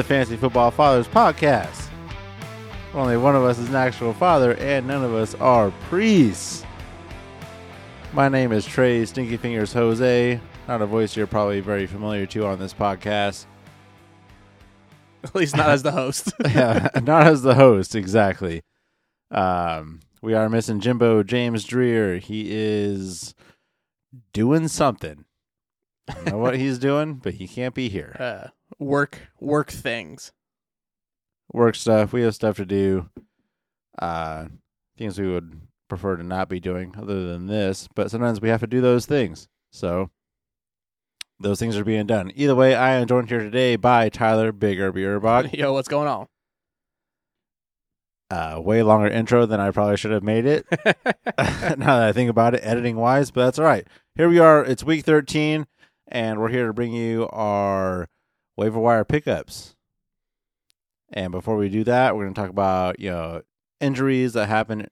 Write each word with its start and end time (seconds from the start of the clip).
the 0.00 0.04
Fantasy 0.04 0.34
Football 0.38 0.70
Fathers 0.70 1.06
podcast. 1.06 1.90
Only 2.94 3.18
one 3.18 3.36
of 3.36 3.44
us 3.44 3.58
is 3.58 3.68
an 3.68 3.74
actual 3.74 4.14
father, 4.14 4.54
and 4.54 4.86
none 4.86 5.04
of 5.04 5.12
us 5.12 5.34
are 5.34 5.70
priests. 5.90 6.64
My 8.14 8.30
name 8.30 8.50
is 8.50 8.64
Trey 8.64 9.04
Stinky 9.04 9.36
Fingers 9.36 9.74
Jose, 9.74 10.40
not 10.66 10.80
a 10.80 10.86
voice 10.86 11.14
you're 11.14 11.26
probably 11.26 11.60
very 11.60 11.86
familiar 11.86 12.24
to 12.24 12.46
on 12.46 12.58
this 12.58 12.72
podcast. 12.72 13.44
At 15.24 15.34
least 15.34 15.54
not 15.54 15.68
as 15.68 15.82
the 15.82 15.92
host. 15.92 16.32
yeah, 16.46 16.88
not 17.02 17.26
as 17.26 17.42
the 17.42 17.56
host, 17.56 17.94
exactly. 17.94 18.62
Um, 19.30 20.00
we 20.22 20.32
are 20.32 20.48
missing 20.48 20.80
Jimbo 20.80 21.24
James 21.24 21.64
Dreer. 21.64 22.16
He 22.16 22.46
is 22.48 23.34
doing 24.32 24.68
something. 24.68 25.26
I 26.08 26.14
don't 26.14 26.26
know 26.28 26.38
what 26.38 26.56
he's 26.58 26.78
doing, 26.78 27.16
but 27.16 27.34
he 27.34 27.46
can't 27.46 27.74
be 27.74 27.90
here. 27.90 28.16
uh, 28.18 28.48
work 28.78 29.28
work 29.38 29.70
things. 29.70 30.32
Work 31.52 31.74
stuff. 31.74 32.12
We 32.12 32.22
have 32.22 32.34
stuff 32.34 32.56
to 32.56 32.66
do. 32.66 33.10
Uh, 33.98 34.46
things 34.96 35.18
we 35.18 35.28
would 35.28 35.60
prefer 35.88 36.16
to 36.16 36.22
not 36.22 36.48
be 36.48 36.60
doing 36.60 36.94
other 36.96 37.26
than 37.26 37.46
this, 37.46 37.88
but 37.94 38.10
sometimes 38.10 38.40
we 38.40 38.48
have 38.48 38.60
to 38.60 38.66
do 38.66 38.80
those 38.80 39.04
things. 39.04 39.48
So 39.72 40.10
those 41.40 41.58
things 41.58 41.76
are 41.76 41.84
being 41.84 42.06
done. 42.06 42.32
Either 42.34 42.54
way, 42.54 42.74
I 42.74 42.92
am 42.92 43.06
joined 43.06 43.28
here 43.28 43.40
today 43.40 43.76
by 43.76 44.08
Tyler 44.08 44.52
Bigger 44.52 44.92
Beerbach. 44.92 45.52
Yo, 45.52 45.72
what's 45.72 45.88
going 45.88 46.08
on? 46.08 46.26
Uh, 48.30 48.60
way 48.62 48.82
longer 48.82 49.08
intro 49.08 49.44
than 49.44 49.58
I 49.58 49.72
probably 49.72 49.96
should 49.96 50.12
have 50.12 50.22
made 50.22 50.46
it. 50.46 50.64
now 50.86 51.98
that 51.98 52.08
I 52.08 52.12
think 52.12 52.30
about 52.30 52.54
it, 52.54 52.60
editing 52.62 52.96
wise, 52.96 53.30
but 53.30 53.44
that's 53.44 53.58
all 53.58 53.64
right. 53.64 53.86
Here 54.14 54.28
we 54.28 54.38
are. 54.38 54.64
It's 54.64 54.84
week 54.84 55.04
13, 55.04 55.66
and 56.08 56.38
we're 56.38 56.48
here 56.48 56.68
to 56.68 56.72
bring 56.72 56.92
you 56.92 57.28
our 57.32 58.08
waiver 58.60 58.78
wire 58.78 59.04
pickups. 59.04 59.74
And 61.12 61.32
before 61.32 61.56
we 61.56 61.70
do 61.70 61.82
that, 61.84 62.14
we're 62.14 62.24
going 62.24 62.34
to 62.34 62.40
talk 62.40 62.50
about 62.50 63.00
you 63.00 63.10
know 63.10 63.42
injuries 63.80 64.34
that 64.34 64.46
happen 64.46 64.86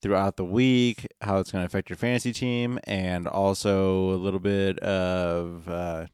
throughout 0.00 0.36
the 0.36 0.44
week, 0.44 1.08
how 1.20 1.38
it's 1.38 1.50
going 1.50 1.62
to 1.62 1.66
affect 1.66 1.90
your 1.90 1.96
fantasy 1.96 2.32
team, 2.32 2.78
and 2.84 3.26
also 3.26 4.10
a 4.10 4.16
little 4.16 4.38
bit 4.38 4.78
of 4.78 5.68
uh, 5.68 6.06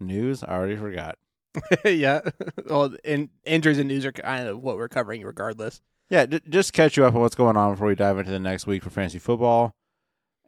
news. 0.00 0.42
I 0.42 0.48
already 0.48 0.76
forgot. 0.76 1.16
yeah. 1.84 2.20
Well, 2.66 2.96
in, 3.04 3.30
injuries 3.44 3.78
and 3.78 3.86
news 3.86 4.04
are 4.04 4.10
kind 4.10 4.48
of 4.48 4.60
what 4.60 4.76
we're 4.76 4.88
covering, 4.88 5.22
regardless. 5.22 5.80
Yeah, 6.10 6.26
d- 6.26 6.40
just 6.48 6.72
catch 6.72 6.96
you 6.96 7.04
up 7.04 7.14
on 7.14 7.20
what's 7.20 7.36
going 7.36 7.56
on 7.56 7.72
before 7.72 7.86
we 7.86 7.94
dive 7.94 8.18
into 8.18 8.32
the 8.32 8.40
next 8.40 8.66
week 8.66 8.82
for 8.82 8.90
fantasy 8.90 9.20
football. 9.20 9.72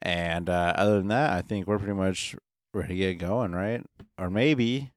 And 0.03 0.51
uh, 0.51 0.73
other 0.77 0.99
than 0.99 1.09
that, 1.09 1.33
I 1.33 1.43
think 1.43 1.69
we're 1.69 1.79
pretty 1.79 1.95
much 1.95 2.35
ready 2.79 2.95
to 2.95 2.97
get 2.97 3.19
going, 3.19 3.53
right? 3.53 3.83
Or 4.19 4.31
maybe 4.31 4.93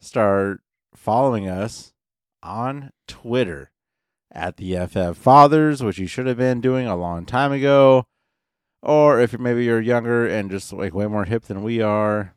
start 0.00 0.60
following 0.94 1.48
us 1.48 1.92
on 2.42 2.90
Twitter 3.06 3.70
at 4.32 4.56
the 4.56 4.76
FF 4.86 5.16
Fathers, 5.16 5.82
which 5.82 5.98
you 5.98 6.06
should 6.06 6.26
have 6.26 6.38
been 6.38 6.60
doing 6.60 6.86
a 6.86 6.96
long 6.96 7.26
time 7.26 7.52
ago. 7.52 8.06
Or 8.82 9.20
if 9.20 9.38
maybe 9.38 9.64
you're 9.64 9.80
younger 9.80 10.26
and 10.26 10.50
just 10.50 10.72
like 10.72 10.94
way 10.94 11.06
more 11.06 11.24
hip 11.24 11.44
than 11.44 11.62
we 11.62 11.80
are, 11.80 12.34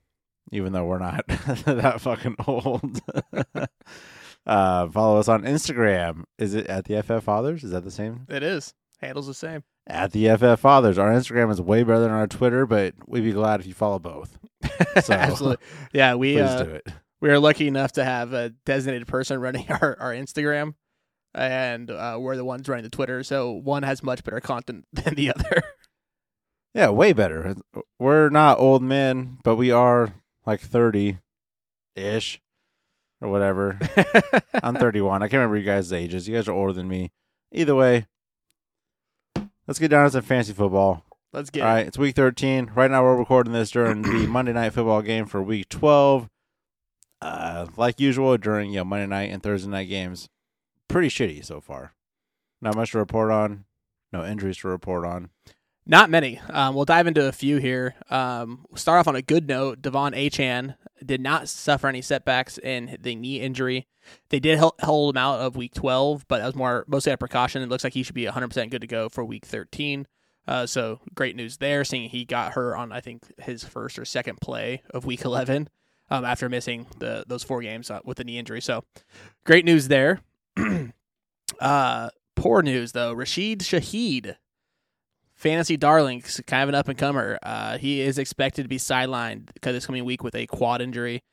even 0.51 0.73
though 0.73 0.85
we're 0.85 0.99
not 0.99 1.25
that 1.27 2.01
fucking 2.01 2.35
old. 2.45 2.99
uh, 4.45 4.87
follow 4.89 5.19
us 5.19 5.27
on 5.27 5.43
Instagram. 5.43 6.23
Is 6.37 6.53
it 6.53 6.67
at 6.67 6.85
the 6.85 7.01
FF 7.01 7.23
Fathers? 7.23 7.63
Is 7.63 7.71
that 7.71 7.83
the 7.83 7.91
same? 7.91 8.27
It 8.29 8.43
is. 8.43 8.73
Handles 8.99 9.27
the 9.27 9.33
same. 9.33 9.63
At 9.87 10.11
the 10.11 10.35
FF 10.35 10.59
Fathers. 10.59 10.97
Our 10.97 11.11
Instagram 11.11 11.51
is 11.51 11.61
way 11.61 11.83
better 11.83 11.99
than 11.99 12.11
our 12.11 12.27
Twitter, 12.27 12.65
but 12.65 12.93
we'd 13.07 13.23
be 13.23 13.31
glad 13.31 13.59
if 13.59 13.67
you 13.67 13.73
follow 13.73 13.99
both. 13.99 14.37
So 15.03 15.13
Absolutely. 15.13 15.65
Yeah, 15.93 16.15
we 16.15 16.33
please 16.33 16.41
uh, 16.41 16.63
do 16.63 16.69
it. 16.71 16.87
we 17.21 17.29
are 17.29 17.39
lucky 17.39 17.67
enough 17.67 17.93
to 17.93 18.03
have 18.05 18.31
a 18.33 18.49
designated 18.65 19.07
person 19.07 19.39
running 19.39 19.65
our, 19.81 19.97
our 19.99 20.13
Instagram, 20.13 20.75
and 21.33 21.91
uh, 21.91 22.17
we're 22.19 22.37
the 22.37 22.45
ones 22.45 22.67
running 22.69 22.83
the 22.83 22.89
Twitter. 22.89 23.23
So 23.23 23.51
one 23.51 23.83
has 23.83 24.01
much 24.03 24.23
better 24.23 24.39
content 24.39 24.85
than 24.93 25.15
the 25.15 25.33
other. 25.33 25.63
Yeah, 26.73 26.89
way 26.89 27.13
better. 27.13 27.55
We're 27.99 28.29
not 28.29 28.59
old 28.59 28.83
men, 28.83 29.37
but 29.43 29.55
we 29.55 29.71
are 29.71 30.13
like 30.45 30.59
30 30.61 31.19
ish 31.95 32.41
or 33.21 33.29
whatever. 33.29 33.79
I'm 34.61 34.75
31. 34.75 35.23
I 35.23 35.27
can't 35.27 35.39
remember 35.39 35.57
you 35.57 35.63
guys' 35.63 35.93
ages. 35.93 36.27
You 36.27 36.35
guys 36.35 36.47
are 36.47 36.53
older 36.53 36.73
than 36.73 36.87
me. 36.89 37.11
Either 37.53 37.75
way, 37.75 38.07
let's 39.67 39.79
get 39.79 39.89
down 39.89 40.05
to 40.05 40.11
some 40.11 40.21
fantasy 40.21 40.51
football. 40.53 41.05
Let's 41.35 41.49
get 41.49 41.63
All 41.63 41.69
it. 41.69 41.73
right, 41.73 41.87
it's 41.87 41.97
week 41.97 42.15
13. 42.15 42.71
Right 42.75 42.89
now, 42.89 43.03
we're 43.03 43.17
recording 43.17 43.51
this 43.51 43.69
during 43.69 44.03
the 44.03 44.25
Monday 44.29 44.53
night 44.53 44.71
football 44.71 45.01
game 45.01 45.25
for 45.25 45.43
week 45.43 45.67
12. 45.67 46.29
Uh, 47.21 47.65
like 47.75 47.99
usual, 47.99 48.37
during 48.37 48.69
you 48.69 48.77
know 48.77 48.85
Monday 48.85 49.07
night 49.07 49.31
and 49.31 49.43
Thursday 49.43 49.69
night 49.69 49.89
games, 49.89 50.29
pretty 50.87 51.09
shitty 51.09 51.43
so 51.43 51.59
far. 51.59 51.93
Not 52.61 52.77
much 52.77 52.91
to 52.91 52.99
report 52.99 53.31
on. 53.31 53.65
No 54.13 54.23
injuries 54.25 54.59
to 54.59 54.69
report 54.69 55.05
on. 55.05 55.29
Not 55.85 56.09
many. 56.09 56.39
Um, 56.49 56.73
we'll 56.73 56.85
dive 56.85 57.05
into 57.05 57.27
a 57.27 57.33
few 57.33 57.57
here. 57.57 57.95
Um, 58.09 58.65
we'll 58.69 58.77
start 58.77 59.01
off 59.01 59.07
on 59.09 59.17
a 59.17 59.21
good 59.21 59.45
note. 59.45 59.81
De'Von 59.81 60.15
Achane 60.15 60.77
did 61.05 61.19
not 61.19 61.49
suffer 61.49 61.89
any 61.89 62.01
setbacks 62.01 62.57
in 62.57 62.97
the 63.01 63.13
knee 63.13 63.41
injury. 63.41 63.87
They 64.29 64.39
did 64.39 64.57
hold 64.57 65.15
him 65.15 65.17
out 65.17 65.41
of 65.41 65.57
week 65.57 65.73
12, 65.73 66.29
but 66.29 66.37
that 66.37 66.45
was 66.45 66.55
more 66.55 66.85
mostly 66.87 67.11
a 67.11 67.17
precaution. 67.17 67.61
It 67.61 67.67
looks 67.67 67.83
like 67.83 67.93
he 67.93 68.03
should 68.03 68.15
be 68.15 68.23
100% 68.25 68.69
good 68.69 68.81
to 68.81 68.87
go 68.87 69.09
for 69.09 69.25
week 69.25 69.45
13. 69.45 70.07
Uh, 70.47 70.65
so 70.65 70.99
great 71.13 71.35
news 71.35 71.57
there, 71.57 71.83
seeing 71.83 72.09
he 72.09 72.25
got 72.25 72.53
her 72.53 72.75
on 72.75 72.91
I 72.91 73.01
think 73.01 73.23
his 73.39 73.63
first 73.63 73.97
or 73.97 74.05
second 74.05 74.39
play 74.41 74.81
of 74.91 75.05
week 75.05 75.21
11 75.25 75.69
um, 76.09 76.25
after 76.25 76.49
missing 76.49 76.87
the 76.99 77.23
those 77.27 77.43
four 77.43 77.61
games 77.61 77.89
uh, 77.89 77.99
with 78.03 78.17
the 78.17 78.23
knee 78.23 78.37
injury. 78.37 78.61
So 78.61 78.83
great 79.45 79.65
news 79.65 79.87
there. 79.87 80.21
uh, 81.59 82.09
poor 82.35 82.61
news 82.61 82.91
though. 82.91 83.13
Rashid 83.13 83.59
Shaheed 83.59 84.35
fantasy 85.35 85.77
darling, 85.77 86.23
kind 86.47 86.63
of 86.63 86.69
an 86.69 86.75
up 86.75 86.87
and 86.87 86.97
comer. 86.97 87.37
Uh, 87.43 87.77
he 87.77 88.01
is 88.01 88.17
expected 88.17 88.63
to 88.63 88.69
be 88.69 88.77
sidelined 88.77 89.53
because 89.53 89.73
this 89.73 89.85
coming 89.85 90.05
week 90.05 90.23
with 90.23 90.35
a 90.35 90.47
quad 90.47 90.81
injury. 90.81 91.23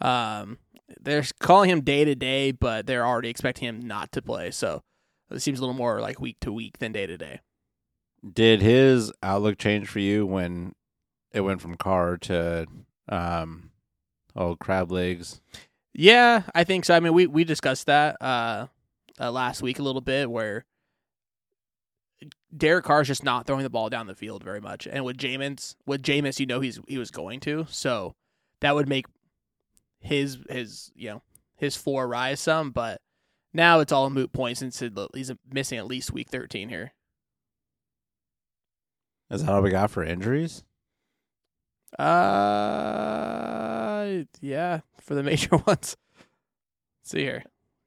Um, 0.00 0.58
they're 1.00 1.24
calling 1.38 1.70
him 1.70 1.82
day 1.82 2.04
to 2.04 2.14
day, 2.14 2.50
but 2.50 2.86
they're 2.86 3.06
already 3.06 3.28
expecting 3.28 3.68
him 3.68 3.80
not 3.80 4.10
to 4.12 4.22
play. 4.22 4.50
So 4.50 4.82
it 5.30 5.40
seems 5.40 5.58
a 5.58 5.62
little 5.62 5.74
more 5.74 6.00
like 6.00 6.20
week 6.20 6.38
to 6.40 6.52
week 6.52 6.78
than 6.78 6.92
day 6.92 7.06
to 7.06 7.16
day. 7.16 7.40
Did 8.28 8.60
his 8.60 9.12
outlook 9.22 9.58
change 9.58 9.88
for 9.88 9.98
you 9.98 10.26
when 10.26 10.74
it 11.32 11.40
went 11.40 11.60
from 11.60 11.76
Carr 11.76 12.18
to 12.18 12.66
um, 13.08 13.70
old 14.36 14.58
crab 14.58 14.92
legs? 14.92 15.40
Yeah, 15.94 16.42
I 16.54 16.64
think 16.64 16.84
so. 16.84 16.94
I 16.94 17.00
mean, 17.00 17.14
we 17.14 17.26
we 17.26 17.44
discussed 17.44 17.86
that 17.86 18.20
uh, 18.20 18.66
uh 19.18 19.30
last 19.30 19.62
week 19.62 19.78
a 19.78 19.82
little 19.82 20.00
bit 20.00 20.30
where. 20.30 20.64
Derek 22.54 22.84
Carr's 22.84 23.06
just 23.06 23.24
not 23.24 23.46
throwing 23.46 23.62
the 23.62 23.70
ball 23.70 23.88
down 23.88 24.08
the 24.08 24.14
field 24.14 24.42
very 24.42 24.60
much, 24.60 24.86
and 24.86 25.04
with 25.04 25.16
Jameis, 25.16 25.76
with 25.86 26.02
Jameis, 26.02 26.40
you 26.40 26.46
know 26.46 26.60
he's 26.60 26.80
he 26.88 26.98
was 26.98 27.10
going 27.10 27.38
to, 27.40 27.64
so 27.70 28.14
that 28.60 28.74
would 28.74 28.88
make 28.88 29.06
his 30.00 30.38
his 30.50 30.90
you 30.94 31.10
know 31.10 31.22
his 31.56 31.76
four 31.76 32.08
rise 32.08 32.40
some. 32.40 32.72
But 32.72 33.00
now 33.54 33.78
it's 33.78 33.92
all 33.92 34.10
moot 34.10 34.32
point 34.32 34.58
since 34.58 34.80
he's 35.14 35.32
missing 35.50 35.78
at 35.78 35.86
least 35.86 36.12
week 36.12 36.28
thirteen 36.28 36.68
here. 36.68 36.92
Is 39.30 39.44
that 39.44 39.52
all 39.52 39.62
we 39.62 39.70
got 39.70 39.90
for 39.90 40.02
injuries? 40.02 40.64
Uh, 41.98 42.04
yeah, 44.40 44.80
for 45.00 45.14
the 45.14 45.22
major 45.30 45.56
ones. 45.66 45.66
Let's 45.66 45.96
see 47.04 47.20
here. 47.20 47.44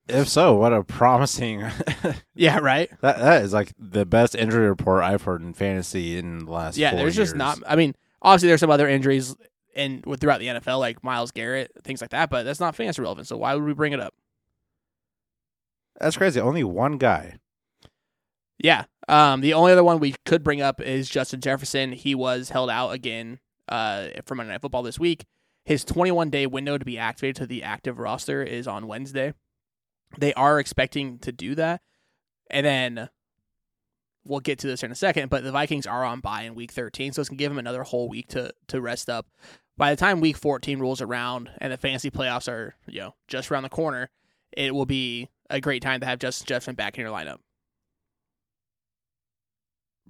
If 0.10 0.28
so, 0.28 0.56
what 0.56 0.74
a 0.74 0.84
promising 0.84 1.64
Yeah, 2.36 2.60
right. 2.60 2.90
that 3.00 3.20
that 3.20 3.44
is 3.44 3.54
like 3.54 3.72
the 3.80 4.06
best 4.06 4.36
injury 4.36 4.68
report 4.68 5.02
I've 5.02 5.22
heard 5.22 5.42
in 5.42 5.54
fantasy 5.54 6.18
in 6.18 6.40
the 6.40 6.52
last. 6.52 6.78
Yeah, 6.78 6.94
there's 6.94 7.16
just 7.16 7.36
not. 7.36 7.60
I 7.66 7.78
mean, 7.78 7.96
obviously 8.22 8.50
there's 8.50 8.60
some 8.60 8.70
other 8.70 8.90
injuries 8.90 9.34
in 9.74 10.02
throughout 10.02 10.40
the 10.42 10.48
NFL, 10.48 10.80
like 10.80 11.02
Myles 11.06 11.32
Garrett, 11.32 11.72
things 11.86 12.02
like 12.02 12.10
that. 12.10 12.30
But 12.30 12.44
that's 12.44 12.60
not 12.60 12.76
fantasy 12.76 13.02
relevant. 13.02 13.28
So 13.28 13.38
why 13.38 13.56
would 13.56 13.64
we 13.64 13.74
bring 13.74 13.94
it 13.94 14.02
up? 14.02 14.14
That's 16.02 16.18
crazy. 16.18 16.42
Only 16.42 16.66
one 16.66 16.98
guy. 16.98 17.38
Yeah. 18.64 18.86
Um, 19.10 19.42
the 19.42 19.54
only 19.54 19.74
other 19.74 19.84
one 19.84 20.00
we 20.00 20.16
could 20.26 20.44
bring 20.44 20.62
up 20.62 20.82
is 20.82 21.10
Justin 21.10 21.42
Jefferson. 21.42 21.92
He 21.92 22.16
was 22.16 22.50
held 22.50 22.70
out 22.70 22.92
again 22.92 23.40
uh, 23.68 24.08
from 24.26 24.38
Monday 24.38 24.54
Night 24.54 24.62
Football 24.62 24.84
this 24.84 24.98
week. 24.98 25.26
His 25.66 25.86
21 25.86 26.30
day 26.30 26.48
window 26.48 26.78
to 26.78 26.86
be 26.86 26.98
activated 26.98 27.36
to 27.38 27.46
the 27.46 27.62
active 27.62 28.00
roster 28.00 28.42
is 28.42 28.68
on 28.68 28.88
Wednesday. 28.88 29.34
They 30.18 30.34
are 30.34 30.60
expecting 30.60 31.20
to 31.20 31.32
do 31.32 31.56
that. 31.56 31.82
And 32.50 32.66
then 32.66 33.10
we'll 34.26 34.40
get 34.40 34.60
to 34.60 34.68
this 34.68 34.84
in 34.84 34.92
a 34.92 34.96
second, 34.96 35.30
but 35.30 35.44
the 35.44 35.52
Vikings 35.52 35.86
are 35.86 36.06
on 36.06 36.22
bye 36.22 36.44
in 36.44 36.56
week 36.56 36.72
13, 36.72 37.12
so 37.12 37.22
it's 37.22 37.30
going 37.30 37.38
to 37.38 37.44
give 37.44 37.52
them 37.52 37.60
another 37.60 37.84
whole 37.84 38.08
week 38.08 38.30
to, 38.30 38.52
to 38.68 38.80
rest 38.80 39.10
up. 39.10 39.28
By 39.76 39.90
the 39.90 39.98
time 39.98 40.22
week 40.22 40.38
14 40.38 40.80
rolls 40.80 41.02
around 41.02 41.50
and 41.58 41.74
the 41.74 41.78
fantasy 41.78 42.12
playoffs 42.12 42.48
are, 42.48 42.76
you 42.88 43.02
know, 43.02 43.16
just 43.28 43.52
around 43.52 43.64
the 43.64 43.70
corner, 43.70 44.10
it 44.56 44.74
will 44.74 44.86
be 44.86 45.30
a 45.50 45.60
great 45.60 45.82
time 45.82 46.00
to 46.02 46.06
have 46.06 46.20
Justin 46.20 46.46
Jefferson 46.46 46.76
back 46.76 46.98
in 46.98 47.02
your 47.02 47.12
lineup. 47.12 47.40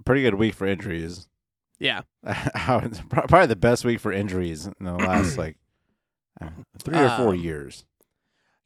Pretty 0.04 0.22
good 0.22 0.34
week 0.34 0.54
for 0.54 0.66
injuries. 0.66 1.28
Yeah. 1.78 2.02
Probably 3.10 3.46
the 3.46 3.56
best 3.56 3.84
week 3.84 4.00
for 4.00 4.12
injuries 4.12 4.66
in 4.66 4.74
the 4.86 4.94
last 4.94 5.36
like 5.38 5.56
Three 6.82 6.98
or 6.98 7.10
four 7.10 7.28
Um, 7.34 7.36
years. 7.40 7.84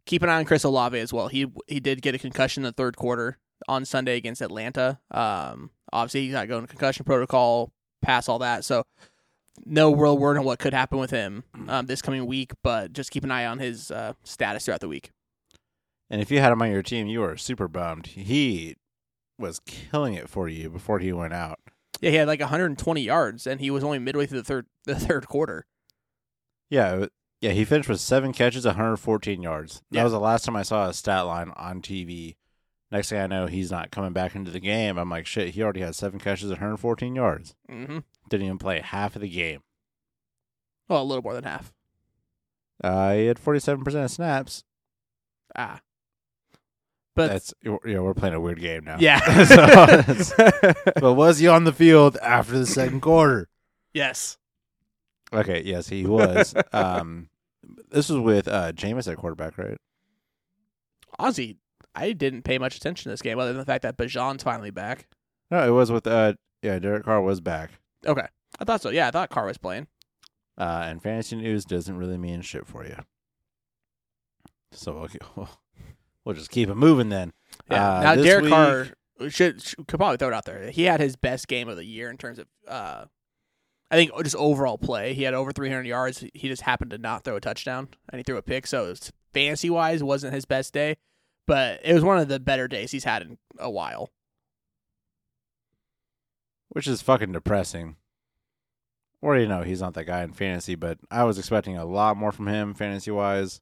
Keep 0.07 0.23
an 0.23 0.31
eye 0.31 0.39
on 0.39 0.45
Chris 0.47 0.65
Olave 0.65 0.99
as 0.99 1.13
well. 1.13 1.29
He 1.29 1.47
he 1.67 1.81
did 1.81 2.01
get 2.03 2.15
a 2.15 2.19
concussion 2.19 2.63
in 2.63 2.65
the 2.65 2.73
third 2.73 2.97
quarter 2.97 3.39
on 3.69 3.85
Sunday 3.85 4.17
against 4.17 4.41
Atlanta. 4.41 4.99
Um, 5.11 5.71
obviously 5.93 6.23
he's 6.25 6.33
not 6.33 6.49
going 6.49 6.63
to 6.63 6.67
concussion 6.67 7.05
protocol, 7.05 7.73
pass 8.01 8.29
all 8.29 8.39
that. 8.39 8.65
So 8.65 8.85
no 9.67 9.95
real 9.95 10.17
word 10.17 10.39
on 10.39 10.45
what 10.45 10.59
could 10.61 10.73
happen 10.73 10.99
with 10.99 11.11
him 11.11 11.45
um, 11.69 11.87
this 11.87 12.01
coming 12.01 12.25
week, 12.27 12.53
but 12.63 12.93
just 12.93 13.11
keep 13.11 13.25
an 13.25 13.31
eye 13.31 13.45
on 13.45 13.59
his 13.59 13.91
uh, 13.91 14.15
status 14.25 14.65
throughout 14.65 14.81
the 14.81 14.89
week. 14.89 15.11
And 16.09 16.23
if 16.23 16.31
you 16.31 16.41
had 16.41 16.53
him 16.53 16.63
on 16.63 16.71
your 16.71 16.83
team, 16.83 17.07
you 17.07 17.21
were 17.21 17.37
super 17.37 17.69
bummed. 17.69 18.07
He 18.07 18.77
was 19.39 19.61
killing 19.67 20.15
it 20.15 20.29
for 20.29 20.49
you 20.49 20.69
before 20.71 20.99
he 20.99 21.13
went 21.13 21.33
out. 21.33 21.59
Yeah, 22.01 22.11
he 22.11 22.17
had 22.17 22.29
like 22.29 22.41
120 22.41 23.01
yards, 23.01 23.47
and 23.47 23.61
he 23.61 23.71
was 23.71 23.83
only 23.85 23.99
midway 23.99 24.27
through 24.27 24.39
the 24.41 24.45
third 24.45 24.67
the 24.85 24.95
third 24.97 25.27
quarter. 25.29 25.67
Yeah, 26.71 27.07
yeah. 27.41 27.53
He 27.53 27.65
finished 27.65 27.89
with 27.89 28.01
seven 28.01 28.33
catches, 28.33 28.65
114 28.67 29.43
yards. 29.43 29.83
That 29.91 29.99
Yeah. 29.99 30.05
was 30.05 30.13
the 30.13 30.21
last 30.21 30.45
time 30.45 30.57
I 30.57 30.63
saw 30.63 30.89
a 30.89 30.95
stat 30.95 31.27
line 31.27 31.53
on 31.57 31.81
TV. 31.83 32.37
Next 32.91 33.11
thing 33.11 33.21
I 33.21 33.27
know, 33.27 33.47
he's 33.47 33.71
not 33.71 33.91
coming 33.91 34.13
back 34.13 34.35
into 34.35 34.51
the 34.51 34.61
game. 34.61 34.97
I'm 34.97 35.11
like, 35.11 35.27
shit. 35.27 35.51
He 35.51 35.63
already 35.63 35.81
had 35.81 35.95
seven 35.95 36.19
catches, 36.19 36.49
114 36.51 37.15
yards. 37.15 37.55
hmm 37.69 37.99
Didn't 38.31 38.47
even 38.47 38.59
play 38.59 38.81
half 38.81 39.15
of 39.15 39.21
the 39.23 39.29
game. 39.29 39.61
Well, 40.89 41.03
a 41.03 41.05
little 41.05 41.23
more 41.23 41.35
than 41.35 41.45
half. 41.45 41.73
Uh, 42.83 43.13
he 43.15 43.27
had 43.27 43.39
47% 43.39 44.05
of 44.05 44.11
snaps. 44.11 44.65
Ah, 45.55 45.81
but 47.19 47.33
That's 47.33 47.53
you 47.65 47.81
know 47.85 48.05
we're 48.05 48.15
playing 48.15 48.35
a 48.35 48.41
weird 48.41 48.61
game 48.61 48.85
now. 48.85 48.97
yeah. 49.01 49.19
So 49.45 50.51
but 51.01 51.15
was 51.15 51.41
he 51.41 51.49
on 51.49 51.65
the 51.65 51.73
field 51.73 52.17
after 52.23 52.57
the 52.57 52.65
second 52.65 53.01
quarter? 53.01 53.49
yes. 53.93 54.39
Okay, 55.33 55.63
yes, 55.65 55.89
he 55.89 56.07
was. 56.07 56.55
um, 56.73 57.29
this 57.91 58.09
was 58.09 58.21
with 58.21 58.47
uh, 58.47 58.73
Jameis 58.73 59.11
at 59.11 59.19
quarterback, 59.19 59.59
right? 59.59 59.77
Honestly, 61.19 61.59
I 61.95 62.13
didn't 62.13 62.43
pay 62.43 62.57
much 62.57 62.77
attention 62.77 63.05
to 63.05 63.09
this 63.11 63.21
game 63.21 63.39
other 63.39 63.51
than 63.51 63.59
the 63.59 63.67
fact 63.67 63.83
that 63.83 63.99
Bijan's 63.99 64.45
finally 64.45 64.71
back. 64.71 65.09
No, 65.51 65.67
it 65.67 65.73
was 65.73 65.91
with 65.91 66.07
uh, 66.07 66.35
yeah, 66.63 66.79
Derek 66.79 67.05
Carr 67.05 67.21
was 67.21 67.41
back. 67.41 67.73
Okay. 68.07 68.27
I 68.61 68.65
thought 68.65 68.81
so. 68.81 68.91
Yeah, 68.91 69.09
I 69.09 69.11
thought 69.11 69.29
Carr 69.29 69.47
was 69.47 69.59
playing. 69.59 69.89
Uh, 70.57 70.85
and 70.87 71.03
fantasy 71.03 71.35
news 71.35 71.65
doesn't 71.65 71.99
really 71.99 72.17
mean 72.17 72.41
shit 72.43 72.67
for 72.67 72.85
you. 72.87 72.97
So 74.73 75.09
we'll, 75.37 75.49
we'll 76.29 76.37
just 76.37 76.51
keep 76.51 76.69
it 76.69 76.75
moving 76.75 77.09
then. 77.09 77.33
Yeah. 77.71 77.99
Uh, 77.99 78.03
now 78.03 78.15
Derek 78.23 78.43
week- 78.45 78.53
Carr 78.53 78.87
should, 79.29 79.63
should 79.63 79.89
could 79.89 79.99
probably 79.99 80.19
throw 80.19 80.29
it 80.29 80.35
out 80.35 80.45
there. 80.45 80.71
He 80.71 80.85
had 80.85 81.01
his 81.01 81.17
best 81.17 81.49
game 81.49 81.69
of 81.69 81.77
the 81.77 81.85
year 81.85 82.11
in 82.11 82.19
terms 82.19 82.39
of 82.39 82.47
uh 82.69 83.07
I 83.91 83.97
think 83.97 84.11
just 84.23 84.37
overall 84.37 84.77
play. 84.77 85.15
He 85.15 85.23
had 85.23 85.33
over 85.33 85.51
300 85.51 85.87
yards. 85.87 86.23
He 86.35 86.49
just 86.49 86.63
happened 86.63 86.91
to 86.91 86.99
not 86.99 87.25
throw 87.25 87.37
a 87.37 87.41
touchdown 87.41 87.89
and 88.11 88.19
he 88.19 88.23
threw 88.23 88.37
a 88.37 88.43
pick. 88.43 88.67
So 88.67 88.95
fantasy 89.33 89.71
wise 89.71 90.03
wasn't 90.05 90.35
his 90.35 90.45
best 90.45 90.75
day, 90.75 90.99
but 91.47 91.81
it 91.83 91.95
was 91.95 92.05
one 92.05 92.19
of 92.19 92.29
the 92.29 92.39
better 92.39 92.69
days 92.69 92.91
he's 92.91 93.05
had 93.05 93.23
in 93.23 93.39
a 93.59 93.71
while. 93.71 94.11
which 96.69 96.87
is 96.87 97.01
fucking 97.01 97.33
depressing. 97.33 97.97
Or 99.23 99.37
you 99.37 99.49
know, 99.49 99.63
he's 99.63 99.81
not 99.81 99.95
that 99.95 100.05
guy 100.05 100.23
in 100.23 100.33
fantasy, 100.33 100.75
but 100.75 100.99
I 101.11 101.25
was 101.25 101.39
expecting 101.39 101.77
a 101.77 101.85
lot 101.87 102.17
more 102.17 102.31
from 102.31 102.47
him 102.47 102.75
fantasy 102.75 103.11
wise. 103.11 103.61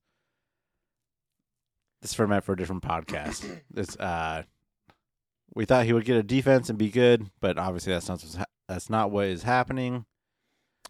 This 2.03 2.15
for 2.15 2.27
meant 2.27 2.45
for 2.45 2.53
a 2.53 2.57
different 2.57 2.83
podcast. 2.83 3.45
It's 3.77 3.97
uh, 3.97 4.43
we 5.55 5.65
thought 5.65 5.87
he 5.87 5.93
would 5.93 6.05
get 6.05 6.17
a 6.17 6.23
defense 6.23 6.69
and 6.69 6.79
be 6.79 6.91
good, 6.91 7.31
but 7.41 7.59
obviously 7.59 7.93
that's 7.93 8.09
not 8.09 8.25
that's 8.69 8.91
not 8.91 9.11
what 9.11 9.27
is 9.27 9.43
happening. 9.43 10.05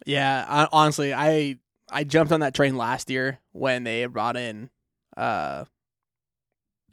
Yeah, 0.05 0.45
I, 0.47 0.67
honestly, 0.71 1.13
I 1.13 1.57
I 1.89 2.03
jumped 2.03 2.31
on 2.31 2.41
that 2.41 2.53
train 2.53 2.77
last 2.77 3.09
year 3.09 3.39
when 3.51 3.83
they 3.83 4.05
brought 4.05 4.37
in 4.37 4.69
uh 5.15 5.65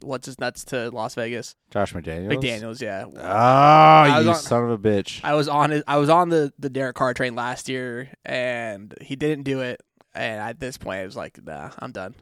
what's 0.01 0.25
his 0.25 0.39
nuts 0.39 0.65
to 0.65 0.89
Las 0.91 1.15
Vegas. 1.15 1.55
Josh 1.71 1.93
McDaniels. 1.93 2.33
McDaniels, 2.33 2.81
yeah. 2.81 3.05
Ah, 3.17 4.03
I 4.03 4.19
you 4.21 4.29
on- 4.29 4.35
son 4.35 4.63
of 4.63 4.71
a 4.71 4.77
bitch. 4.77 5.21
I 5.23 5.33
was 5.35 5.47
on. 5.47 5.83
I 5.87 5.97
was 5.97 6.09
on 6.09 6.29
the 6.29 6.53
the 6.59 6.69
Derek 6.69 6.95
Carr 6.95 7.13
train 7.13 7.35
last 7.35 7.69
year, 7.69 8.09
and 8.23 8.93
he 9.01 9.15
didn't 9.15 9.43
do 9.43 9.61
it. 9.61 9.81
And 10.13 10.39
at 10.39 10.59
this 10.59 10.77
point, 10.77 10.99
I 11.01 11.05
was 11.05 11.15
like, 11.15 11.43
"Nah, 11.43 11.71
I'm 11.79 11.91
done." 11.91 12.15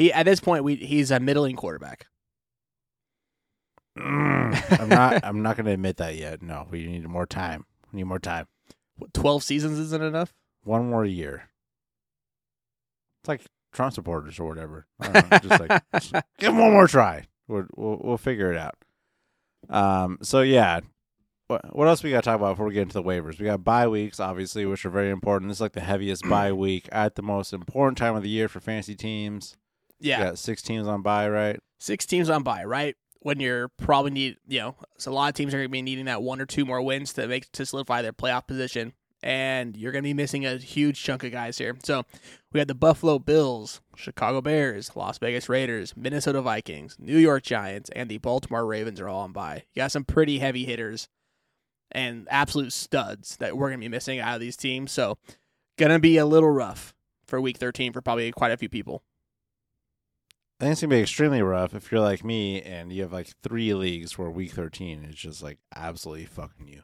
He 0.00 0.10
at 0.14 0.24
this 0.24 0.40
point, 0.40 0.64
we 0.64 0.76
he's 0.76 1.10
a 1.10 1.20
middling 1.20 1.56
quarterback. 1.56 2.06
Mm, 3.98 4.80
I'm 4.80 4.88
not. 4.88 5.22
I'm 5.22 5.42
not 5.42 5.56
going 5.58 5.66
to 5.66 5.72
admit 5.72 5.98
that 5.98 6.16
yet. 6.16 6.40
No, 6.40 6.66
we 6.70 6.86
need 6.86 7.06
more 7.06 7.26
time. 7.26 7.66
We 7.92 7.98
need 7.98 8.04
more 8.04 8.18
time. 8.18 8.46
What, 8.96 9.12
Twelve 9.12 9.42
seasons 9.42 9.78
isn't 9.78 10.02
enough. 10.02 10.32
One 10.64 10.88
more 10.88 11.04
year. 11.04 11.50
It's 13.20 13.28
like 13.28 13.42
Trump 13.74 13.92
supporters 13.92 14.40
or 14.40 14.48
whatever. 14.48 14.86
I 15.00 15.08
don't 15.08 15.30
know, 15.30 15.38
just 15.38 15.60
like 15.60 15.82
just 16.00 16.14
give 16.38 16.52
him 16.54 16.58
one 16.58 16.72
more 16.72 16.88
try. 16.88 17.26
We'll, 17.46 17.66
we'll 17.76 18.00
we'll 18.02 18.16
figure 18.16 18.50
it 18.50 18.56
out. 18.56 18.76
Um. 19.68 20.16
So 20.22 20.40
yeah. 20.40 20.80
What 21.48 21.76
what 21.76 21.88
else 21.88 22.02
we 22.02 22.10
got 22.10 22.22
to 22.22 22.30
talk 22.30 22.36
about 22.36 22.52
before 22.52 22.68
we 22.68 22.72
get 22.72 22.82
into 22.82 22.94
the 22.94 23.02
waivers? 23.02 23.38
We 23.38 23.44
got 23.44 23.64
bye 23.64 23.86
weeks, 23.86 24.18
obviously, 24.18 24.64
which 24.64 24.86
are 24.86 24.90
very 24.90 25.10
important. 25.10 25.50
This 25.50 25.58
is 25.58 25.60
like 25.60 25.72
the 25.72 25.80
heaviest 25.80 26.26
bye 26.26 26.52
week 26.52 26.88
at 26.90 27.16
the 27.16 27.22
most 27.22 27.52
important 27.52 27.98
time 27.98 28.16
of 28.16 28.22
the 28.22 28.30
year 28.30 28.48
for 28.48 28.60
fantasy 28.60 28.94
teams. 28.94 29.58
Yeah, 30.00 30.34
six 30.34 30.62
teams 30.62 30.86
on 30.86 31.02
bye, 31.02 31.28
right? 31.28 31.60
six 31.78 32.06
teams 32.06 32.28
on 32.28 32.42
by 32.42 32.64
right? 32.64 32.96
When 33.20 33.40
you're 33.40 33.68
probably 33.68 34.10
need 34.10 34.36
you 34.46 34.60
know 34.60 34.76
so 34.98 35.10
a 35.10 35.14
lot 35.14 35.28
of 35.28 35.34
teams 35.34 35.52
are 35.52 35.58
going 35.58 35.68
to 35.68 35.72
be 35.72 35.82
needing 35.82 36.06
that 36.06 36.22
one 36.22 36.40
or 36.40 36.46
two 36.46 36.64
more 36.64 36.80
wins 36.80 37.12
to 37.14 37.26
make 37.26 37.50
to 37.52 37.66
solidify 37.66 38.02
their 38.02 38.12
playoff 38.12 38.46
position. 38.46 38.92
And 39.22 39.76
you're 39.76 39.92
going 39.92 40.02
to 40.02 40.08
be 40.08 40.14
missing 40.14 40.46
a 40.46 40.56
huge 40.56 41.02
chunk 41.02 41.24
of 41.24 41.32
guys 41.32 41.58
here. 41.58 41.76
So 41.84 42.04
we 42.52 42.60
had 42.60 42.68
the 42.68 42.74
buffalo 42.74 43.18
bills 43.18 43.80
chicago 43.94 44.40
bears 44.40 44.96
las 44.96 45.18
vegas 45.18 45.48
raiders 45.48 45.94
minnesota 45.94 46.40
vikings 46.40 46.96
new 46.98 47.18
york 47.18 47.42
giants 47.42 47.90
and 47.94 48.08
the 48.08 48.16
baltimore 48.16 48.64
ravens 48.64 48.98
are 48.98 49.08
all 49.08 49.20
on 49.20 49.32
by 49.32 49.56
you 49.74 49.82
got 49.82 49.92
some 49.92 50.04
pretty 50.04 50.38
heavy 50.38 50.64
hitters 50.64 51.06
and 51.92 52.26
absolute 52.30 52.72
studs 52.72 53.36
that 53.38 53.56
we're 53.56 53.68
going 53.68 53.80
to 53.80 53.84
be 53.84 53.88
missing 53.88 54.20
out 54.20 54.34
of 54.34 54.40
these 54.40 54.56
teams. 54.56 54.92
So 54.92 55.18
going 55.76 55.90
to 55.90 55.98
be 55.98 56.16
a 56.16 56.26
little 56.26 56.50
rough 56.50 56.94
for 57.26 57.40
week 57.40 57.58
13 57.58 57.92
for 57.92 58.00
probably 58.00 58.30
quite 58.32 58.52
a 58.52 58.56
few 58.56 58.68
people 58.68 59.02
I 60.60 60.64
think 60.64 60.72
it's 60.72 60.82
gonna 60.82 60.94
be 60.94 61.00
extremely 61.00 61.40
rough 61.40 61.74
if 61.74 61.90
you're 61.90 62.02
like 62.02 62.22
me 62.22 62.60
and 62.60 62.92
you 62.92 63.00
have 63.00 63.14
like 63.14 63.28
three 63.42 63.72
leagues 63.72 64.18
where 64.18 64.28
week 64.28 64.52
thirteen 64.52 65.04
is 65.04 65.14
just 65.14 65.42
like 65.42 65.58
absolutely 65.74 66.26
fucking 66.26 66.68
you. 66.68 66.82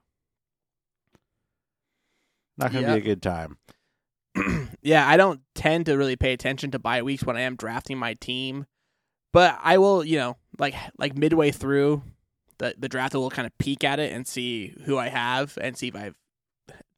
Not 2.57 2.73
gonna 2.73 2.87
be 2.87 3.01
a 3.01 3.01
good 3.03 3.21
time. 3.21 3.59
yeah, 4.83 5.07
I 5.07 5.19
don't 5.19 5.43
tend 5.55 5.87
to 5.87 5.97
really 5.99 6.17
pay 6.17 6.33
attention 6.33 6.71
to 6.71 6.79
bye 6.79 7.03
weeks 7.03 7.25
when 7.25 7.37
I 7.37 7.43
am 7.43 7.55
drafting 7.55 7.99
my 7.99 8.15
team, 8.15 8.65
but 9.35 9.59
I 9.63 9.77
will, 9.77 10.03
you 10.03 10.17
know, 10.17 10.39
like 10.59 10.75
like 10.97 11.15
midway 11.15 11.51
through 11.51 12.03
the 12.57 12.75
the 12.79 12.89
draft, 12.89 13.15
I 13.15 13.19
will 13.19 13.29
kind 13.29 13.45
of 13.45 13.57
peek 13.59 13.85
at 13.85 13.99
it 13.99 14.11
and 14.11 14.27
see 14.27 14.75
who 14.85 14.97
I 14.97 15.09
have 15.09 15.59
and 15.61 15.77
see 15.77 15.89
if 15.89 15.97
I've, 15.97 16.17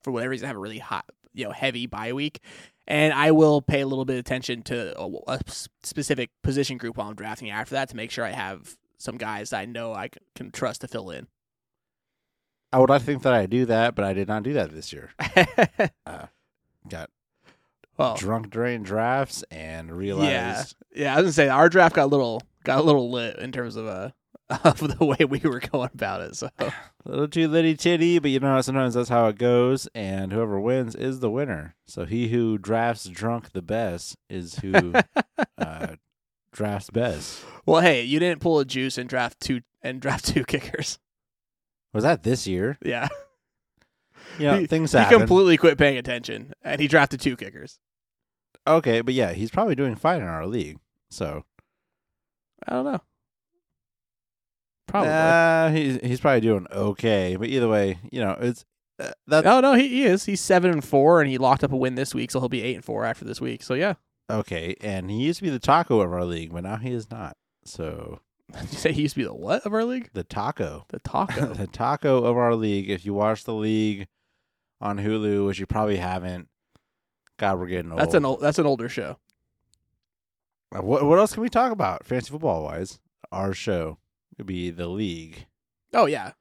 for 0.02 0.12
whatever 0.12 0.30
reason, 0.30 0.46
have 0.46 0.56
a 0.56 0.60
really 0.60 0.78
hot, 0.78 1.06
you 1.34 1.44
know, 1.44 1.50
heavy 1.50 1.86
bye 1.86 2.12
week, 2.12 2.40
and 2.88 3.12
I 3.12 3.30
will 3.32 3.60
pay 3.60 3.82
a 3.82 3.86
little 3.86 4.06
bit 4.06 4.14
of 4.14 4.20
attention 4.20 4.62
to 4.62 4.98
a 5.28 5.40
specific 5.82 6.30
position 6.42 6.78
group 6.78 6.96
while 6.96 7.08
I'm 7.08 7.14
drafting 7.14 7.50
after 7.50 7.74
that 7.74 7.90
to 7.90 7.96
make 7.96 8.10
sure 8.10 8.24
I 8.24 8.30
have 8.30 8.76
some 8.96 9.18
guys 9.18 9.52
I 9.52 9.66
know 9.66 9.92
I 9.92 10.08
can 10.34 10.50
trust 10.50 10.80
to 10.80 10.88
fill 10.88 11.10
in. 11.10 11.28
I 12.72 12.78
would 12.78 12.90
like 12.90 13.02
to 13.02 13.06
think 13.06 13.22
that 13.22 13.34
I 13.34 13.46
do 13.46 13.66
that, 13.66 13.94
but 13.94 14.04
I 14.04 14.14
did 14.14 14.26
not 14.26 14.42
do 14.42 14.54
that 14.54 14.72
this 14.72 14.92
year. 14.92 15.10
Got 16.88 17.10
well, 17.98 18.16
drunk 18.16 18.50
during 18.50 18.82
drafts 18.82 19.44
and 19.50 19.94
realized 19.94 20.74
Yeah, 20.94 21.12
I 21.12 21.16
was 21.16 21.24
gonna 21.24 21.32
say 21.32 21.48
our 21.48 21.68
draft 21.68 21.94
got 21.94 22.04
a 22.04 22.06
little 22.06 22.40
got 22.64 22.78
a 22.78 22.82
little 22.82 23.10
lit 23.10 23.38
in 23.38 23.52
terms 23.52 23.76
of 23.76 23.86
uh 23.86 24.10
of 24.64 24.78
the 24.98 25.04
way 25.04 25.24
we 25.26 25.40
were 25.40 25.60
going 25.60 25.90
about 25.94 26.20
it. 26.22 26.36
So 26.36 26.48
a 26.58 26.72
little 27.04 27.28
too 27.28 27.48
litty 27.48 27.76
titty, 27.76 28.18
but 28.18 28.30
you 28.30 28.40
know 28.40 28.60
sometimes 28.60 28.94
that's 28.94 29.08
how 29.08 29.26
it 29.28 29.38
goes, 29.38 29.88
and 29.94 30.32
whoever 30.32 30.58
wins 30.60 30.94
is 30.94 31.20
the 31.20 31.30
winner. 31.30 31.74
So 31.86 32.04
he 32.06 32.28
who 32.28 32.58
drafts 32.58 33.04
drunk 33.08 33.52
the 33.52 33.62
best 33.62 34.16
is 34.30 34.56
who 34.60 34.92
uh, 35.58 35.96
drafts 36.52 36.90
best. 36.90 37.42
well, 37.66 37.80
hey, 37.82 38.02
you 38.02 38.18
didn't 38.18 38.40
pull 38.40 38.58
a 38.58 38.64
juice 38.64 38.96
and 38.98 39.08
draft 39.08 39.38
two 39.40 39.60
and 39.82 40.00
draft 40.00 40.26
two 40.26 40.44
kickers. 40.46 40.98
Was 41.92 42.04
that 42.04 42.22
this 42.22 42.46
year? 42.46 42.78
Yeah, 42.84 43.08
Yeah, 44.38 44.58
he, 44.58 44.66
things 44.66 44.92
he 44.92 44.98
happen. 44.98 45.18
completely 45.20 45.56
quit 45.56 45.78
paying 45.78 45.96
attention 45.98 46.52
and 46.62 46.80
he 46.80 46.86
drafted 46.88 47.20
two 47.20 47.36
kickers. 47.36 47.78
Okay, 48.66 49.00
but 49.00 49.14
yeah, 49.14 49.32
he's 49.32 49.50
probably 49.50 49.74
doing 49.74 49.94
fine 49.96 50.20
in 50.20 50.26
our 50.26 50.46
league. 50.46 50.78
So 51.10 51.44
I 52.66 52.72
don't 52.74 52.84
know. 52.84 53.00
Probably. 54.88 55.10
uh, 55.12 55.68
he's 55.70 56.00
he's 56.02 56.20
probably 56.20 56.40
doing 56.40 56.66
okay. 56.72 57.36
But 57.36 57.48
either 57.48 57.68
way, 57.68 57.98
you 58.10 58.20
know, 58.20 58.36
it's 58.40 58.64
uh, 58.98 59.10
that 59.28 59.46
oh 59.46 59.60
no, 59.60 59.74
he, 59.74 59.86
he 59.88 60.04
is. 60.04 60.24
He's 60.24 60.40
seven 60.40 60.70
and 60.72 60.84
four, 60.84 61.20
and 61.20 61.30
he 61.30 61.38
locked 61.38 61.62
up 61.62 61.70
a 61.72 61.76
win 61.76 61.94
this 61.94 62.14
week, 62.14 62.30
so 62.30 62.40
he'll 62.40 62.48
be 62.48 62.62
eight 62.62 62.74
and 62.74 62.84
four 62.84 63.04
after 63.04 63.24
this 63.24 63.40
week. 63.40 63.62
So 63.62 63.74
yeah, 63.74 63.94
okay. 64.30 64.74
And 64.80 65.10
he 65.10 65.18
used 65.18 65.38
to 65.38 65.44
be 65.44 65.50
the 65.50 65.58
taco 65.60 66.00
of 66.00 66.12
our 66.12 66.24
league, 66.24 66.52
but 66.52 66.64
now 66.64 66.76
he 66.76 66.90
is 66.90 67.10
not. 67.10 67.36
So 67.64 68.20
Did 68.60 68.72
you 68.72 68.78
say 68.78 68.92
he 68.92 69.02
used 69.02 69.14
to 69.14 69.20
be 69.20 69.24
the 69.24 69.34
what 69.34 69.64
of 69.66 69.72
our 69.74 69.84
league? 69.84 70.10
the 70.14 70.24
taco, 70.24 70.86
The 70.88 70.98
taco. 71.00 71.46
the 71.54 71.66
taco 71.66 72.24
of 72.24 72.36
our 72.36 72.54
league. 72.54 72.88
If 72.90 73.04
you 73.04 73.12
watch 73.14 73.44
the 73.44 73.54
league 73.54 74.08
on 74.80 74.98
Hulu, 74.98 75.46
which 75.46 75.58
you 75.58 75.66
probably 75.66 75.98
haven't, 75.98 76.48
God, 77.38 77.58
we're 77.58 77.66
getting 77.66 77.92
old. 77.92 78.00
that's 78.00 78.14
an 78.14 78.24
old, 78.24 78.40
that's 78.40 78.58
an 78.58 78.64
older 78.66 78.88
show. 78.88 79.18
Uh, 80.74 80.80
What 80.82 81.04
what 81.04 81.18
else 81.18 81.34
can 81.34 81.42
we 81.42 81.48
talk 81.50 81.72
about 81.72 82.04
fantasy 82.06 82.30
football 82.30 82.64
wise? 82.64 83.00
Our 83.30 83.52
show 83.52 83.98
could 84.38 84.46
be 84.46 84.70
the 84.70 84.86
league, 84.86 85.46
Oh 85.92 86.06
yeah, 86.06 86.32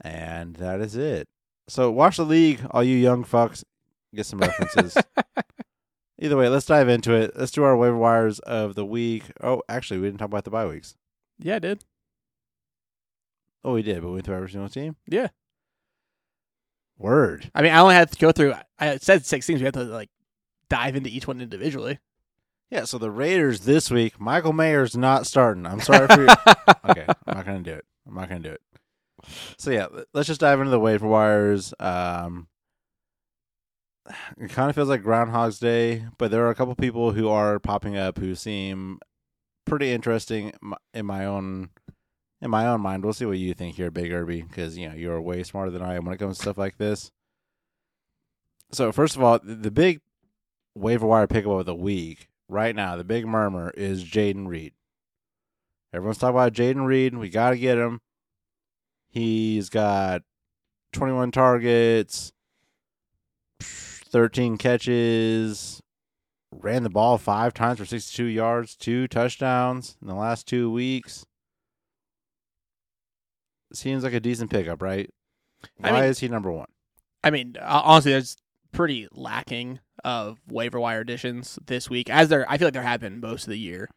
and 0.00 0.56
that 0.56 0.80
is 0.80 0.96
it. 0.96 1.28
So 1.68 1.90
watch 1.92 2.16
the 2.16 2.24
league, 2.24 2.60
all 2.72 2.82
you 2.82 2.96
young 2.96 3.24
fucks. 3.24 3.62
Get 4.14 4.26
some 4.26 4.40
references. 4.40 4.96
Either 6.18 6.36
way, 6.36 6.48
let's 6.48 6.66
dive 6.66 6.88
into 6.88 7.14
it. 7.14 7.32
Let's 7.36 7.50
do 7.52 7.62
our 7.64 7.76
waiver 7.76 7.96
wires 7.96 8.38
of 8.40 8.74
the 8.74 8.84
week. 8.84 9.24
Oh, 9.42 9.62
actually, 9.68 10.00
we 10.00 10.06
didn't 10.08 10.18
talk 10.18 10.28
about 10.28 10.44
the 10.44 10.50
bye 10.50 10.66
weeks. 10.66 10.96
yeah, 11.38 11.56
I 11.56 11.58
did. 11.60 11.84
Oh, 13.64 13.74
we 13.74 13.82
did, 13.82 14.00
but 14.02 14.08
we 14.08 14.14
went 14.14 14.26
through 14.26 14.36
every 14.36 14.50
single 14.50 14.68
team. 14.68 14.96
Yeah. 15.06 15.28
Word. 16.98 17.50
I 17.54 17.62
mean, 17.62 17.72
I 17.72 17.78
only 17.78 17.94
had 17.94 18.10
to 18.12 18.18
go 18.18 18.32
through. 18.32 18.54
I 18.78 18.96
said 18.98 19.24
six 19.24 19.46
teams. 19.46 19.60
We 19.60 19.64
have 19.64 19.74
to 19.74 19.84
like 19.84 20.10
dive 20.68 20.96
into 20.96 21.10
each 21.10 21.26
one 21.26 21.40
individually. 21.40 21.98
Yeah. 22.72 22.84
So 22.84 22.96
the 22.96 23.10
Raiders 23.10 23.60
this 23.60 23.90
week. 23.90 24.18
Michael 24.18 24.54
Mayer's 24.54 24.96
not 24.96 25.26
starting. 25.26 25.66
I'm 25.66 25.82
sorry 25.82 26.06
for. 26.08 26.22
you. 26.22 26.28
okay, 26.88 27.04
I'm 27.26 27.36
not 27.36 27.44
gonna 27.44 27.60
do 27.60 27.74
it. 27.74 27.84
I'm 28.08 28.14
not 28.14 28.30
gonna 28.30 28.40
do 28.40 28.52
it. 28.52 28.62
So 29.58 29.70
yeah, 29.70 29.88
let's 30.14 30.26
just 30.26 30.40
dive 30.40 30.58
into 30.58 30.70
the 30.70 30.80
waiver 30.80 31.06
wires. 31.06 31.74
Um, 31.78 32.48
it 34.38 34.50
kind 34.50 34.70
of 34.70 34.74
feels 34.74 34.88
like 34.88 35.02
Groundhog's 35.02 35.58
Day, 35.58 36.06
but 36.16 36.30
there 36.30 36.46
are 36.46 36.50
a 36.50 36.54
couple 36.54 36.74
people 36.74 37.12
who 37.12 37.28
are 37.28 37.58
popping 37.58 37.98
up 37.98 38.16
who 38.16 38.34
seem 38.34 39.00
pretty 39.66 39.92
interesting 39.92 40.52
in 40.94 41.04
my 41.04 41.26
own 41.26 41.68
in 42.40 42.50
my 42.50 42.66
own 42.66 42.80
mind. 42.80 43.04
We'll 43.04 43.12
see 43.12 43.26
what 43.26 43.36
you 43.36 43.52
think 43.52 43.76
here, 43.76 43.90
Big 43.90 44.10
Irby, 44.10 44.42
because 44.48 44.78
you 44.78 44.88
know 44.88 44.94
you're 44.94 45.20
way 45.20 45.42
smarter 45.42 45.70
than 45.70 45.82
I 45.82 45.96
am 45.96 46.06
when 46.06 46.14
it 46.14 46.18
comes 46.18 46.38
to 46.38 46.42
stuff 46.42 46.56
like 46.56 46.78
this. 46.78 47.12
So 48.70 48.92
first 48.92 49.14
of 49.14 49.22
all, 49.22 49.38
the 49.40 49.56
the 49.56 49.70
big 49.70 50.00
waiver 50.74 51.06
wire 51.06 51.26
pickup 51.26 51.52
of 51.52 51.66
the 51.66 51.74
week 51.74 52.30
right 52.52 52.76
now, 52.76 52.96
the 52.96 53.04
big 53.04 53.26
murmur 53.26 53.72
is 53.76 54.04
Jayden 54.04 54.46
Reed. 54.46 54.72
Everyone's 55.92 56.18
talking 56.18 56.36
about 56.36 56.52
Jayden 56.52 56.86
Reed. 56.86 57.16
We 57.16 57.28
got 57.28 57.50
to 57.50 57.58
get 57.58 57.78
him. 57.78 58.00
He's 59.08 59.68
got 59.68 60.22
21 60.92 61.32
targets, 61.32 62.32
13 63.60 64.56
catches, 64.56 65.80
ran 66.50 66.82
the 66.82 66.90
ball 66.90 67.18
five 67.18 67.52
times 67.52 67.78
for 67.78 67.84
62 67.84 68.24
yards, 68.24 68.76
two 68.76 69.06
touchdowns 69.08 69.96
in 70.00 70.08
the 70.08 70.14
last 70.14 70.46
two 70.46 70.70
weeks. 70.70 71.26
Seems 73.72 74.04
like 74.04 74.12
a 74.12 74.20
decent 74.20 74.50
pickup, 74.50 74.82
right? 74.82 75.10
I 75.82 75.90
Why 75.92 76.00
mean- 76.00 76.10
is 76.10 76.18
he 76.20 76.28
number 76.28 76.50
one? 76.52 76.68
I 77.24 77.30
mean, 77.30 77.56
honestly, 77.60 78.12
that's 78.12 78.36
pretty 78.72 79.06
lacking 79.12 79.78
of 80.04 80.38
waiver 80.48 80.80
wire 80.80 81.00
additions 81.00 81.58
this 81.66 81.88
week, 81.88 82.10
as 82.10 82.28
there 82.28 82.50
I 82.50 82.58
feel 82.58 82.66
like 82.66 82.74
there 82.74 82.82
have 82.82 83.00
been 83.00 83.20
most 83.20 83.44
of 83.44 83.50
the 83.50 83.58
year. 83.58 83.88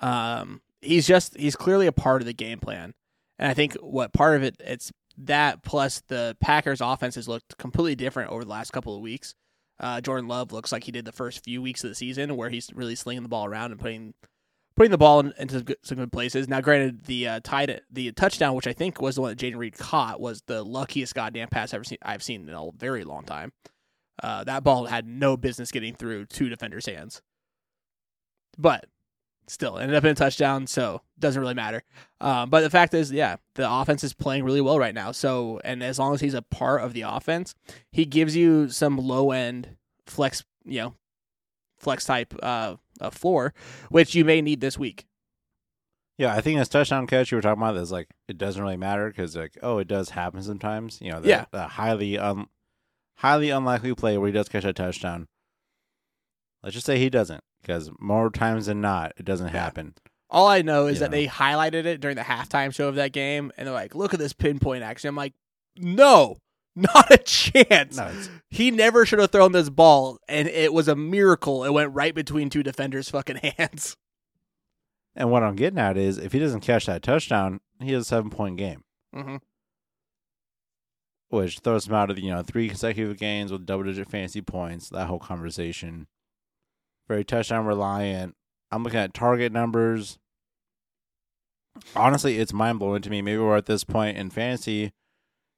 Um, 0.00 0.62
he's 0.80 1.06
just 1.06 1.36
he's 1.36 1.56
clearly 1.56 1.86
a 1.86 1.92
part 1.92 2.22
of 2.22 2.26
the 2.26 2.32
game 2.32 2.58
plan, 2.58 2.94
and 3.38 3.48
I 3.48 3.54
think 3.54 3.74
what 3.74 4.12
part 4.12 4.36
of 4.36 4.42
it 4.42 4.56
it's 4.60 4.92
that 5.18 5.62
plus 5.62 6.02
the 6.08 6.36
Packers' 6.40 6.80
offense 6.80 7.14
has 7.16 7.28
looked 7.28 7.58
completely 7.58 7.94
different 7.94 8.30
over 8.30 8.44
the 8.44 8.50
last 8.50 8.72
couple 8.72 8.94
of 8.94 9.02
weeks. 9.02 9.34
Uh, 9.78 10.00
Jordan 10.00 10.28
Love 10.28 10.52
looks 10.52 10.72
like 10.72 10.84
he 10.84 10.92
did 10.92 11.04
the 11.04 11.12
first 11.12 11.42
few 11.42 11.62
weeks 11.62 11.82
of 11.84 11.90
the 11.90 11.94
season, 11.94 12.36
where 12.36 12.50
he's 12.50 12.70
really 12.74 12.94
slinging 12.94 13.22
the 13.22 13.28
ball 13.28 13.46
around 13.46 13.72
and 13.72 13.80
putting 13.80 14.14
putting 14.76 14.90
the 14.90 14.98
ball 14.98 15.20
in, 15.20 15.32
into 15.38 15.76
some 15.82 15.98
good, 15.98 16.12
places. 16.12 16.48
Now, 16.48 16.60
granted, 16.60 17.04
the 17.04 17.28
uh, 17.28 17.40
tied 17.42 17.80
the 17.90 18.12
touchdown, 18.12 18.54
which 18.54 18.66
I 18.66 18.72
think 18.72 19.00
was 19.00 19.16
the 19.16 19.22
one 19.22 19.30
that 19.30 19.38
Jayden 19.38 19.56
Reed 19.56 19.76
caught, 19.76 20.20
was 20.20 20.42
the 20.46 20.62
luckiest 20.62 21.14
goddamn 21.14 21.48
pass 21.48 21.72
I've 21.72 21.78
ever 21.78 21.84
seen 21.84 21.98
I've 22.02 22.22
seen 22.22 22.48
in 22.48 22.54
a 22.54 22.68
very 22.76 23.04
long 23.04 23.24
time. 23.24 23.52
Uh, 24.22 24.44
that 24.44 24.62
ball 24.64 24.86
had 24.86 25.06
no 25.06 25.36
business 25.36 25.70
getting 25.70 25.94
through 25.94 26.26
two 26.26 26.48
defenders' 26.48 26.86
hands, 26.86 27.22
but 28.58 28.86
still 29.46 29.78
ended 29.78 29.96
up 29.96 30.04
in 30.04 30.10
a 30.10 30.14
touchdown, 30.14 30.66
so 30.66 31.02
doesn't 31.18 31.40
really 31.40 31.54
matter. 31.54 31.82
Um, 32.20 32.50
but 32.50 32.60
the 32.60 32.70
fact 32.70 32.94
is, 32.94 33.10
yeah, 33.10 33.36
the 33.54 33.70
offense 33.70 34.04
is 34.04 34.12
playing 34.12 34.44
really 34.44 34.60
well 34.60 34.78
right 34.78 34.94
now. 34.94 35.12
So, 35.12 35.60
and 35.64 35.82
as 35.82 35.98
long 35.98 36.14
as 36.14 36.20
he's 36.20 36.34
a 36.34 36.42
part 36.42 36.82
of 36.82 36.92
the 36.92 37.02
offense, 37.02 37.54
he 37.90 38.04
gives 38.04 38.36
you 38.36 38.68
some 38.68 38.96
low 38.96 39.32
end 39.32 39.76
flex, 40.06 40.44
you 40.64 40.80
know, 40.80 40.94
flex 41.78 42.04
type 42.04 42.34
uh, 42.42 42.76
uh 43.00 43.10
floor, 43.10 43.52
which 43.88 44.14
you 44.14 44.24
may 44.24 44.40
need 44.40 44.60
this 44.60 44.78
week. 44.78 45.06
Yeah, 46.18 46.34
I 46.34 46.42
think 46.42 46.58
this 46.58 46.68
touchdown 46.68 47.06
catch 47.06 47.32
you 47.32 47.36
were 47.36 47.42
talking 47.42 47.62
about 47.62 47.76
is 47.76 47.90
like 47.90 48.08
it 48.28 48.36
doesn't 48.36 48.62
really 48.62 48.76
matter 48.76 49.08
because 49.08 49.34
like 49.34 49.56
oh 49.62 49.78
it 49.78 49.88
does 49.88 50.10
happen 50.10 50.42
sometimes. 50.42 50.98
You 51.00 51.12
know, 51.12 51.20
the, 51.20 51.28
Yeah. 51.28 51.44
the 51.50 51.66
highly 51.66 52.18
un, 52.18 52.46
highly 53.20 53.50
unlikely 53.50 53.94
play 53.94 54.18
where 54.18 54.26
he 54.28 54.32
does 54.32 54.48
catch 54.48 54.64
a 54.64 54.72
touchdown. 54.72 55.26
Let's 56.62 56.74
just 56.74 56.86
say 56.86 56.98
he 56.98 57.08
doesn't 57.10 57.42
because 57.62 57.90
more 57.98 58.30
times 58.30 58.66
than 58.66 58.80
not 58.80 59.12
it 59.16 59.24
doesn't 59.24 59.48
Yeah. 59.52 59.60
happen. 59.62 59.94
All 60.28 60.46
I 60.46 60.62
know 60.62 60.86
is 60.86 60.96
Yeah. 60.96 61.00
that 61.00 61.10
they 61.10 61.26
highlighted 61.26 61.86
it 61.86 62.00
during 62.00 62.16
the 62.16 62.22
halftime 62.22 62.72
show 62.74 62.88
of 62.88 62.94
that 62.96 63.12
game, 63.12 63.50
and 63.56 63.66
they're 63.66 63.74
like, 63.74 63.94
"Look 63.94 64.12
at 64.14 64.20
this 64.20 64.32
pinpoint 64.32 64.82
action." 64.84 65.08
I'm 65.08 65.16
like, 65.16 65.34
"No, 65.76 66.36
not 66.76 67.10
a 67.10 67.18
chance." 67.18 67.96
No, 67.96 68.12
He 68.50 68.70
never 68.70 69.04
should 69.04 69.18
have 69.18 69.32
thrown 69.32 69.52
this 69.52 69.70
ball, 69.70 70.18
and 70.28 70.46
it 70.48 70.72
was 70.72 70.86
a 70.88 70.94
miracle. 70.94 71.64
It 71.64 71.70
went 71.72 71.92
right 71.94 72.14
between 72.14 72.48
two 72.50 72.62
defenders' 72.62 73.10
fucking 73.10 73.36
hands. 73.58 73.96
and 75.16 75.30
what 75.32 75.42
I'm 75.42 75.56
getting 75.56 75.78
at 75.80 75.96
is 75.96 76.18
if 76.18 76.32
he 76.32 76.38
doesn't 76.38 76.60
catch 76.60 76.86
that 76.86 77.02
touchdown, 77.02 77.60
he 77.80 77.92
has 77.92 78.02
a 78.02 78.06
seven 78.06 78.30
point 78.30 78.56
game, 78.56 78.82
Mm-hmm. 79.14 79.36
Which 81.30 81.60
throws 81.60 81.86
him 81.86 81.94
out 81.94 82.10
of 82.10 82.18
you 82.18 82.30
know 82.30 82.42
three 82.42 82.68
consecutive 82.68 83.16
games 83.18 83.50
with 83.50 83.66
double 83.66 83.84
digit 83.84 84.08
fantasy 84.08 84.42
points. 84.42 84.88
That 84.90 85.06
whole 85.06 85.18
conversation, 85.18 86.06
very 87.08 87.24
touchdown 87.24 87.64
reliant. 87.64 88.34
I'm 88.70 88.84
looking 88.84 89.00
at 89.00 89.14
target 89.14 89.52
numbers. 89.52 90.18
Honestly, 91.96 92.38
it's 92.38 92.52
mind 92.52 92.78
blowing 92.78 93.02
to 93.02 93.10
me. 93.10 93.22
Maybe 93.22 93.38
we're 93.38 93.56
at 93.56 93.66
this 93.66 93.84
point 93.84 94.18
in 94.18 94.30
fantasy, 94.30 94.92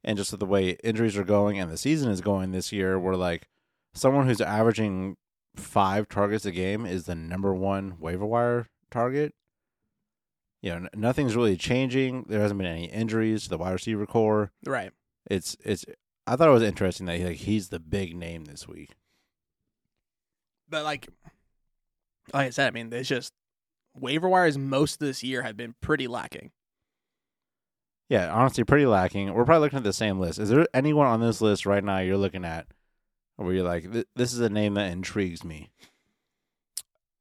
and 0.04 0.16
just 0.16 0.38
the 0.38 0.46
way 0.46 0.76
injuries 0.84 1.16
are 1.16 1.24
going 1.24 1.58
and 1.58 1.70
the 1.70 1.78
season 1.78 2.10
is 2.10 2.20
going 2.20 2.52
this 2.52 2.70
year, 2.70 2.98
we're 2.98 3.16
like 3.16 3.48
someone 3.94 4.26
who's 4.26 4.40
averaging 4.40 5.16
five 5.56 6.08
targets 6.08 6.44
a 6.44 6.52
game 6.52 6.86
is 6.86 7.04
the 7.04 7.14
number 7.14 7.54
one 7.54 7.96
waiver 7.98 8.26
wire 8.26 8.68
target. 8.90 9.34
You 10.60 10.78
know, 10.78 10.88
nothing's 10.94 11.34
really 11.34 11.56
changing. 11.56 12.26
There 12.28 12.40
hasn't 12.40 12.58
been 12.58 12.66
any 12.66 12.84
injuries 12.84 13.44
to 13.44 13.48
the 13.48 13.58
wide 13.58 13.72
receiver 13.72 14.06
core. 14.06 14.52
Right. 14.64 14.92
It's 15.30 15.56
it's. 15.64 15.84
I 16.26 16.36
thought 16.36 16.48
it 16.48 16.52
was 16.52 16.62
interesting 16.62 17.06
that 17.06 17.18
he, 17.18 17.24
like 17.24 17.36
he's 17.36 17.68
the 17.68 17.80
big 17.80 18.14
name 18.16 18.44
this 18.44 18.68
week. 18.68 18.90
But 20.68 20.84
like, 20.84 21.08
like 22.32 22.46
I 22.46 22.50
said, 22.50 22.68
I 22.68 22.70
mean, 22.70 22.92
it's 22.92 23.08
just 23.08 23.32
waiver 23.94 24.28
wires 24.28 24.56
most 24.56 24.94
of 24.94 25.06
this 25.06 25.22
year 25.22 25.42
have 25.42 25.56
been 25.56 25.74
pretty 25.80 26.06
lacking. 26.06 26.50
Yeah, 28.08 28.32
honestly, 28.32 28.64
pretty 28.64 28.86
lacking. 28.86 29.32
We're 29.32 29.44
probably 29.44 29.66
looking 29.66 29.78
at 29.78 29.84
the 29.84 29.92
same 29.92 30.18
list. 30.18 30.38
Is 30.38 30.50
there 30.50 30.66
anyone 30.74 31.06
on 31.06 31.20
this 31.20 31.40
list 31.40 31.66
right 31.66 31.82
now 31.82 31.98
you're 31.98 32.16
looking 32.16 32.44
at 32.44 32.66
where 33.36 33.54
you're 33.54 33.64
like, 33.64 33.86
this 34.14 34.32
is 34.32 34.40
a 34.40 34.50
name 34.50 34.74
that 34.74 34.92
intrigues 34.92 35.44
me? 35.44 35.70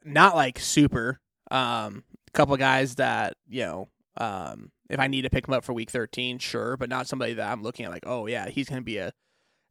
Not 0.03 0.35
like 0.35 0.59
super. 0.59 1.19
Um, 1.49 2.03
a 2.27 2.31
couple 2.31 2.55
guys 2.57 2.95
that 2.95 3.35
you 3.49 3.61
know, 3.61 3.89
um, 4.17 4.71
if 4.91 4.99
I 4.99 5.07
need 5.07 5.21
to 5.23 5.29
pick 5.29 5.47
him 5.47 5.53
up 5.53 5.63
for 5.63 5.73
week 5.73 5.89
13, 5.89 6.37
sure, 6.37 6.75
but 6.77 6.89
not 6.89 7.07
somebody 7.07 7.33
that 7.35 7.49
I'm 7.49 7.63
looking 7.63 7.85
at 7.85 7.91
like, 7.91 8.03
oh 8.05 8.27
yeah, 8.27 8.49
he's 8.49 8.69
gonna 8.69 8.81
be 8.81 8.97
a 8.97 9.13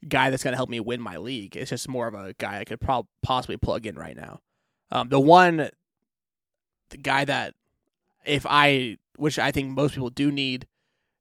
guy 0.08 0.30
that's 0.30 0.42
gonna 0.42 0.56
help 0.56 0.70
me 0.70 0.80
win 0.80 1.00
my 1.00 1.18
league. 1.18 1.56
It's 1.56 1.70
just 1.70 1.88
more 1.88 2.08
of 2.08 2.14
a 2.14 2.32
guy 2.38 2.58
I 2.58 2.64
could 2.64 2.80
prob- 2.80 3.06
possibly 3.22 3.58
plug 3.58 3.86
in 3.86 3.96
right 3.96 4.16
now. 4.16 4.40
Um, 4.90 5.10
the 5.10 5.20
one, 5.20 5.68
the 6.88 6.96
guy 6.96 7.24
that 7.26 7.54
if 8.24 8.46
I, 8.48 8.96
which 9.16 9.38
I 9.38 9.50
think 9.50 9.68
most 9.70 9.94
people 9.94 10.10
do 10.10 10.32
need 10.32 10.66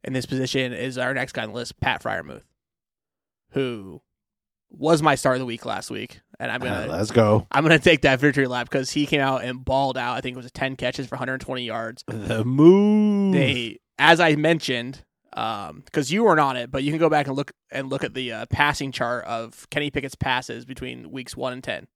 in 0.03 0.13
this 0.13 0.25
position, 0.25 0.71
is 0.71 0.97
our 0.97 1.13
next 1.13 1.33
guy 1.33 1.43
on 1.43 1.49
the 1.49 1.55
list, 1.55 1.79
Pat 1.81 2.01
Freiermuth, 2.01 2.43
who 3.51 4.01
was 4.71 5.01
my 5.01 5.15
start 5.15 5.35
of 5.35 5.39
the 5.39 5.45
week 5.45 5.65
last 5.65 5.91
week, 5.91 6.21
and 6.39 6.51
I'm 6.51 6.61
gonna 6.61 6.85
Uh, 6.85 6.97
let's 6.97 7.11
go. 7.11 7.47
I'm 7.51 7.63
gonna 7.63 7.79
take 7.79 8.01
that 8.03 8.19
victory 8.19 8.47
lap 8.47 8.69
because 8.69 8.91
he 8.91 9.05
came 9.05 9.19
out 9.21 9.43
and 9.43 9.65
balled 9.65 9.97
out. 9.97 10.15
I 10.15 10.21
think 10.21 10.37
it 10.37 10.41
was 10.41 10.51
10 10.51 10.77
catches 10.77 11.07
for 11.07 11.15
120 11.15 11.63
yards. 11.65 12.03
The 12.07 12.45
move. 12.45 13.33
They, 13.33 13.79
as 13.99 14.19
I 14.19 14.35
mentioned, 14.35 15.03
um, 15.33 15.83
because 15.85 16.11
you 16.11 16.23
weren't 16.23 16.39
on 16.39 16.57
it, 16.57 16.71
but 16.71 16.83
you 16.83 16.91
can 16.91 16.99
go 16.99 17.09
back 17.09 17.27
and 17.27 17.35
look 17.35 17.51
and 17.71 17.89
look 17.89 18.03
at 18.03 18.15
the 18.15 18.31
uh, 18.31 18.45
passing 18.49 18.91
chart 18.91 19.25
of 19.25 19.69
Kenny 19.69 19.91
Pickett's 19.91 20.15
passes 20.15 20.65
between 20.65 21.11
weeks 21.11 21.37
one 21.37 21.53
and 21.53 21.63
10. 21.63 21.87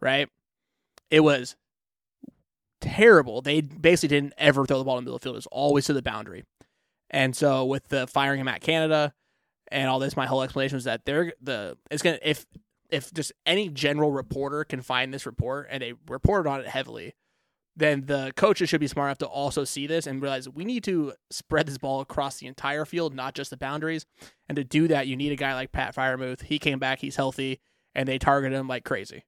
Right, 0.00 0.28
it 1.10 1.20
was 1.20 1.56
terrible. 2.80 3.42
They 3.42 3.60
basically 3.60 4.16
didn't 4.16 4.34
ever 4.38 4.64
throw 4.64 4.78
the 4.78 4.84
ball 4.84 4.98
in 4.98 5.04
the 5.04 5.08
middle 5.08 5.16
of 5.16 5.22
the 5.22 5.24
field. 5.24 5.34
It 5.34 5.38
was 5.38 5.48
always 5.48 5.86
to 5.86 5.92
the 5.92 6.02
boundary. 6.02 6.44
And 7.10 7.34
so 7.34 7.64
with 7.64 7.88
the 7.88 8.06
firing 8.06 8.40
him 8.40 8.48
at 8.48 8.60
Canada 8.60 9.12
and 9.70 9.88
all 9.88 9.98
this, 9.98 10.16
my 10.16 10.26
whole 10.26 10.42
explanation 10.42 10.76
was 10.76 10.84
that 10.84 11.04
they're 11.04 11.32
the 11.40 11.76
it's 11.90 12.02
gonna 12.02 12.18
if 12.22 12.46
if 12.88 13.12
just 13.12 13.32
any 13.46 13.68
general 13.68 14.12
reporter 14.12 14.64
can 14.64 14.80
find 14.80 15.12
this 15.12 15.26
report 15.26 15.68
and 15.70 15.82
they 15.82 15.94
reported 16.08 16.48
on 16.48 16.60
it 16.60 16.68
heavily, 16.68 17.14
then 17.80 18.04
the 18.06 18.32
coaches 18.36 18.68
should 18.68 18.80
be 18.80 18.86
smart 18.86 19.08
enough 19.08 19.18
to 19.18 19.26
also 19.26 19.64
see 19.64 19.86
this 19.86 20.06
and 20.06 20.22
realize 20.22 20.48
we 20.48 20.64
need 20.64 20.84
to 20.84 21.14
spread 21.30 21.66
this 21.66 21.78
ball 21.78 22.00
across 22.00 22.36
the 22.38 22.46
entire 22.46 22.84
field, 22.84 23.14
not 23.14 23.34
just 23.34 23.50
the 23.50 23.56
boundaries. 23.56 24.06
And 24.48 24.56
to 24.56 24.64
do 24.64 24.86
that, 24.88 25.06
you 25.06 25.16
need 25.16 25.32
a 25.32 25.36
guy 25.36 25.54
like 25.54 25.72
Pat 25.72 25.94
Freiermuth. 25.94 26.42
He 26.42 26.58
came 26.58 26.78
back, 26.78 27.00
he's 27.00 27.16
healthy, 27.16 27.58
and 27.94 28.06
they 28.06 28.18
targeted 28.18 28.58
him 28.58 28.68
like 28.68 28.84
crazy. 28.84 29.24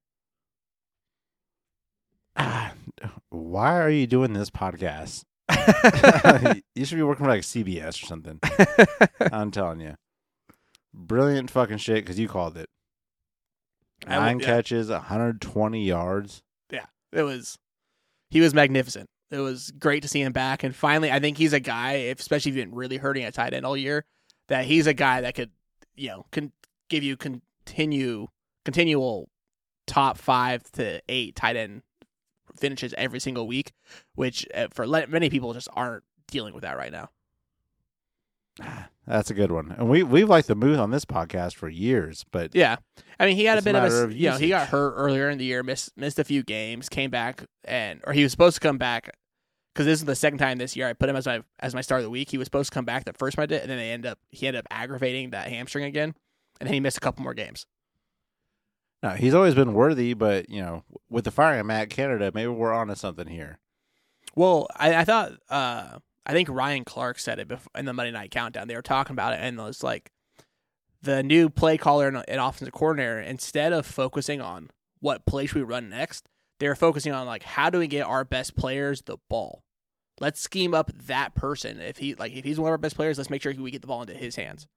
Ah, 2.36 2.74
why 3.30 3.78
are 3.80 3.90
you 3.90 4.06
doing 4.06 4.32
this 4.32 4.50
podcast? 4.50 5.24
you 6.74 6.84
should 6.84 6.96
be 6.96 7.02
working 7.02 7.24
for 7.24 7.30
like 7.30 7.42
CBS 7.42 8.02
or 8.02 8.06
something. 8.06 8.38
I'm 9.32 9.50
telling 9.50 9.80
you. 9.80 9.96
Brilliant 10.94 11.50
fucking 11.50 11.78
shit 11.78 12.04
because 12.04 12.18
you 12.18 12.28
called 12.28 12.56
it. 12.56 12.68
I 14.06 14.18
would- 14.18 14.24
Nine 14.24 14.40
yeah. 14.40 14.46
catches, 14.46 14.90
120 14.90 15.84
yards. 15.84 16.42
Yeah, 16.70 16.86
it 17.12 17.22
was 17.22 17.58
he 18.32 18.40
was 18.40 18.54
magnificent. 18.54 19.10
It 19.30 19.38
was 19.38 19.70
great 19.72 20.02
to 20.02 20.08
see 20.08 20.22
him 20.22 20.32
back, 20.32 20.64
and 20.64 20.74
finally, 20.74 21.12
I 21.12 21.20
think 21.20 21.36
he's 21.36 21.52
a 21.52 21.60
guy, 21.60 21.92
especially 21.92 22.50
if 22.50 22.56
you've 22.56 22.66
been 22.66 22.74
really 22.74 22.96
hurting 22.96 23.24
at 23.24 23.34
tight 23.34 23.52
end 23.52 23.66
all 23.66 23.76
year, 23.76 24.06
that 24.48 24.64
he's 24.64 24.86
a 24.86 24.94
guy 24.94 25.20
that 25.20 25.34
could, 25.34 25.50
you 25.94 26.08
know, 26.08 26.24
can 26.32 26.50
give 26.88 27.02
you 27.02 27.18
continue 27.18 28.28
continual 28.64 29.28
top 29.86 30.16
five 30.16 30.62
to 30.72 31.02
eight 31.10 31.36
tight 31.36 31.56
end 31.56 31.82
finishes 32.56 32.94
every 32.96 33.20
single 33.20 33.46
week, 33.46 33.72
which 34.14 34.46
uh, 34.54 34.68
for 34.72 34.86
many 34.86 35.28
people 35.28 35.52
just 35.52 35.68
aren't 35.74 36.04
dealing 36.30 36.54
with 36.54 36.62
that 36.62 36.78
right 36.78 36.92
now. 36.92 37.10
That's 39.06 39.30
a 39.30 39.34
good 39.34 39.50
one. 39.50 39.74
And 39.76 39.88
we 39.88 40.02
we've 40.02 40.28
liked 40.28 40.48
the 40.48 40.54
Moose 40.54 40.78
on 40.78 40.90
this 40.90 41.04
podcast 41.04 41.54
for 41.54 41.68
years, 41.68 42.24
but 42.30 42.54
Yeah, 42.54 42.76
I 43.18 43.26
mean, 43.26 43.36
he 43.36 43.44
had 43.44 43.58
a 43.58 43.60
a 43.60 43.64
bit 43.64 43.74
of 43.74 43.84
a, 43.84 44.04
of 44.04 44.12
you 44.12 44.30
know, 44.30 44.36
he 44.36 44.48
got 44.48 44.68
hurt 44.68 44.94
earlier 44.96 45.28
in 45.28 45.38
the 45.38 45.44
year, 45.44 45.62
missed 45.62 45.90
missed 45.96 46.18
a 46.18 46.24
few 46.24 46.42
games, 46.42 46.88
came 46.88 47.10
back, 47.10 47.44
and 47.64 48.00
or 48.06 48.12
he 48.12 48.22
was 48.22 48.30
supposed 48.32 48.54
to 48.54 48.60
come 48.60 48.78
back 48.78 49.10
because 49.74 49.86
this 49.86 49.98
is 49.98 50.04
the 50.04 50.14
second 50.14 50.38
time 50.38 50.58
this 50.58 50.76
year 50.76 50.86
I 50.88 50.92
put 50.92 51.08
him 51.08 51.16
as 51.16 51.26
my 51.26 51.42
as 51.58 51.74
my 51.74 51.80
star 51.80 51.98
of 51.98 52.04
the 52.04 52.10
week. 52.10 52.30
He 52.30 52.38
was 52.38 52.46
supposed 52.46 52.70
to 52.70 52.74
come 52.74 52.84
back 52.84 53.04
the 53.04 53.12
first 53.14 53.36
time 53.36 53.42
I 53.42 53.46
did, 53.46 53.62
and 53.62 53.70
then 53.70 53.78
they 53.78 53.90
end 53.90 54.06
up 54.06 54.18
he 54.30 54.46
ended 54.46 54.60
up 54.60 54.66
aggravating 54.70 55.30
that 55.30 55.48
hamstring 55.48 55.84
again, 55.84 56.14
and 56.60 56.68
then 56.68 56.74
he 56.74 56.80
missed 56.80 56.96
a 56.98 57.00
couple 57.00 57.22
more 57.22 57.34
games. 57.34 57.66
no, 59.02 59.10
he's 59.10 59.34
always 59.34 59.54
been 59.54 59.74
worthy. 59.74 60.14
But 60.14 60.48
you 60.48 60.60
know, 60.60 60.84
with 61.10 61.24
the 61.24 61.30
firing 61.32 61.60
of 61.60 61.66
Matt 61.66 61.90
Canada, 61.90 62.30
maybe 62.32 62.48
we're 62.48 62.72
onto 62.72 62.94
something 62.94 63.26
here. 63.26 63.58
Well, 64.36 64.68
I, 64.76 64.94
I 64.96 65.04
thought 65.04 65.32
uh, 65.50 65.98
I 66.24 66.32
think 66.32 66.48
Ryan 66.48 66.84
Clark 66.84 67.18
said 67.18 67.38
it 67.38 67.48
before, 67.48 67.70
in 67.76 67.84
the 67.84 67.92
Monday 67.92 68.12
Night 68.12 68.30
Countdown. 68.30 68.68
They 68.68 68.76
were 68.76 68.82
talking 68.82 69.14
about 69.14 69.32
it, 69.34 69.40
and 69.40 69.58
it 69.58 69.62
was 69.62 69.82
like 69.82 70.12
the 71.02 71.22
new 71.22 71.50
play 71.50 71.76
caller 71.76 72.08
and, 72.08 72.22
and 72.28 72.40
offensive 72.40 72.72
coordinator. 72.72 73.20
Instead 73.20 73.72
of 73.72 73.86
focusing 73.86 74.40
on 74.40 74.70
what 75.00 75.26
play 75.26 75.46
should 75.46 75.56
we 75.56 75.62
run 75.62 75.88
next, 75.88 76.28
they 76.60 76.68
were 76.68 76.76
focusing 76.76 77.12
on 77.12 77.26
like 77.26 77.42
how 77.42 77.70
do 77.70 77.78
we 77.78 77.88
get 77.88 78.06
our 78.06 78.24
best 78.24 78.56
players 78.56 79.02
the 79.02 79.18
ball. 79.28 79.64
Let's 80.20 80.40
scheme 80.40 80.74
up 80.74 80.92
that 81.06 81.34
person. 81.34 81.80
If 81.80 81.98
he 81.98 82.14
like 82.14 82.32
if 82.32 82.44
he's 82.44 82.60
one 82.60 82.68
of 82.68 82.72
our 82.72 82.78
best 82.78 82.96
players, 82.96 83.18
let's 83.18 83.30
make 83.30 83.42
sure 83.42 83.52
we 83.52 83.70
get 83.70 83.80
the 83.80 83.88
ball 83.88 84.02
into 84.02 84.14
his 84.14 84.36
hands, 84.36 84.68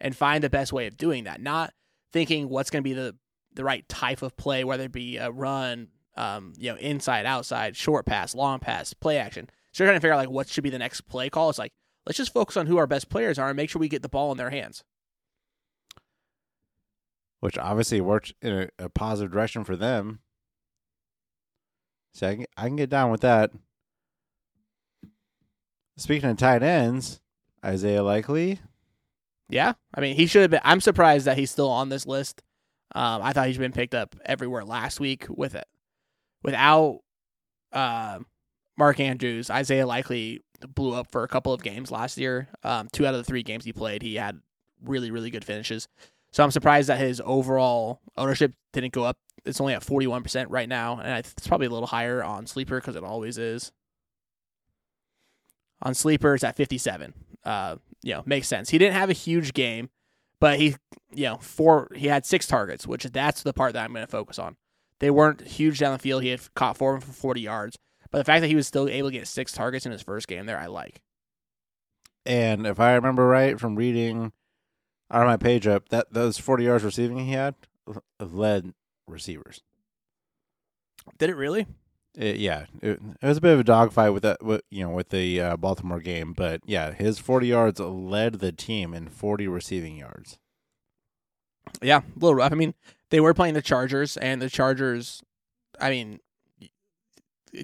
and 0.00 0.16
find 0.16 0.42
the 0.42 0.48
best 0.48 0.72
way 0.72 0.86
of 0.86 0.96
doing 0.96 1.24
that. 1.24 1.42
Not 1.42 1.74
thinking 2.12 2.48
what's 2.48 2.70
going 2.70 2.82
to 2.82 2.88
be 2.88 2.94
the 2.94 3.14
the 3.52 3.64
right 3.64 3.86
type 3.88 4.22
of 4.22 4.36
play, 4.36 4.64
whether 4.64 4.84
it 4.84 4.92
be 4.92 5.16
a 5.18 5.30
run, 5.30 5.88
um, 6.16 6.52
you 6.56 6.70
know, 6.70 6.78
inside, 6.78 7.26
outside, 7.26 7.76
short 7.76 8.06
pass, 8.06 8.34
long 8.34 8.60
pass, 8.60 8.94
play 8.94 9.18
action. 9.18 9.50
So 9.72 9.84
you're 9.84 9.88
trying 9.90 9.98
to 9.98 10.00
figure 10.00 10.14
out 10.14 10.18
like 10.18 10.30
what 10.30 10.48
should 10.48 10.64
be 10.64 10.70
the 10.70 10.78
next 10.78 11.02
play 11.02 11.28
call. 11.30 11.50
It's 11.50 11.58
like 11.58 11.72
let's 12.06 12.16
just 12.16 12.32
focus 12.32 12.56
on 12.56 12.66
who 12.66 12.78
our 12.78 12.86
best 12.86 13.08
players 13.08 13.38
are 13.38 13.48
and 13.48 13.56
make 13.56 13.70
sure 13.70 13.80
we 13.80 13.88
get 13.88 14.02
the 14.02 14.08
ball 14.08 14.32
in 14.32 14.38
their 14.38 14.50
hands. 14.50 14.82
which 17.40 17.56
obviously 17.56 18.00
worked 18.00 18.34
in 18.42 18.52
a, 18.52 18.84
a 18.84 18.88
positive 18.88 19.30
direction 19.30 19.62
for 19.62 19.76
them. 19.76 20.18
So 22.12 22.28
I 22.28 22.34
can, 22.34 22.46
I 22.56 22.66
can 22.66 22.76
get 22.76 22.90
down 22.90 23.12
with 23.12 23.20
that. 23.20 23.52
Speaking 25.96 26.30
of 26.30 26.36
tight 26.36 26.62
ends, 26.62 27.20
Isaiah 27.64 28.02
Likely, 28.02 28.60
Yeah, 29.48 29.74
I 29.94 30.00
mean 30.00 30.16
he 30.16 30.26
should 30.26 30.42
have 30.42 30.50
been. 30.50 30.60
I'm 30.64 30.80
surprised 30.80 31.26
that 31.26 31.38
he's 31.38 31.50
still 31.50 31.70
on 31.70 31.88
this 31.88 32.06
list. 32.06 32.42
Um, 32.94 33.20
I 33.22 33.32
thought 33.32 33.48
he's 33.48 33.58
been 33.58 33.72
picked 33.72 33.94
up 33.94 34.16
everywhere 34.24 34.64
last 34.64 34.98
week 35.00 35.26
with 35.28 35.54
it. 35.54 35.66
Without 36.42 37.00
uh, 37.72 38.20
Mark 38.78 39.00
Andrews, 39.00 39.50
Isaiah 39.50 39.86
likely 39.86 40.40
blew 40.74 40.94
up 40.94 41.10
for 41.10 41.24
a 41.24 41.28
couple 41.28 41.52
of 41.52 41.62
games 41.62 41.90
last 41.90 42.16
year. 42.16 42.48
Um, 42.62 42.88
two 42.92 43.06
out 43.06 43.14
of 43.14 43.18
the 43.18 43.24
three 43.24 43.42
games 43.42 43.64
he 43.64 43.72
played, 43.72 44.02
he 44.02 44.14
had 44.14 44.40
really 44.82 45.10
really 45.10 45.30
good 45.30 45.44
finishes. 45.44 45.88
So 46.30 46.44
I'm 46.44 46.50
surprised 46.50 46.88
that 46.88 46.98
his 46.98 47.20
overall 47.24 48.00
ownership 48.16 48.52
didn't 48.72 48.92
go 48.92 49.04
up. 49.04 49.18
It's 49.44 49.60
only 49.60 49.74
at 49.74 49.82
41% 49.82 50.46
right 50.50 50.68
now, 50.68 51.00
and 51.00 51.18
it's 51.18 51.46
probably 51.46 51.66
a 51.66 51.70
little 51.70 51.86
higher 51.86 52.22
on 52.22 52.46
Sleeper 52.46 52.80
because 52.80 52.96
it 52.96 53.04
always 53.04 53.38
is. 53.38 53.72
On 55.82 55.94
Sleeper, 55.94 56.34
it's 56.34 56.44
at 56.44 56.56
57. 56.56 57.14
Uh, 57.44 57.76
you 58.02 58.14
know, 58.14 58.22
makes 58.26 58.46
sense. 58.46 58.68
He 58.68 58.78
didn't 58.78 58.94
have 58.94 59.10
a 59.10 59.14
huge 59.14 59.54
game, 59.54 59.88
but 60.38 60.58
he, 60.58 60.76
you 61.12 61.24
know, 61.24 61.38
four. 61.38 61.90
He 61.96 62.08
had 62.08 62.26
six 62.26 62.46
targets, 62.46 62.86
which 62.86 63.04
that's 63.04 63.42
the 63.42 63.54
part 63.54 63.72
that 63.72 63.84
I'm 63.84 63.92
going 63.92 64.04
to 64.04 64.10
focus 64.10 64.38
on. 64.38 64.56
They 65.00 65.10
weren't 65.10 65.40
huge 65.40 65.78
down 65.78 65.92
the 65.92 65.98
field. 65.98 66.22
He 66.22 66.28
had 66.28 66.54
caught 66.54 66.76
four 66.76 66.94
of 66.94 67.00
them 67.00 67.10
for 67.10 67.16
40 67.16 67.40
yards, 67.40 67.78
but 68.10 68.18
the 68.18 68.24
fact 68.24 68.40
that 68.42 68.48
he 68.48 68.54
was 68.56 68.66
still 68.66 68.88
able 68.88 69.08
to 69.10 69.16
get 69.16 69.26
six 69.28 69.52
targets 69.52 69.86
in 69.86 69.92
his 69.92 70.02
first 70.02 70.28
game 70.28 70.46
there, 70.46 70.58
I 70.58 70.66
like. 70.66 71.00
and 72.26 72.66
if 72.66 72.78
I 72.80 72.94
remember 72.94 73.26
right 73.26 73.58
from 73.58 73.76
reading 73.76 74.32
on 75.10 75.26
my 75.26 75.36
page 75.36 75.66
up, 75.66 75.88
that 75.88 76.12
those 76.12 76.38
40 76.38 76.64
yards 76.64 76.84
receiving 76.84 77.18
he 77.26 77.32
had 77.32 77.54
led 78.20 78.74
receivers. 79.06 79.62
Did 81.16 81.30
it 81.30 81.36
really? 81.36 81.66
It, 82.16 82.36
yeah, 82.36 82.66
it, 82.82 83.00
it 83.22 83.26
was 83.26 83.38
a 83.38 83.40
bit 83.40 83.54
of 83.54 83.60
a 83.60 83.64
dogfight 83.64 84.12
with 84.12 84.22
that, 84.24 84.42
with, 84.44 84.62
you 84.70 84.84
know, 84.84 84.90
with 84.90 85.10
the 85.10 85.40
uh, 85.40 85.56
Baltimore 85.56 86.00
game, 86.00 86.32
but 86.32 86.60
yeah, 86.66 86.92
his 86.92 87.18
40 87.18 87.46
yards 87.46 87.80
led 87.80 88.34
the 88.34 88.52
team 88.52 88.92
in 88.92 89.08
40 89.08 89.46
receiving 89.48 89.96
yards. 89.96 90.38
Yeah, 91.80 91.98
a 91.98 92.18
little 92.18 92.34
rough. 92.34 92.52
I 92.52 92.56
mean, 92.56 92.74
they 93.10 93.20
were 93.20 93.34
playing 93.34 93.54
the 93.54 93.62
Chargers, 93.62 94.16
and 94.16 94.42
the 94.42 94.50
Chargers, 94.50 95.22
I 95.80 95.90
mean, 95.90 96.20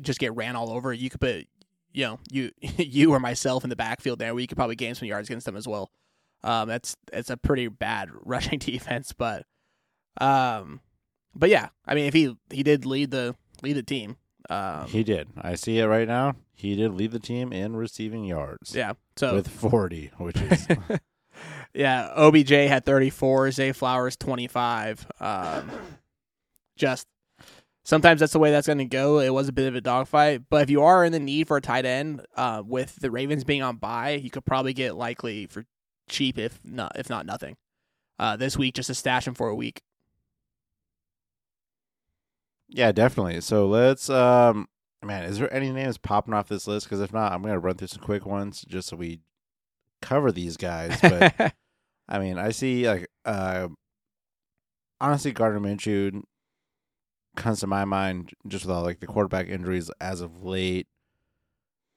just 0.00 0.18
get 0.18 0.34
ran 0.34 0.56
all 0.56 0.70
over. 0.70 0.92
You 0.92 1.10
could 1.10 1.20
put, 1.20 1.46
you 1.92 2.04
know, 2.04 2.18
you 2.30 2.50
you 2.60 3.12
or 3.12 3.20
myself 3.20 3.64
in 3.64 3.70
the 3.70 3.76
backfield 3.76 4.18
there. 4.18 4.34
We 4.34 4.46
could 4.46 4.56
probably 4.56 4.76
gain 4.76 4.94
some 4.94 5.08
yards 5.08 5.28
against 5.28 5.46
them 5.46 5.56
as 5.56 5.66
well. 5.66 5.90
Um, 6.42 6.68
that's 6.68 6.96
it's 7.12 7.30
a 7.30 7.36
pretty 7.36 7.68
bad 7.68 8.10
rushing 8.24 8.58
defense, 8.58 9.12
but, 9.12 9.46
um, 10.20 10.80
but 11.34 11.48
yeah, 11.50 11.68
I 11.86 11.94
mean, 11.94 12.04
if 12.06 12.14
he 12.14 12.36
he 12.50 12.62
did 12.62 12.84
lead 12.84 13.10
the 13.10 13.34
lead 13.62 13.74
the 13.74 13.82
team, 13.82 14.16
um, 14.50 14.86
he 14.86 15.02
did. 15.02 15.28
I 15.40 15.54
see 15.54 15.78
it 15.78 15.86
right 15.86 16.06
now. 16.06 16.36
He 16.54 16.76
did 16.76 16.92
lead 16.94 17.10
the 17.12 17.18
team 17.18 17.52
in 17.52 17.76
receiving 17.76 18.24
yards. 18.24 18.74
yeah. 18.74 18.92
So 19.16 19.34
with 19.34 19.48
40, 19.48 20.12
which 20.18 20.36
is 20.36 20.68
yeah, 21.74 22.12
OBJ 22.14 22.50
had 22.50 22.84
34, 22.84 23.50
Zay 23.52 23.72
Flowers 23.72 24.16
25. 24.16 25.06
Um, 25.20 25.70
just 26.76 27.06
sometimes 27.84 28.20
that's 28.20 28.32
the 28.32 28.38
way 28.38 28.50
that's 28.50 28.66
going 28.66 28.78
to 28.78 28.84
go. 28.84 29.20
It 29.20 29.30
was 29.30 29.48
a 29.48 29.52
bit 29.52 29.68
of 29.68 29.74
a 29.74 29.80
dogfight, 29.80 30.42
but 30.50 30.62
if 30.62 30.70
you 30.70 30.82
are 30.82 31.04
in 31.04 31.12
the 31.12 31.20
need 31.20 31.46
for 31.48 31.56
a 31.56 31.60
tight 31.60 31.84
end, 31.84 32.24
uh, 32.36 32.62
with 32.66 32.96
the 32.96 33.10
Ravens 33.10 33.44
being 33.44 33.62
on 33.62 33.76
bye, 33.76 34.12
you 34.12 34.30
could 34.30 34.44
probably 34.44 34.72
get 34.72 34.96
likely 34.96 35.46
for 35.46 35.64
cheap, 36.08 36.38
if 36.38 36.58
not 36.64 36.92
if 36.98 37.08
not 37.08 37.26
nothing. 37.26 37.56
Uh, 38.18 38.36
this 38.36 38.56
week, 38.56 38.74
just 38.74 38.86
to 38.88 38.94
stash 38.94 39.26
him 39.26 39.34
for 39.34 39.48
a 39.48 39.54
week. 39.54 39.82
yeah, 42.68 42.92
definitely. 42.92 43.40
So 43.40 43.66
let's 43.66 44.08
um 44.10 44.68
man, 45.02 45.24
is 45.24 45.38
there 45.38 45.52
any 45.52 45.70
names 45.70 45.98
popping 45.98 46.34
off 46.34 46.48
this 46.48 46.66
list 46.66 46.88
cuz 46.88 47.00
if 47.00 47.12
not, 47.12 47.32
I'm 47.32 47.42
going 47.42 47.54
to 47.54 47.58
run 47.58 47.76
through 47.76 47.88
some 47.88 48.02
quick 48.02 48.24
ones 48.26 48.62
just 48.62 48.88
so 48.88 48.96
we 48.96 49.20
cover 50.02 50.32
these 50.32 50.56
guys, 50.56 50.98
but 51.00 51.54
I 52.08 52.18
mean, 52.18 52.38
I 52.38 52.50
see 52.50 52.88
like 52.88 53.08
uh 53.24 53.68
honestly 55.00 55.32
Gardner 55.32 55.60
Minshew 55.60 56.22
comes 57.36 57.60
to 57.60 57.66
my 57.66 57.84
mind 57.84 58.32
just 58.46 58.64
with 58.64 58.74
all 58.74 58.82
like 58.82 59.00
the 59.00 59.06
quarterback 59.06 59.48
injuries 59.48 59.90
as 60.00 60.20
of 60.20 60.44
late. 60.44 60.86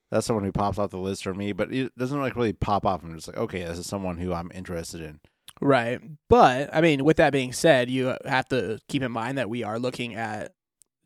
That's 0.10 0.26
someone 0.26 0.46
who 0.46 0.52
pops 0.52 0.78
off 0.78 0.92
the 0.92 0.98
list 0.98 1.24
for 1.24 1.34
me, 1.34 1.52
but 1.52 1.74
it 1.74 1.92
doesn't 1.98 2.20
like 2.20 2.36
really 2.36 2.54
pop 2.54 2.86
off. 2.86 3.04
I'm 3.04 3.14
just 3.16 3.28
like, 3.28 3.38
okay, 3.38 3.64
this 3.64 3.78
is 3.78 3.88
someone 3.88 4.18
who 4.18 4.34
I'm 4.34 4.52
interested 4.54 5.02
in. 5.02 5.20
Right. 5.60 6.00
But, 6.30 6.70
I 6.74 6.82
mean, 6.82 7.04
with 7.04 7.18
that 7.18 7.34
being 7.34 7.52
said, 7.52 7.90
you 7.90 8.16
have 8.26 8.48
to 8.50 8.80
keep 8.88 9.02
in 9.02 9.12
mind 9.12 9.38
that 9.38 9.50
we 9.50 9.64
are 9.64 9.80
looking 9.80 10.16
at 10.16 10.54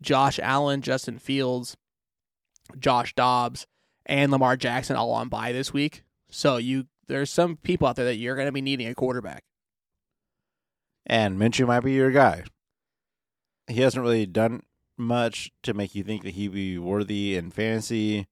Josh 0.02 0.40
Allen, 0.40 0.82
Justin 0.82 1.18
Fields, 1.20 1.78
Josh 2.78 3.16
Dobbs, 3.16 3.66
and 4.06 4.32
Lamar 4.32 4.58
Jackson 4.58 4.96
all 4.96 5.12
on 5.12 5.30
bye 5.30 5.52
this 5.52 5.74
week. 5.74 6.04
So 6.30 6.58
you 6.58 6.86
there's 7.08 7.30
some 7.30 7.58
people 7.58 7.88
out 7.88 7.96
there 7.96 8.06
that 8.06 8.16
you're 8.16 8.36
going 8.36 8.48
to 8.48 8.52
be 8.52 8.62
needing 8.62 8.88
a 8.88 8.96
quarterback. 8.96 9.44
And 11.06 11.38
Minshew 11.38 11.68
might 11.68 11.82
be 11.82 11.94
your 11.94 12.12
guy. 12.12 12.44
He 13.72 13.82
hasn't 13.82 14.04
really 14.04 14.26
done 14.26 14.64
much 14.98 15.52
to 15.64 15.74
make 15.74 15.96
you 15.96 16.04
think 16.04 16.24
that 16.24 16.36
he'd 16.36 16.54
be 16.54 16.78
worthy 16.78 17.36
in 17.36 17.52
fantasy. 17.52 18.28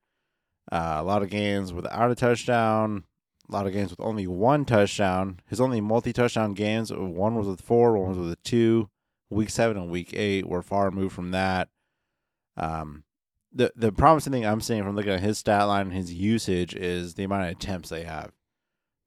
Uh, 0.71 0.97
a 0.99 1.03
lot 1.03 1.23
of 1.23 1.29
games 1.29 1.73
without 1.73 2.11
a 2.11 2.15
touchdown, 2.15 3.03
a 3.49 3.51
lot 3.51 3.65
of 3.65 3.73
games 3.73 3.89
with 3.89 3.99
only 3.99 4.27
one 4.27 4.65
touchdown. 4.65 5.39
His 5.47 5.59
only 5.59 5.81
multi 5.81 6.13
touchdown 6.13 6.53
games, 6.53 6.91
one 6.93 7.35
was 7.35 7.47
with 7.47 7.61
four, 7.61 7.97
one 7.97 8.09
was 8.09 8.17
with 8.17 8.31
a 8.31 8.37
two. 8.37 8.89
Week 9.31 9.49
seven 9.49 9.77
and 9.77 9.91
week 9.91 10.13
eight 10.13 10.47
were 10.47 10.63
far 10.63 10.85
removed 10.85 11.13
from 11.13 11.31
that. 11.31 11.69
Um, 12.57 13.03
the 13.51 13.71
the 13.75 13.91
promising 13.91 14.33
thing 14.33 14.45
I'm 14.45 14.61
seeing 14.61 14.83
from 14.83 14.95
looking 14.95 15.11
at 15.11 15.21
his 15.21 15.37
stat 15.37 15.67
line 15.67 15.87
and 15.87 15.95
his 15.95 16.13
usage 16.13 16.75
is 16.75 17.13
the 17.13 17.23
amount 17.23 17.45
of 17.45 17.51
attempts 17.51 17.89
they 17.89 18.03
have. 18.03 18.31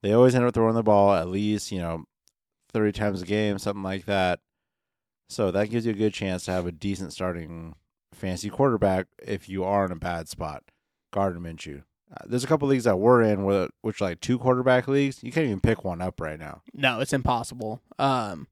They 0.03 0.13
always 0.13 0.35
end 0.35 0.45
up 0.45 0.55
throwing 0.55 0.75
the 0.75 0.83
ball 0.83 1.15
at 1.15 1.29
least, 1.29 1.71
you 1.71 1.79
know, 1.79 2.05
30 2.73 2.93
times 2.93 3.23
a 3.23 3.27
game, 3.27 3.59
something 3.59 3.83
like 3.83 4.07
that. 4.07 4.41
So 5.33 5.51
that 5.51 5.71
gives 5.71 5.87
you 5.87 5.93
a 5.93 5.97
good 5.97 6.15
chance 6.15 6.45
to 6.45 6.53
have 6.53 6.67
a 6.67 6.73
decent 6.73 7.13
starting 7.13 7.75
fancy 8.13 8.51
quarterback 8.51 9.07
if 9.23 9.49
you 9.49 9.65
are 9.65 9.85
in 9.85 9.93
a 9.93 9.97
bad 9.97 10.29
spot. 10.29 10.65
Gardner 11.13 11.41
Minshew. 11.41 11.83
Uh, 12.13 12.25
there's 12.27 12.45
a 12.45 12.47
couple 12.47 12.69
leagues 12.69 12.85
that 12.85 12.99
we're 12.99 13.23
in, 13.23 13.45
where, 13.45 13.69
which 13.81 14.01
are 14.01 14.07
like 14.07 14.21
two 14.21 14.39
quarterback 14.39 14.87
leagues. 14.87 15.23
You 15.23 15.33
can't 15.33 15.47
even 15.47 15.61
pick 15.61 15.85
one 15.85 16.03
up 16.03 16.21
right 16.21 16.39
now. 16.39 16.63
No, 16.75 17.01
it's 17.01 17.13
impossible. 17.13 17.81
Um, 17.99 18.49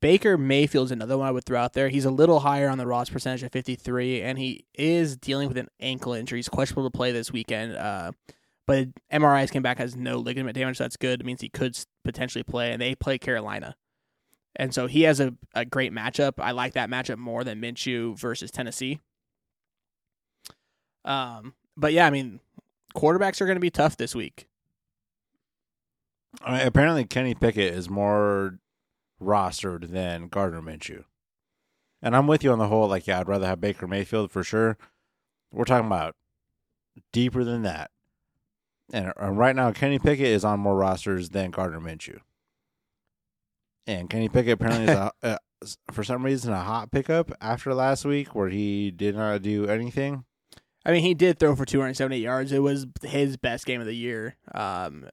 Baker 0.00 0.36
Mayfield's 0.36 0.90
another 0.90 1.16
one 1.16 1.28
I 1.28 1.30
would 1.30 1.44
throw 1.44 1.60
out 1.60 1.74
there. 1.74 1.88
He's 1.88 2.04
a 2.04 2.10
little 2.10 2.40
higher 2.40 2.68
on 2.68 2.78
the 2.78 2.86
roster 2.86 3.12
percentage 3.12 3.44
at 3.44 3.52
53, 3.52 4.22
and 4.22 4.36
he 4.36 4.66
is 4.74 5.16
dealing 5.16 5.46
with 5.46 5.56
an 5.56 5.68
ankle 5.78 6.12
injury. 6.12 6.38
He's 6.38 6.48
questionable 6.48 6.90
to 6.90 6.96
play 6.96 7.12
this 7.12 7.32
weekend. 7.32 7.76
Uh, 7.76 8.10
but 8.66 8.88
MRIs 9.12 9.52
came 9.52 9.62
back 9.62 9.78
has 9.78 9.94
no 9.94 10.18
ligament 10.18 10.56
damage. 10.56 10.78
So 10.78 10.84
that's 10.84 10.96
good. 10.96 11.20
It 11.20 11.26
means 11.26 11.40
he 11.40 11.48
could 11.48 11.78
potentially 12.04 12.42
play, 12.42 12.72
and 12.72 12.82
they 12.82 12.96
play 12.96 13.16
Carolina. 13.16 13.76
And 14.56 14.74
so 14.74 14.86
he 14.86 15.02
has 15.02 15.18
a, 15.18 15.34
a 15.54 15.64
great 15.64 15.92
matchup. 15.92 16.34
I 16.38 16.50
like 16.52 16.74
that 16.74 16.90
matchup 16.90 17.18
more 17.18 17.42
than 17.42 17.60
Minshew 17.60 18.18
versus 18.18 18.50
Tennessee. 18.50 19.00
Um, 21.04 21.54
but 21.76 21.92
yeah, 21.92 22.06
I 22.06 22.10
mean, 22.10 22.40
quarterbacks 22.94 23.40
are 23.40 23.46
going 23.46 23.56
to 23.56 23.60
be 23.60 23.70
tough 23.70 23.96
this 23.96 24.14
week. 24.14 24.46
I 26.44 26.58
mean, 26.58 26.66
apparently, 26.66 27.04
Kenny 27.04 27.34
Pickett 27.34 27.74
is 27.74 27.90
more 27.90 28.58
rostered 29.20 29.90
than 29.90 30.28
Gardner 30.28 30.62
Minshew. 30.62 31.04
And 32.02 32.16
I'm 32.16 32.26
with 32.26 32.42
you 32.42 32.52
on 32.52 32.58
the 32.58 32.68
whole. 32.68 32.88
Like, 32.88 33.06
yeah, 33.06 33.20
I'd 33.20 33.28
rather 33.28 33.46
have 33.46 33.60
Baker 33.60 33.86
Mayfield 33.86 34.30
for 34.30 34.42
sure. 34.42 34.76
We're 35.52 35.64
talking 35.64 35.86
about 35.86 36.16
deeper 37.12 37.44
than 37.44 37.62
that. 37.62 37.90
And 38.92 39.12
right 39.18 39.56
now, 39.56 39.72
Kenny 39.72 39.98
Pickett 39.98 40.26
is 40.26 40.44
on 40.44 40.60
more 40.60 40.76
rosters 40.76 41.30
than 41.30 41.50
Gardner 41.50 41.80
Minshew. 41.80 42.20
And 43.86 44.08
Kenny 44.08 44.28
Pickett 44.28 44.54
apparently 44.54 44.84
is, 44.84 44.90
a, 44.90 45.12
uh, 45.22 45.38
for 45.90 46.04
some 46.04 46.24
reason, 46.24 46.52
a 46.52 46.60
hot 46.60 46.90
pickup 46.90 47.32
after 47.40 47.74
last 47.74 48.04
week 48.04 48.34
where 48.34 48.48
he 48.48 48.90
did 48.90 49.16
not 49.16 49.42
do 49.42 49.66
anything. 49.66 50.24
I 50.84 50.92
mean, 50.92 51.02
he 51.02 51.14
did 51.14 51.38
throw 51.38 51.54
for 51.54 51.64
278 51.64 52.20
yards. 52.20 52.52
It 52.52 52.60
was 52.60 52.86
his 53.02 53.36
best 53.36 53.66
game 53.66 53.80
of 53.80 53.86
the 53.86 53.94
year, 53.94 54.36
um, 54.52 55.08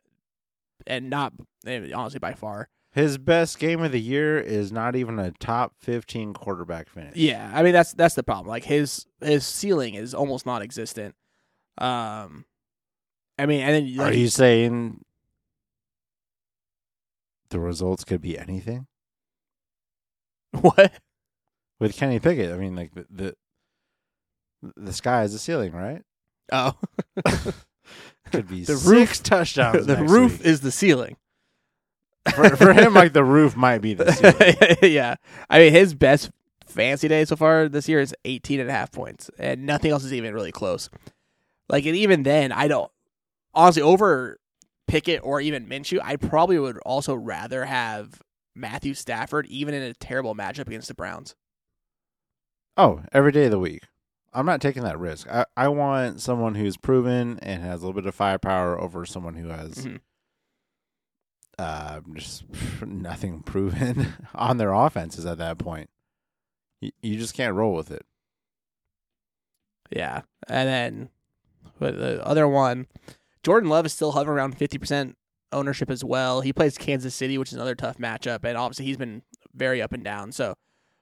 and 0.88 1.10
not 1.10 1.34
eh, 1.66 1.92
honestly 1.94 2.20
by 2.20 2.34
far. 2.34 2.70
His 2.92 3.20
best 3.20 3.60
game 3.60 3.84
of 3.84 3.92
the 3.92 4.02
year 4.02 4.40
is 4.40 4.72
not 4.72 4.96
even 4.96 5.20
a 5.20 5.32
top 5.32 5.74
15 5.78 6.34
quarterback 6.34 6.90
finish. 6.90 7.16
Yeah, 7.16 7.52
I 7.54 7.62
mean 7.62 7.74
that's 7.74 7.94
that's 7.94 8.16
the 8.16 8.24
problem. 8.24 8.48
Like 8.48 8.64
his 8.64 9.06
his 9.22 9.46
ceiling 9.46 9.94
is 9.94 10.16
almost 10.16 10.48
non-existent. 10.48 11.14
Um, 11.78 12.46
I 13.38 13.46
mean, 13.46 13.62
and 13.62 13.76
then 13.76 14.06
Are 14.06 14.12
you 14.12 14.28
saying 14.28 15.06
the 17.50 17.60
results 17.60 18.04
could 18.04 18.22
be 18.22 18.38
anything 18.38 18.88
what? 20.62 20.94
with 21.80 21.96
Kenny 21.96 22.20
Pickett? 22.20 22.52
I 22.54 22.58
mean, 22.58 22.76
like 22.76 22.94
the 22.94 23.06
the, 24.62 24.72
the 24.76 24.94
sky 24.94 25.24
is 25.24 25.34
the 25.34 25.40
ceiling, 25.40 25.72
right? 25.74 26.04
Oh, 26.52 26.74
Could 28.32 28.48
be 28.48 28.64
The 28.64 28.76
six 28.76 28.86
roof- 28.86 29.24
touchdowns. 29.24 29.86
the 29.86 29.98
roof 29.98 30.40
week. 30.40 30.48
is 30.48 30.62
the 30.62 30.72
ceiling. 30.72 31.16
for, 32.36 32.56
for 32.56 32.74
him. 32.74 32.94
Like 32.94 33.14
the 33.14 33.24
roof 33.24 33.56
might 33.56 33.80
be 33.80 33.94
the 33.94 34.12
ceiling. 34.12 34.78
yeah, 34.94 35.16
I 35.50 35.60
mean 35.60 35.74
his 35.74 35.94
best 35.94 36.30
fancy 36.66 37.08
day 37.08 37.26
so 37.26 37.36
far 37.36 37.68
this 37.70 37.88
year 37.90 38.00
is 38.00 38.14
18 38.26 38.60
and 38.60 38.70
a 38.70 38.74
half 38.74 38.92
points, 38.92 39.30
and 39.40 39.66
nothing 39.66 39.92
else 39.92 40.04
is 40.04 40.14
even 40.14 40.34
really 40.34 40.52
close. 40.52 40.90
Like, 41.70 41.86
and 41.86 41.96
even 41.96 42.24
then, 42.24 42.52
I 42.52 42.68
don't 42.68 42.92
honestly 43.54 43.82
over 43.82 44.40
Pickett 44.90 45.22
or 45.24 45.40
even 45.40 45.68
Minshew. 45.68 46.00
I 46.04 46.16
probably 46.16 46.58
would 46.60 46.78
also 46.80 47.14
rather 47.14 47.66
have 47.66 48.22
Matthew 48.56 48.94
Stafford, 48.94 49.46
even 49.48 49.74
in 49.74 49.84
a 49.84 49.94
terrible 49.94 50.36
matchup 50.36 50.68
against 50.68 50.88
the 50.88 50.94
Browns. 50.96 51.36
Oh, 52.76 53.02
every 53.14 53.32
day 53.32 53.46
of 53.46 53.52
the 53.52 53.60
week. 53.60 53.84
I'm 54.34 54.46
not 54.46 54.62
taking 54.62 54.84
that 54.84 55.00
risk. 55.00 55.28
I, 55.30 55.46
I 55.58 55.68
want 55.70 56.22
someone 56.22 56.56
who's 56.56 56.78
proven 56.78 57.40
and 57.42 57.62
has 57.64 57.82
a 57.82 57.86
little 57.86 58.00
bit 58.02 58.08
of 58.08 58.16
firepower 58.16 58.80
over 58.80 59.06
someone 59.06 59.34
who 59.36 59.48
has 59.50 59.86
Mhm. 59.86 60.00
uh, 61.58 62.02
just 62.16 62.44
nothing 62.86 63.42
proven 63.42 64.14
on 64.36 64.58
their 64.58 64.72
offenses 64.72 65.26
at 65.26 65.38
that 65.40 65.58
point. 65.58 65.90
You, 66.82 66.92
you 67.02 67.18
just 67.18 67.34
can't 67.34 67.56
roll 67.56 67.74
with 67.74 67.92
it. 67.92 68.06
Yeah, 69.92 70.22
and 70.48 70.68
then 70.70 71.10
but 71.80 71.98
the 71.98 72.26
other 72.26 72.48
one, 72.48 72.88
Jordan 73.50 73.72
Love 73.72 73.88
is 73.88 73.94
still 73.94 74.12
hovering 74.12 74.38
around 74.38 74.60
50 74.60 74.78
percent 74.78 75.18
ownership 75.52 75.90
as 75.90 76.04
well. 76.04 76.42
He 76.42 76.54
plays 76.54 76.78
Kansas 76.78 77.16
City, 77.16 77.36
which 77.36 77.50
is 77.50 77.56
another 77.56 77.74
tough 77.74 77.98
matchup, 77.98 78.44
and 78.44 78.56
obviously 78.56 78.86
he's 78.86 78.96
been 78.96 79.24
very 79.56 79.82
up 79.82 79.92
and 79.92 80.04
down. 80.04 80.32
So, 80.32 80.54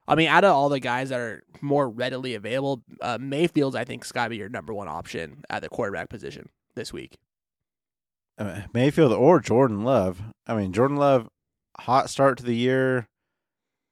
I 0.07 0.15
mean, 0.15 0.29
out 0.29 0.45
of 0.45 0.53
all 0.53 0.69
the 0.69 0.79
guys 0.79 1.09
that 1.09 1.19
are 1.19 1.43
more 1.59 1.89
readily 1.89 2.35
available, 2.35 2.83
uh, 3.01 3.17
Mayfield's 3.19 3.75
I 3.75 3.83
think 3.83 4.05
has 4.05 4.13
got 4.13 4.23
to 4.23 4.29
be 4.29 4.37
your 4.37 4.47
number 4.47 4.73
one 4.73 4.87
option 4.87 5.43
at 5.49 5.61
the 5.61 5.67
quarterback 5.67 6.07
position 6.07 6.47
this 6.73 6.93
week. 6.93 7.17
Mayfield 8.73 9.11
or 9.11 9.41
Jordan 9.41 9.83
Love. 9.83 10.21
I 10.47 10.55
mean, 10.55 10.71
Jordan 10.71 10.95
Love, 10.95 11.27
hot 11.79 12.09
start 12.09 12.37
to 12.37 12.45
the 12.45 12.55
year. 12.55 13.09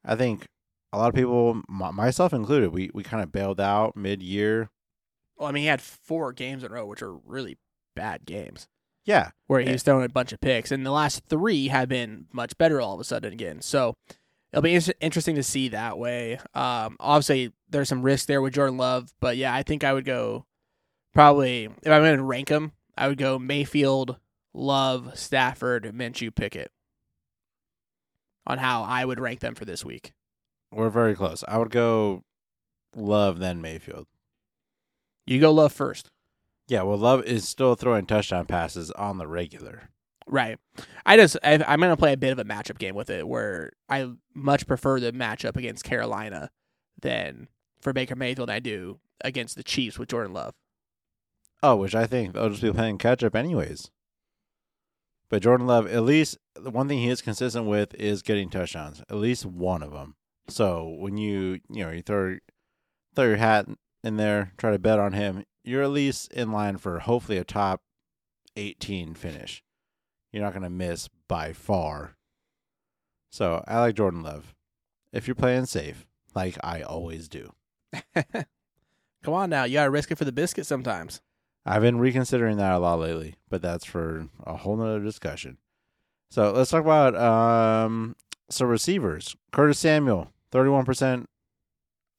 I 0.05 0.15
think 0.15 0.47
a 0.93 0.97
lot 0.97 1.09
of 1.09 1.13
people, 1.13 1.61
myself 1.67 2.31
included, 2.31 2.71
we, 2.71 2.89
we 2.93 3.03
kind 3.03 3.21
of 3.21 3.33
bailed 3.33 3.59
out 3.59 3.97
mid 3.97 4.23
year. 4.23 4.69
Well, 5.35 5.49
I 5.49 5.51
mean, 5.51 5.63
he 5.63 5.67
had 5.67 5.81
four 5.81 6.31
games 6.31 6.63
in 6.63 6.71
a 6.71 6.75
row, 6.75 6.85
which 6.85 7.01
are 7.01 7.13
really 7.13 7.57
bad 7.95 8.25
games. 8.25 8.67
Yeah. 9.05 9.31
where 9.47 9.59
he 9.59 9.67
Yeah. 9.67 9.73
was 9.73 9.83
throwing 9.83 10.03
a 10.05 10.09
bunch 10.09 10.33
of 10.33 10.41
picks, 10.41 10.71
and 10.71 10.83
the 10.85 10.91
last 10.91 11.23
three 11.29 11.67
have 11.67 11.87
been 11.87 12.25
much 12.33 12.57
better 12.57 12.81
all 12.81 12.95
of 12.95 12.99
a 12.99 13.03
sudden 13.03 13.31
again. 13.33 13.61
So 13.61 13.95
it'll 14.51 14.63
be 14.63 14.73
inter- 14.73 14.93
interesting 14.99 15.35
to 15.35 15.43
see 15.43 15.67
that 15.69 15.99
way. 15.99 16.39
Um, 16.55 16.97
obviously, 16.99 17.53
there's 17.69 17.87
some 17.87 18.01
risk 18.01 18.25
there 18.27 18.41
with 18.41 18.55
Jordan 18.55 18.77
Love, 18.77 19.13
but 19.19 19.37
yeah, 19.37 19.53
I 19.53 19.61
think 19.61 19.83
I 19.83 19.93
would 19.93 20.05
go 20.05 20.45
probably 21.13 21.65
if 21.65 21.87
I'm 21.87 22.01
going 22.01 22.17
to 22.17 22.23
rank 22.23 22.47
them, 22.47 22.71
I 22.97 23.07
would 23.07 23.19
go 23.19 23.37
Mayfield, 23.37 24.17
Love, 24.55 25.17
Stafford, 25.19 25.83
Minshew, 25.93 26.33
Pickett 26.33 26.71
on 28.47 28.57
how 28.57 28.81
I 28.83 29.05
would 29.05 29.19
rank 29.19 29.39
them 29.39 29.53
for 29.53 29.65
this 29.65 29.85
week. 29.85 30.13
We're 30.71 30.89
very 30.89 31.13
close. 31.15 31.43
I 31.47 31.57
would 31.59 31.69
go 31.69 32.23
Love, 32.95 33.37
then 33.39 33.61
Mayfield. 33.61 34.07
You 35.27 35.39
go 35.39 35.51
Love 35.51 35.73
first. 35.73 36.09
Yeah, 36.67 36.81
well, 36.81 36.97
Love 36.97 37.23
is 37.25 37.47
still 37.47 37.75
throwing 37.75 38.05
touchdown 38.05 38.45
passes 38.45 38.91
on 38.91 39.17
the 39.17 39.27
regular. 39.27 39.89
Right. 40.27 40.57
I 41.05 41.17
just 41.17 41.37
I, 41.43 41.63
I'm 41.67 41.79
going 41.79 41.91
to 41.91 41.97
play 41.97 42.13
a 42.13 42.17
bit 42.17 42.31
of 42.31 42.39
a 42.39 42.45
matchup 42.45 42.79
game 42.79 42.95
with 42.95 43.09
it, 43.09 43.27
where 43.27 43.71
I 43.87 44.09
much 44.33 44.65
prefer 44.65 44.99
the 44.99 45.11
matchup 45.11 45.55
against 45.55 45.83
Carolina 45.83 46.49
than 46.99 47.47
for 47.79 47.93
Baker 47.93 48.15
Mayfield 48.15 48.49
I 48.49 48.59
do 48.59 48.99
against 49.21 49.55
the 49.55 49.63
Chiefs 49.63 49.99
with 49.99 50.09
Jordan 50.09 50.33
Love. 50.33 50.55
Oh, 51.61 51.75
which 51.75 51.95
I 51.95 52.07
think 52.07 52.33
they'll 52.33 52.49
just 52.49 52.61
be 52.61 52.71
playing 52.71 52.97
catch 52.97 53.23
up 53.23 53.35
anyways. 53.35 53.91
But 55.29 55.43
Jordan 55.43 55.67
Love, 55.67 55.87
at 55.87 56.03
least 56.03 56.37
the 56.55 56.71
one 56.71 56.87
thing 56.87 56.99
he 56.99 57.09
is 57.09 57.21
consistent 57.21 57.65
with 57.65 57.93
is 57.95 58.21
getting 58.21 58.49
touchdowns, 58.49 59.01
at 59.09 59.17
least 59.17 59.45
one 59.45 59.83
of 59.83 59.91
them. 59.91 60.15
So 60.47 60.95
when 60.99 61.17
you 61.17 61.59
you 61.69 61.83
know 61.83 61.91
you 61.91 62.01
throw 62.01 62.37
throw 63.15 63.25
your 63.25 63.37
hat 63.37 63.67
in 64.03 64.17
there, 64.17 64.53
try 64.57 64.71
to 64.71 64.79
bet 64.79 64.99
on 64.99 65.13
him, 65.13 65.43
you're 65.65 65.83
at 65.83 65.89
least 65.89 66.31
in 66.31 66.51
line 66.51 66.77
for 66.77 66.99
hopefully 66.99 67.37
a 67.37 67.43
top 67.43 67.81
18 68.55 69.15
finish. 69.15 69.63
You're 70.31 70.43
not 70.43 70.53
going 70.53 70.63
to 70.63 70.69
miss 70.69 71.09
by 71.27 71.53
far. 71.53 72.15
So 73.31 73.63
I 73.67 73.79
like 73.79 73.95
Jordan 73.95 74.23
Love. 74.23 74.53
If 75.11 75.27
you're 75.27 75.35
playing 75.35 75.65
safe, 75.65 76.05
like 76.33 76.57
I 76.63 76.81
always 76.81 77.27
do. 77.27 77.53
Come 78.13 79.33
on 79.33 79.49
now, 79.49 79.63
you 79.63 79.75
got 79.75 79.85
to 79.85 79.89
risk 79.89 80.11
it 80.11 80.17
for 80.17 80.25
the 80.25 80.31
biscuit 80.31 80.65
sometimes. 80.65 81.21
I've 81.65 81.81
been 81.81 81.97
reconsidering 81.97 82.57
that 82.57 82.73
a 82.73 82.79
lot 82.79 82.99
lately, 82.99 83.35
but 83.49 83.61
that's 83.61 83.85
for 83.85 84.27
a 84.45 84.55
whole 84.55 84.77
nother 84.77 84.99
discussion. 84.99 85.57
So 86.29 86.51
let's 86.51 86.69
talk 86.69 86.83
about 86.83 87.15
um 87.15 88.15
so 88.49 88.65
receivers. 88.65 89.35
Curtis 89.51 89.79
Samuel, 89.79 90.31
thirty 90.51 90.69
one 90.69 90.85
percent 90.85 91.27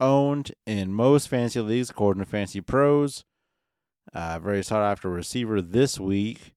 owned 0.00 0.52
in 0.66 0.92
most 0.92 1.28
fantasy 1.28 1.60
leagues 1.60 1.90
according 1.90 2.24
to 2.24 2.28
Fantasy 2.28 2.60
Pros. 2.60 3.24
Uh, 4.14 4.38
very 4.38 4.62
sought 4.62 4.82
after 4.82 5.08
receiver 5.08 5.60
this 5.60 5.98
week. 5.98 6.54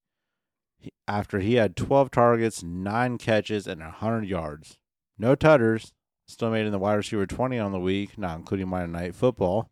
After 1.07 1.39
he 1.39 1.55
had 1.55 1.75
twelve 1.75 2.11
targets, 2.11 2.63
nine 2.63 3.17
catches, 3.17 3.67
and 3.67 3.81
hundred 3.81 4.27
yards, 4.27 4.77
no 5.17 5.35
tutters. 5.35 5.91
Still 6.27 6.51
made 6.51 6.65
in 6.65 6.71
the 6.71 6.79
wide 6.79 6.93
receiver 6.93 7.25
twenty 7.25 7.57
on 7.59 7.71
the 7.71 7.79
week, 7.79 8.17
not 8.17 8.37
including 8.37 8.69
Monday 8.69 8.91
Night 8.91 9.15
Football, 9.15 9.69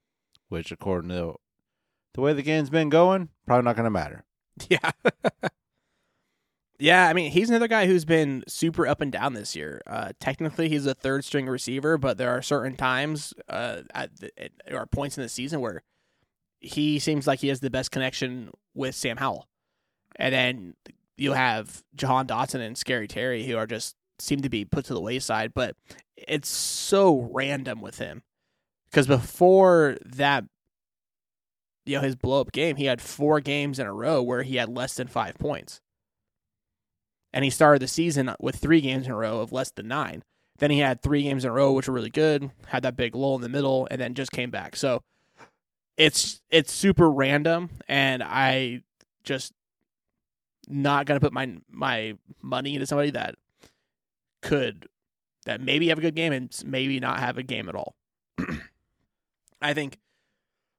which 0.49 0.71
according 0.71 1.09
to 1.11 1.35
the 2.13 2.21
way 2.21 2.33
the 2.33 2.41
game's 2.41 2.71
been 2.71 2.89
going, 2.89 3.29
probably 3.45 3.63
not 3.63 3.75
going 3.75 3.85
to 3.85 3.91
matter. 3.91 4.25
Yeah. 4.69 4.91
yeah, 6.79 7.07
I 7.07 7.13
mean, 7.13 7.29
he's 7.29 7.49
another 7.51 7.67
guy 7.67 7.85
who's 7.85 8.05
been 8.05 8.43
super 8.47 8.87
up 8.87 9.01
and 9.01 9.11
down 9.11 9.33
this 9.33 9.55
year. 9.55 9.83
Uh, 9.85 10.13
technically, 10.19 10.67
he's 10.67 10.87
a 10.87 10.95
third 10.95 11.23
string 11.23 11.45
receiver, 11.47 11.95
but 11.99 12.17
there 12.17 12.31
are 12.31 12.41
certain 12.41 12.75
times 12.75 13.35
uh, 13.47 13.81
at 13.93 14.15
the, 14.17 14.31
at, 14.35 14.51
or 14.71 14.87
points 14.87 15.15
in 15.15 15.21
the 15.21 15.29
season 15.29 15.61
where 15.61 15.83
he 16.59 16.99
seems 16.99 17.27
like 17.27 17.39
he 17.39 17.47
has 17.49 17.59
the 17.59 17.69
best 17.69 17.91
connection 17.91 18.51
with 18.73 18.95
Sam 18.95 19.17
Howell. 19.17 19.47
And 20.15 20.33
then 20.33 20.73
you'll 21.17 21.35
have 21.35 21.83
Jahan 21.95 22.27
Dotson 22.27 22.59
and 22.59 22.77
Scary 22.77 23.07
Terry 23.07 23.45
who 23.45 23.57
are 23.57 23.67
just 23.67 23.95
seem 24.19 24.41
to 24.41 24.49
be 24.49 24.65
put 24.65 24.85
to 24.85 24.93
the 24.93 25.01
wayside, 25.01 25.53
but 25.53 25.75
it's 26.15 26.49
so 26.49 27.29
random 27.31 27.81
with 27.81 27.99
him. 27.99 28.23
Because 28.89 29.07
before 29.07 29.97
that, 30.05 30.45
you 31.85 31.95
know, 31.95 32.01
his 32.01 32.15
blow 32.15 32.41
up 32.41 32.51
game, 32.51 32.75
he 32.77 32.85
had 32.85 33.01
four 33.01 33.39
games 33.39 33.79
in 33.79 33.85
a 33.85 33.93
row 33.93 34.21
where 34.21 34.43
he 34.43 34.55
had 34.55 34.69
less 34.69 34.95
than 34.95 35.07
five 35.07 35.37
points. 35.37 35.81
And 37.33 37.43
he 37.43 37.51
started 37.51 37.81
the 37.81 37.87
season 37.87 38.33
with 38.39 38.55
three 38.55 38.81
games 38.81 39.05
in 39.05 39.11
a 39.11 39.15
row 39.15 39.41
of 39.41 39.51
less 39.51 39.71
than 39.71 39.87
nine. 39.87 40.23
Then 40.57 40.71
he 40.71 40.79
had 40.79 41.01
three 41.01 41.23
games 41.23 41.43
in 41.43 41.51
a 41.51 41.53
row, 41.53 41.71
which 41.73 41.87
were 41.87 41.93
really 41.93 42.09
good, 42.09 42.51
had 42.67 42.83
that 42.83 42.97
big 42.97 43.15
lull 43.15 43.35
in 43.35 43.41
the 43.41 43.49
middle, 43.49 43.87
and 43.91 44.01
then 44.01 44.15
just 44.15 44.31
came 44.31 44.49
back. 44.49 44.75
So 44.75 45.03
it's 45.97 46.41
it's 46.49 46.71
super 46.71 47.09
random, 47.09 47.69
and 47.87 48.23
I 48.23 48.83
just 49.23 49.53
not 50.67 51.05
gonna 51.05 51.19
put 51.19 51.33
my 51.33 51.57
my 51.69 52.17
money 52.41 52.75
into 52.75 52.85
somebody 52.85 53.11
that 53.11 53.35
could 54.41 54.87
that 55.45 55.61
maybe 55.61 55.87
have 55.87 55.97
a 55.97 56.01
good 56.01 56.15
game 56.15 56.33
and 56.33 56.55
maybe 56.65 56.99
not 56.99 57.19
have 57.19 57.37
a 57.37 57.43
game 57.43 57.69
at 57.69 57.75
all. 57.75 57.95
I 59.61 59.73
think 59.73 59.97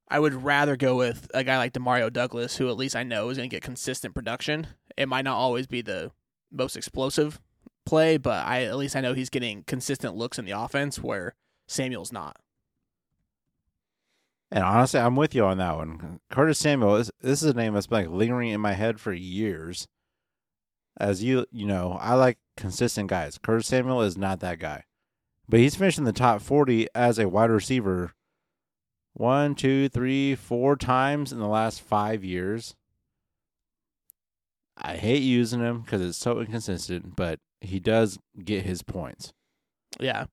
I 0.09 0.19
would 0.19 0.43
rather 0.43 0.75
go 0.75 0.95
with 0.95 1.29
a 1.33 1.43
guy 1.43 1.57
like 1.57 1.73
Demario 1.73 2.11
Douglas, 2.11 2.57
who 2.57 2.69
at 2.69 2.77
least 2.77 2.95
I 2.95 3.03
know 3.03 3.29
is 3.29 3.37
going 3.37 3.49
to 3.49 3.55
get 3.55 3.63
consistent 3.63 4.15
production. 4.15 4.67
It 4.97 5.07
might 5.07 5.25
not 5.25 5.37
always 5.37 5.67
be 5.67 5.81
the 5.81 6.11
most 6.51 6.75
explosive 6.75 7.39
play, 7.85 8.17
but 8.17 8.45
I 8.45 8.63
at 8.63 8.77
least 8.77 8.95
I 8.95 9.01
know 9.01 9.13
he's 9.13 9.29
getting 9.29 9.63
consistent 9.63 10.15
looks 10.15 10.39
in 10.39 10.45
the 10.45 10.51
offense 10.51 11.01
where 11.01 11.35
Samuel's 11.67 12.11
not. 12.11 12.37
And 14.51 14.63
honestly, 14.63 14.99
I'm 14.99 15.15
with 15.15 15.35
you 15.35 15.45
on 15.45 15.59
that 15.59 15.77
one. 15.77 16.19
Curtis 16.31 16.57
Samuel, 16.57 16.97
this, 16.97 17.11
this 17.21 17.43
is 17.43 17.51
a 17.51 17.53
name 17.53 17.73
that's 17.73 17.87
been 17.87 18.05
like 18.05 18.09
lingering 18.09 18.49
in 18.49 18.61
my 18.61 18.73
head 18.73 18.99
for 18.99 19.13
years. 19.13 19.87
As 20.99 21.23
you 21.23 21.45
you 21.51 21.65
know, 21.65 21.97
I 22.01 22.15
like 22.15 22.39
consistent 22.57 23.09
guys. 23.09 23.37
Curtis 23.37 23.67
Samuel 23.67 24.01
is 24.01 24.17
not 24.17 24.39
that 24.39 24.59
guy. 24.59 24.83
But 25.47 25.59
he's 25.59 25.75
finished 25.75 25.97
in 25.97 26.03
the 26.03 26.11
top 26.11 26.41
40 26.41 26.87
as 26.93 27.17
a 27.17 27.29
wide 27.29 27.49
receiver 27.49 28.13
one, 29.13 29.55
two, 29.55 29.89
three, 29.89 30.35
four 30.35 30.75
times 30.75 31.31
in 31.31 31.39
the 31.39 31.47
last 31.47 31.81
five 31.81 32.23
years. 32.23 32.75
I 34.77 34.95
hate 34.95 35.21
using 35.21 35.59
him 35.59 35.81
because 35.81 36.01
it's 36.01 36.17
so 36.17 36.39
inconsistent, 36.39 37.15
but 37.15 37.39
he 37.59 37.79
does 37.79 38.17
get 38.43 38.63
his 38.63 38.81
points. 38.81 39.33
Yeah. 39.99 40.25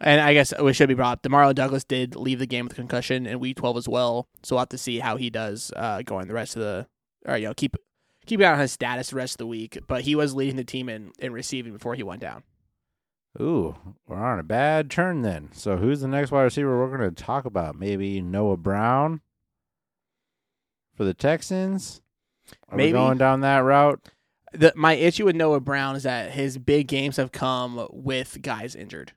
And 0.00 0.20
I 0.20 0.32
guess 0.32 0.54
we 0.58 0.72
should 0.72 0.88
be 0.88 0.94
brought 0.94 1.12
up. 1.18 1.22
Demario 1.22 1.54
Douglas 1.54 1.84
did 1.84 2.16
leave 2.16 2.38
the 2.38 2.46
game 2.46 2.64
with 2.66 2.74
concussion 2.74 3.26
in 3.26 3.38
week 3.38 3.58
12 3.58 3.76
as 3.76 3.88
well. 3.88 4.28
So 4.42 4.54
we'll 4.56 4.60
have 4.60 4.70
to 4.70 4.78
see 4.78 4.98
how 4.98 5.16
he 5.16 5.28
does 5.28 5.72
uh, 5.76 6.02
going 6.02 6.26
the 6.26 6.34
rest 6.34 6.56
of 6.56 6.62
the, 6.62 6.86
or, 7.26 7.36
you 7.36 7.48
know, 7.48 7.54
keep 7.54 7.76
keep 8.26 8.40
an 8.40 8.46
eye 8.46 8.52
on 8.52 8.58
his 8.60 8.72
status 8.72 9.10
the 9.10 9.16
rest 9.16 9.34
of 9.34 9.38
the 9.38 9.46
week. 9.46 9.78
But 9.86 10.02
he 10.02 10.14
was 10.14 10.34
leading 10.34 10.56
the 10.56 10.64
team 10.64 10.88
in, 10.88 11.12
in 11.18 11.32
receiving 11.32 11.72
before 11.72 11.94
he 11.94 12.02
went 12.02 12.22
down. 12.22 12.44
Ooh, 13.40 13.76
we're 14.06 14.16
on 14.16 14.38
a 14.38 14.44
bad 14.44 14.90
turn 14.90 15.22
then. 15.22 15.50
So 15.52 15.76
who's 15.76 16.00
the 16.00 16.08
next 16.08 16.30
wide 16.30 16.42
receiver 16.42 16.78
we're 16.78 16.96
going 16.96 17.14
to 17.14 17.22
talk 17.22 17.44
about? 17.44 17.78
Maybe 17.78 18.20
Noah 18.20 18.56
Brown 18.56 19.20
for 20.96 21.04
the 21.04 21.14
Texans? 21.14 22.02
Are 22.68 22.76
Maybe. 22.76 22.92
we 22.92 22.98
going 22.98 23.18
down 23.18 23.40
that 23.40 23.58
route? 23.58 24.00
The, 24.52 24.72
my 24.74 24.94
issue 24.94 25.24
with 25.24 25.36
Noah 25.36 25.60
Brown 25.60 25.96
is 25.96 26.02
that 26.02 26.32
his 26.32 26.58
big 26.58 26.88
games 26.88 27.16
have 27.16 27.30
come 27.30 27.86
with 27.90 28.42
guys 28.42 28.74
injured. 28.74 29.12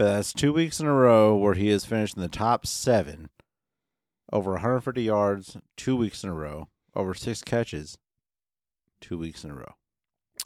But 0.00 0.14
that's 0.14 0.32
two 0.32 0.54
weeks 0.54 0.80
in 0.80 0.86
a 0.86 0.94
row 0.94 1.36
where 1.36 1.52
he 1.52 1.68
has 1.68 1.84
finished 1.84 2.16
in 2.16 2.22
the 2.22 2.28
top 2.28 2.66
seven, 2.66 3.28
over 4.32 4.52
150 4.52 5.02
yards, 5.02 5.58
two 5.76 5.94
weeks 5.94 6.24
in 6.24 6.30
a 6.30 6.32
row, 6.32 6.68
over 6.96 7.12
six 7.12 7.42
catches, 7.42 7.98
two 9.02 9.18
weeks 9.18 9.44
in 9.44 9.50
a 9.50 9.54
row. 9.54 9.74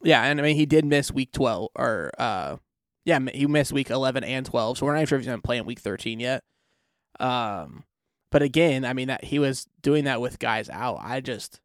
Yeah, 0.03 0.25
and 0.25 0.41
I 0.41 0.43
mean 0.43 0.57
he 0.57 0.67
did 0.67 0.85
miss 0.85 1.13
week 1.13 1.31
twelve 1.31 1.69
or 1.77 2.11
uh 2.19 2.57
yeah, 3.05 3.21
he 3.33 3.47
missed 3.47 3.73
week 3.73 3.91
eleven 3.91 4.25
and 4.25 4.45
twelve, 4.45 4.77
so 4.77 4.87
we're 4.87 4.93
not 4.95 4.99
even 4.99 5.07
sure 5.07 5.19
if 5.19 5.23
he's 5.23 5.29
gonna 5.29 5.41
play 5.41 5.59
in 5.59 5.67
week 5.67 5.79
thirteen 5.79 6.19
yet. 6.19 6.43
Um 7.21 7.85
but 8.33 8.43
again, 8.43 8.85
I 8.85 8.93
mean 8.93 9.07
that 9.07 9.23
he 9.23 9.39
was 9.39 9.69
doing 9.83 10.03
that 10.07 10.21
with 10.21 10.41
guys 10.41 10.69
out. 10.69 10.99
I 11.01 11.21
just 11.21 11.61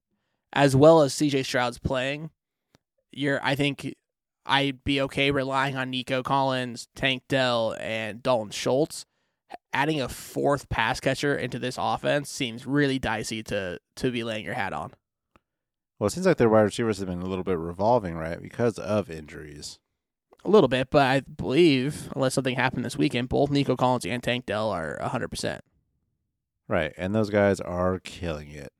as 0.53 0.75
well 0.75 1.01
as 1.01 1.15
CJ 1.15 1.43
Stroud's 1.43 1.79
playing, 1.79 2.29
you're 3.11 3.43
I 3.43 3.55
think 3.55 3.95
I'd 4.49 4.83
be 4.83 4.99
okay 5.01 5.31
relying 5.31 5.77
on 5.77 5.91
Nico 5.91 6.23
Collins, 6.23 6.87
Tank 6.95 7.23
Dell, 7.29 7.75
and 7.79 8.21
Dalton 8.23 8.51
Schultz. 8.51 9.05
Adding 9.73 10.01
a 10.01 10.09
fourth 10.09 10.69
pass 10.69 10.99
catcher 10.99 11.35
into 11.35 11.59
this 11.59 11.77
offense 11.79 12.29
seems 12.29 12.65
really 12.65 12.99
dicey 12.99 13.41
to 13.43 13.79
to 13.95 14.11
be 14.11 14.23
laying 14.23 14.43
your 14.43 14.55
hat 14.55 14.73
on. 14.73 14.91
Well, 15.99 16.07
it 16.07 16.11
seems 16.11 16.25
like 16.25 16.37
their 16.37 16.49
wide 16.49 16.61
receivers 16.61 16.99
have 16.99 17.07
been 17.07 17.21
a 17.21 17.25
little 17.25 17.43
bit 17.43 17.57
revolving, 17.57 18.15
right? 18.15 18.41
Because 18.41 18.79
of 18.79 19.09
injuries. 19.09 19.79
A 20.45 20.49
little 20.49 20.69
bit, 20.69 20.89
but 20.89 21.01
I 21.01 21.19
believe, 21.19 22.09
unless 22.15 22.33
something 22.33 22.55
happened 22.55 22.85
this 22.85 22.97
weekend, 22.97 23.27
both 23.27 23.51
Nico 23.51 23.75
Collins 23.75 24.05
and 24.05 24.23
Tank 24.23 24.45
Dell 24.45 24.69
are 24.69 24.97
100%. 25.01 25.59
Right. 26.69 26.93
And 26.97 27.13
those 27.13 27.29
guys 27.29 27.59
are 27.59 27.99
killing 27.99 28.49
it. 28.49 28.71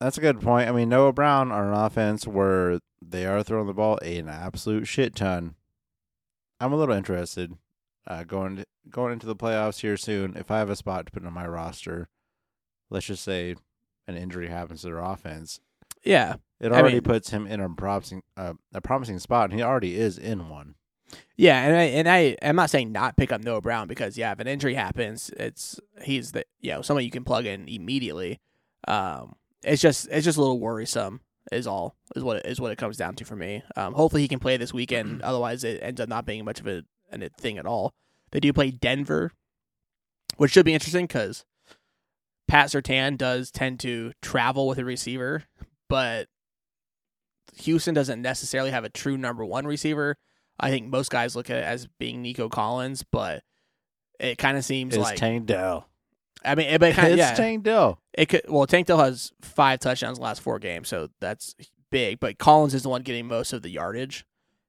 That's 0.00 0.18
a 0.18 0.20
good 0.20 0.40
point. 0.40 0.68
I 0.68 0.72
mean, 0.72 0.88
Noah 0.88 1.12
Brown 1.12 1.52
are 1.52 1.68
an 1.72 1.78
offense 1.78 2.26
where 2.26 2.80
they 3.00 3.24
are 3.26 3.42
throwing 3.42 3.66
the 3.66 3.72
ball 3.74 3.98
an 3.98 4.28
absolute 4.28 4.86
shit 4.86 5.14
ton. 5.14 5.54
I'm 6.60 6.72
a 6.72 6.76
little 6.76 6.94
interested 6.94 7.54
uh, 8.06 8.24
going 8.24 8.56
to, 8.56 8.64
going 8.90 9.12
into 9.12 9.26
the 9.26 9.36
playoffs 9.36 9.80
here 9.80 9.96
soon. 9.96 10.36
If 10.36 10.50
I 10.50 10.58
have 10.58 10.70
a 10.70 10.76
spot 10.76 11.06
to 11.06 11.12
put 11.12 11.24
on 11.24 11.32
my 11.32 11.46
roster, 11.46 12.08
let's 12.90 13.06
just 13.06 13.22
say 13.24 13.54
an 14.06 14.16
injury 14.16 14.48
happens 14.48 14.80
to 14.82 14.88
their 14.88 14.98
offense, 14.98 15.60
Yeah. 16.04 16.34
it 16.58 16.72
I 16.72 16.80
already 16.80 16.96
mean- 16.96 17.02
puts 17.04 17.30
him 17.30 17.46
in 17.46 17.60
a 17.60 17.68
promising 17.70 18.22
uh, 18.36 18.54
a 18.74 18.80
promising 18.80 19.18
spot, 19.20 19.50
and 19.50 19.58
he 19.58 19.64
already 19.64 19.96
is 19.96 20.18
in 20.18 20.48
one. 20.48 20.74
Yeah, 21.36 21.62
and 21.62 21.76
I 21.76 21.82
and 21.84 22.08
I 22.08 22.36
I'm 22.42 22.56
not 22.56 22.70
saying 22.70 22.92
not 22.92 23.16
pick 23.16 23.32
up 23.32 23.42
Noah 23.42 23.60
Brown 23.60 23.88
because 23.88 24.16
yeah, 24.18 24.30
if 24.32 24.38
an 24.40 24.46
injury 24.46 24.74
happens, 24.74 25.30
it's 25.36 25.80
he's 26.02 26.32
the 26.32 26.44
you 26.60 26.72
know, 26.72 26.82
someone 26.82 27.04
you 27.04 27.10
can 27.10 27.24
plug 27.24 27.46
in 27.46 27.68
immediately. 27.68 28.38
Um 28.86 29.34
it's 29.62 29.82
just 29.82 30.08
it's 30.10 30.24
just 30.24 30.38
a 30.38 30.40
little 30.40 30.60
worrisome 30.60 31.20
is 31.52 31.66
all 31.66 31.96
is 32.14 32.22
what 32.22 32.38
it, 32.38 32.46
is 32.46 32.60
what 32.60 32.72
it 32.72 32.78
comes 32.78 32.96
down 32.96 33.14
to 33.16 33.24
for 33.24 33.36
me. 33.36 33.62
Um 33.76 33.94
hopefully 33.94 34.22
he 34.22 34.28
can 34.28 34.38
play 34.38 34.56
this 34.56 34.72
weekend, 34.72 35.22
otherwise 35.22 35.64
it 35.64 35.80
ends 35.82 36.00
up 36.00 36.08
not 36.08 36.26
being 36.26 36.44
much 36.44 36.60
of 36.60 36.66
a, 36.66 36.82
a 37.12 37.28
thing 37.38 37.58
at 37.58 37.66
all. 37.66 37.92
They 38.30 38.40
do 38.40 38.52
play 38.52 38.70
Denver, 38.70 39.32
which 40.36 40.52
should 40.52 40.64
be 40.66 40.74
interesting 40.74 41.08
cuz 41.08 41.44
Pat 42.48 42.68
Surtain 42.68 43.16
does 43.16 43.50
tend 43.50 43.78
to 43.80 44.12
travel 44.22 44.66
with 44.66 44.78
a 44.78 44.84
receiver, 44.84 45.44
but 45.88 46.26
Houston 47.58 47.94
doesn't 47.94 48.20
necessarily 48.22 48.70
have 48.70 48.84
a 48.84 48.88
true 48.88 49.16
number 49.16 49.44
one 49.44 49.66
receiver. 49.66 50.16
I 50.58 50.70
think 50.70 50.88
most 50.88 51.10
guys 51.10 51.36
look 51.36 51.48
at 51.48 51.58
it 51.58 51.64
as 51.64 51.86
being 51.98 52.22
Nico 52.22 52.48
Collins, 52.48 53.04
but 53.10 53.44
it 54.18 54.36
kind 54.36 54.56
of 54.58 54.64
seems 54.64 54.94
It's 54.94 55.02
like 55.02 55.16
Tank 55.16 55.46
Dell. 55.46 55.88
I 56.44 56.54
mean, 56.54 56.68
it, 56.68 56.80
but 56.80 56.94
kind 56.94 57.12
of 57.12 57.18
It's 57.18 57.30
yeah, 57.30 57.34
Tank 57.34 57.64
Dell. 57.64 58.00
it 58.14 58.26
could. 58.26 58.42
Well, 58.48 58.66
Tank 58.66 58.86
Dell 58.86 58.98
has 58.98 59.32
five 59.42 59.80
touchdowns 59.80 60.18
in 60.18 60.22
the 60.22 60.24
last 60.24 60.40
four 60.40 60.58
games, 60.58 60.88
so 60.88 61.08
that's 61.20 61.54
big. 61.90 62.20
But 62.20 62.38
Collins 62.38 62.74
is 62.74 62.82
the 62.82 62.88
one 62.88 63.02
getting 63.02 63.26
most 63.26 63.52
of 63.52 63.62
the 63.62 63.70
yardage 63.70 64.24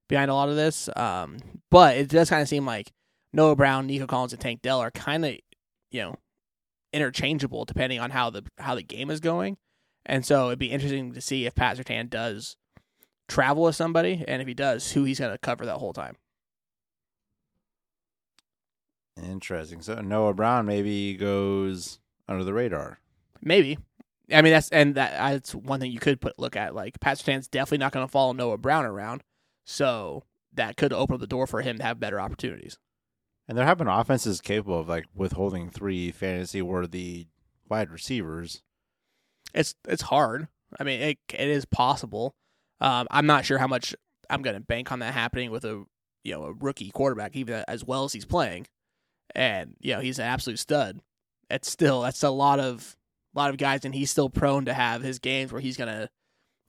behind 0.09 0.29
a 0.29 0.35
lot 0.35 0.49
of 0.49 0.55
this. 0.55 0.89
Um, 0.95 1.37
but 1.69 1.97
it 1.97 2.09
does 2.09 2.29
kind 2.29 2.41
of 2.41 2.47
seem 2.47 2.65
like 2.65 2.91
Noah 3.33 3.55
Brown, 3.55 3.87
Nico 3.87 4.05
Collins, 4.07 4.33
and 4.33 4.41
Tank 4.41 4.61
Dell 4.61 4.79
are 4.79 4.91
kind 4.91 5.25
of 5.25 5.35
you 5.91 6.01
know 6.01 6.15
interchangeable 6.93 7.63
depending 7.65 7.99
on 7.99 8.11
how 8.11 8.29
the 8.29 8.43
how 8.57 8.75
the 8.75 8.83
game 8.83 9.09
is 9.09 9.19
going, 9.19 9.57
and 10.05 10.25
so 10.25 10.47
it'd 10.47 10.59
be 10.59 10.71
interesting 10.71 11.13
to 11.13 11.21
see 11.21 11.45
if 11.45 11.55
Pat 11.55 11.77
Surtain 11.77 12.09
does 12.09 12.57
travel 13.29 13.63
with 13.63 13.75
somebody, 13.75 14.25
and 14.27 14.41
if 14.41 14.47
he 14.47 14.53
does, 14.53 14.91
who 14.91 15.05
he's 15.05 15.19
going 15.19 15.31
to 15.31 15.37
cover 15.37 15.65
that 15.65 15.77
whole 15.77 15.93
time. 15.93 16.17
Interesting. 19.17 19.81
So 19.81 19.95
Noah 20.01 20.33
Brown 20.33 20.65
maybe 20.65 21.15
goes 21.15 21.99
under 22.27 22.43
the 22.43 22.53
radar. 22.53 22.99
Maybe. 23.41 23.77
I 24.31 24.41
mean 24.41 24.53
that's 24.53 24.69
and 24.69 24.95
that 24.95 25.11
that's 25.11 25.53
one 25.53 25.79
thing 25.79 25.91
you 25.91 25.99
could 25.99 26.21
put 26.21 26.39
look 26.39 26.55
at. 26.55 26.73
Like 26.73 26.99
Pat 26.99 27.17
Surtain's 27.17 27.47
definitely 27.47 27.79
not 27.79 27.91
going 27.91 28.05
to 28.05 28.11
follow 28.11 28.31
Noah 28.31 28.57
Brown 28.57 28.85
around, 28.85 29.23
so 29.65 30.23
that 30.53 30.77
could 30.77 30.93
open 30.93 31.15
up 31.15 31.19
the 31.19 31.27
door 31.27 31.47
for 31.47 31.61
him 31.61 31.77
to 31.77 31.83
have 31.83 31.99
better 31.99 32.19
opportunities. 32.19 32.77
And 33.47 33.57
there 33.57 33.65
have 33.65 33.77
been 33.77 33.87
offenses 33.87 34.39
capable 34.39 34.79
of 34.79 34.87
like 34.87 35.05
withholding 35.13 35.69
three 35.69 36.11
fantasy 36.11 36.61
worthy 36.61 37.27
wide 37.67 37.89
receivers. 37.89 38.61
It's 39.53 39.75
it's 39.87 40.03
hard. 40.03 40.47
I 40.79 40.83
mean, 40.83 41.01
it 41.01 41.17
it 41.33 41.49
is 41.49 41.65
possible. 41.65 42.35
Um, 42.79 43.07
I'm 43.11 43.25
not 43.25 43.45
sure 43.45 43.57
how 43.57 43.67
much 43.67 43.93
I'm 44.29 44.41
going 44.41 44.55
to 44.55 44.61
bank 44.61 44.91
on 44.91 44.99
that 44.99 45.13
happening 45.13 45.51
with 45.51 45.65
a 45.65 45.83
you 46.23 46.33
know 46.33 46.43
a 46.43 46.53
rookie 46.53 46.91
quarterback, 46.91 47.35
even 47.35 47.63
as 47.67 47.83
well 47.83 48.05
as 48.05 48.13
he's 48.13 48.25
playing, 48.25 48.67
and 49.35 49.75
you 49.79 49.93
know 49.93 49.99
he's 50.01 50.19
an 50.19 50.25
absolute 50.25 50.59
stud. 50.59 50.99
It's 51.49 51.69
still 51.69 52.01
that's 52.01 52.23
a 52.23 52.29
lot 52.29 52.59
of 52.59 52.95
a 53.35 53.39
lot 53.39 53.49
of 53.49 53.57
guys, 53.57 53.85
and 53.85 53.93
he's 53.95 54.11
still 54.11 54.29
prone 54.29 54.65
to 54.65 54.73
have 54.73 55.01
his 55.01 55.19
games 55.19 55.51
where 55.51 55.61
he's 55.61 55.77
going 55.77 55.89
to 55.93 56.09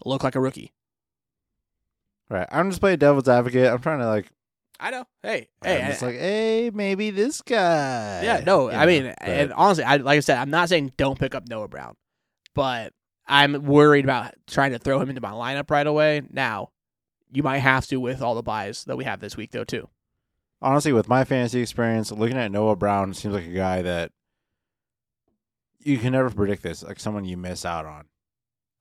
look 0.05 0.23
like 0.25 0.35
a 0.37 0.41
rookie. 0.41 0.73
Right. 2.29 2.49
I'm 2.51 2.71
just 2.71 2.81
playing 2.81 2.99
devil's 2.99 3.29
advocate. 3.29 3.71
I'm 3.71 3.81
trying 3.81 3.99
to 3.99 4.07
like 4.07 4.31
I 4.81 4.91
know. 4.91 5.05
Hey, 5.23 5.49
hey, 5.63 5.83
I'm 5.83 5.91
just 5.91 6.03
I- 6.03 6.07
like, 6.07 6.17
hey, 6.17 6.71
maybe 6.73 7.11
this 7.11 7.41
guy. 7.43 8.23
Yeah, 8.25 8.43
no, 8.45 8.71
You 8.71 8.77
I 8.77 8.87
mean, 8.87 9.05
but- 9.05 9.29
and 9.29 9.53
honestly, 9.53 9.85
I 9.85 9.97
like 9.97 10.17
I 10.17 10.21
said, 10.21 10.39
I'm 10.39 10.51
not 10.51 10.69
saying 10.69 10.93
don't 10.97 11.19
pick 11.19 11.35
up 11.35 11.49
Noah 11.49 11.69
Brown, 11.69 11.95
but 12.55 12.93
I'm 13.27 13.65
worried 13.65 14.05
about 14.05 14.35
trying 14.49 14.73
to 14.73 14.79
throw 14.79 15.01
him 15.01 15.09
into 15.09 15.21
my 15.21 15.31
lineup 15.31 15.71
right 15.71 15.87
away. 15.87 16.23
Now, 16.31 16.71
you 17.33 17.43
might 17.43 17.59
have 17.59 17.87
to 17.89 17.99
with 18.01 18.21
all 18.23 18.35
the 18.35 18.43
buys 18.43 18.85
that 18.85 18.97
we 18.97 19.05
have 19.05 19.21
this 19.21 19.37
week, 19.37 19.53
though, 19.53 19.65
too. 19.65 19.89
Honestly, 20.63 20.93
with 20.93 21.09
my 21.09 21.25
fantasy 21.25 21.61
experience, 21.61 22.11
looking 22.13 22.39
at 22.39 22.51
Noah 22.53 22.77
Brown 22.77 23.13
seems 23.15 23.35
like 23.35 23.47
a 23.47 23.53
guy 23.53 23.83
that 23.83 24.13
you 25.81 25.99
can 25.99 26.13
never 26.13 26.31
predict 26.31 26.63
this, 26.63 26.83
like 26.83 27.01
someone 27.01 27.25
you 27.25 27.37
miss 27.37 27.65
out 27.65 27.85
on. 27.87 28.05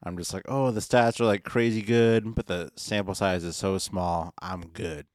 I'm 0.04 0.17
just 0.17 0.34
like, 0.34 0.44
oh, 0.48 0.72
the 0.72 0.80
stats 0.80 1.20
are 1.20 1.26
like 1.26 1.44
crazy 1.44 1.82
good, 1.82 2.34
but 2.34 2.48
the 2.48 2.72
sample 2.76 3.13
size 3.15 3.44
is 3.44 3.56
so 3.56 3.78
small. 3.78 4.34
I'm 4.41 4.67
good. 4.67 5.06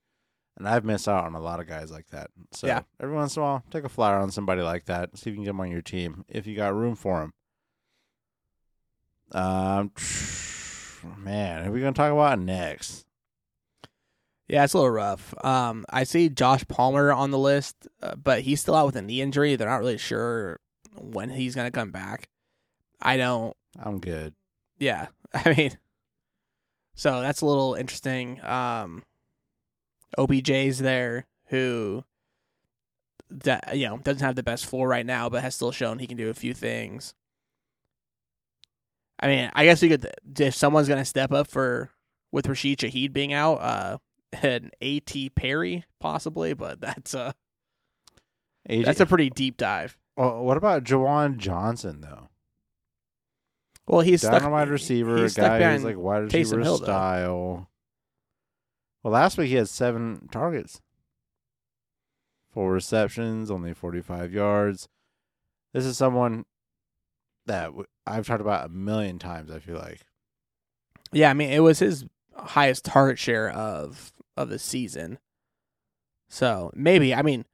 And 0.57 0.69
I've 0.69 0.85
missed 0.85 1.09
out 1.09 1.25
on 1.25 1.35
a 1.35 1.41
lot 1.41 1.61
of 1.61 1.67
guys 1.67 1.91
like 1.91 2.09
that. 2.09 2.31
So 2.53 2.67
Yeah. 2.67 2.83
every 3.01 3.15
once 3.15 3.37
in 3.37 3.43
a 3.43 3.45
while, 3.45 3.65
take 3.71 3.85
a 3.85 3.89
flyer 3.89 4.17
on 4.17 4.31
somebody 4.31 4.63
like 4.63 4.85
that. 4.87 5.17
See 5.17 5.31
if 5.31 5.35
you 5.35 5.35
can 5.35 5.45
get 5.45 5.51
them 5.51 5.61
on 5.61 5.71
your 5.71 5.83
team 5.83 6.25
if 6.29 6.47
you 6.47 6.57
got 6.57 6.75
room 6.75 6.95
for 6.95 7.21
them. 7.21 7.33
Um, 9.33 9.91
man, 11.19 11.65
who 11.65 11.71
are 11.71 11.73
we 11.73 11.81
gonna 11.81 11.93
talk 11.93 12.13
about 12.13 12.39
next? 12.39 13.06
Yeah, 14.49 14.63
it's 14.63 14.75
a 14.75 14.79
little 14.79 14.93
rough. 14.93 15.35
Um, 15.45 15.85
I 15.91 16.05
see 16.05 16.29
Josh 16.29 16.67
Palmer 16.69 17.13
on 17.13 17.33
the 17.33 17.39
list, 17.39 17.89
uh, 18.01 18.15
but 18.15 18.43
he's 18.43 18.61
still 18.61 18.77
out 18.77 18.87
with 18.87 18.97
a 18.97 19.03
knee 19.03 19.21
injury. 19.21 19.57
They're 19.57 19.69
not 19.69 19.81
really 19.81 19.99
sure 19.99 20.61
when 20.95 21.31
he's 21.31 21.55
going 21.55 21.67
to 21.67 21.77
come 21.77 21.91
back. 21.91 22.29
I 23.01 23.17
don't. 23.17 23.57
I'm 23.79 23.99
good. 23.99 24.35
Yeah, 24.79 25.09
I 25.35 25.55
mean, 25.55 25.79
so 26.95 27.21
that's 27.21 27.41
a 27.41 27.47
little 27.47 27.75
interesting. 27.75 28.43
Um, 28.45 29.03
OBJ's 30.17 30.79
there, 30.79 31.27
who 31.47 32.05
that 33.29 33.77
you 33.77 33.89
know 33.89 33.99
doesn't 33.99 34.25
have 34.25 34.37
the 34.37 34.43
best 34.43 34.67
floor 34.67 34.89
right 34.89 35.05
now, 35.07 35.29
but 35.29 35.43
has 35.43 35.55
still 35.55 35.73
shown 35.73 35.99
he 35.99 36.07
can 36.07 36.17
do 36.17 36.31
a 36.31 36.35
few 36.35 36.55
things. 36.55 37.15
I 39.19 39.27
mean, 39.29 39.51
I 39.55 39.65
guess 39.65 39.83
you 39.83 39.89
could 39.89 40.09
if 40.39 40.55
someone's 40.55 40.89
gonna 40.89 41.05
step 41.05 41.33
up 41.33 41.49
for 41.49 41.91
with 42.31 42.47
Rashid 42.47 42.79
Shaheed 42.79 43.13
being 43.13 43.33
out, 43.33 43.57
uh, 43.57 43.99
an 44.33 44.71
AT 44.83 45.15
Perry 45.35 45.85
possibly, 46.01 46.55
but 46.55 46.81
that's 46.81 47.15
a 47.15 47.35
AJ, 48.69 48.85
that's 48.85 49.01
a 49.01 49.07
pretty 49.07 49.31
deep 49.31 49.57
dive. 49.57 49.97
Well, 50.17 50.43
what 50.43 50.57
about 50.57 50.85
Juwan 50.85 51.37
Johnson 51.37 52.01
though? 52.01 52.29
Well, 53.87 54.01
he's 54.01 54.23
Down 54.23 54.41
stuck 54.41 54.51
wide 54.51 54.69
receiver, 54.69 55.19
he's 55.23 55.35
guy 55.35 55.73
who's 55.73 55.85
like 55.85 55.97
wide 55.97 56.25
receiver 56.25 56.61
Hill, 56.61 56.79
though. 56.79 56.85
style. 56.85 57.71
Well, 59.05 59.13
last 59.13 59.39
week 59.39 59.49
he 59.51 59.55
had 59.55 59.69
seven 59.69 60.29
targets, 60.33 60.81
four 62.53 62.73
receptions, 62.73 63.51
only 63.51 63.73
forty-five 63.73 64.33
yards. 64.33 64.89
This 65.73 65.85
is 65.85 65.97
someone 65.97 66.45
that 67.47 67.71
I've 68.07 68.27
talked 68.27 68.41
about 68.41 68.67
a 68.67 68.69
million 68.69 69.21
times. 69.21 69.53
I 69.53 69.61
feel 69.61 69.77
like 69.77 70.01
Yeah, 71.13 71.31
I 71.31 71.35
mean 71.35 71.51
it 71.51 71.61
was 71.61 71.79
his 71.79 72.05
highest 72.35 72.85
target 72.85 73.19
share 73.21 73.49
of 73.51 74.13
of 74.37 74.49
the 74.49 74.59
season. 74.59 75.19
So 76.29 76.71
maybe 76.75 77.15
I 77.15 77.23
mean 77.23 77.45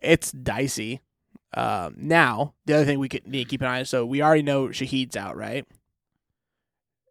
it's 0.00 0.32
dicey. 0.32 1.00
Um, 1.52 1.94
now 1.96 2.54
the 2.66 2.74
other 2.74 2.84
thing 2.84 2.98
we 2.98 3.08
could 3.08 3.26
need 3.26 3.44
to 3.44 3.50
keep 3.50 3.60
an 3.60 3.66
eye 3.66 3.80
on. 3.80 3.84
So 3.84 4.06
we 4.06 4.22
already 4.22 4.42
know 4.42 4.68
Shaheed's 4.68 5.16
out, 5.16 5.36
right? 5.36 5.66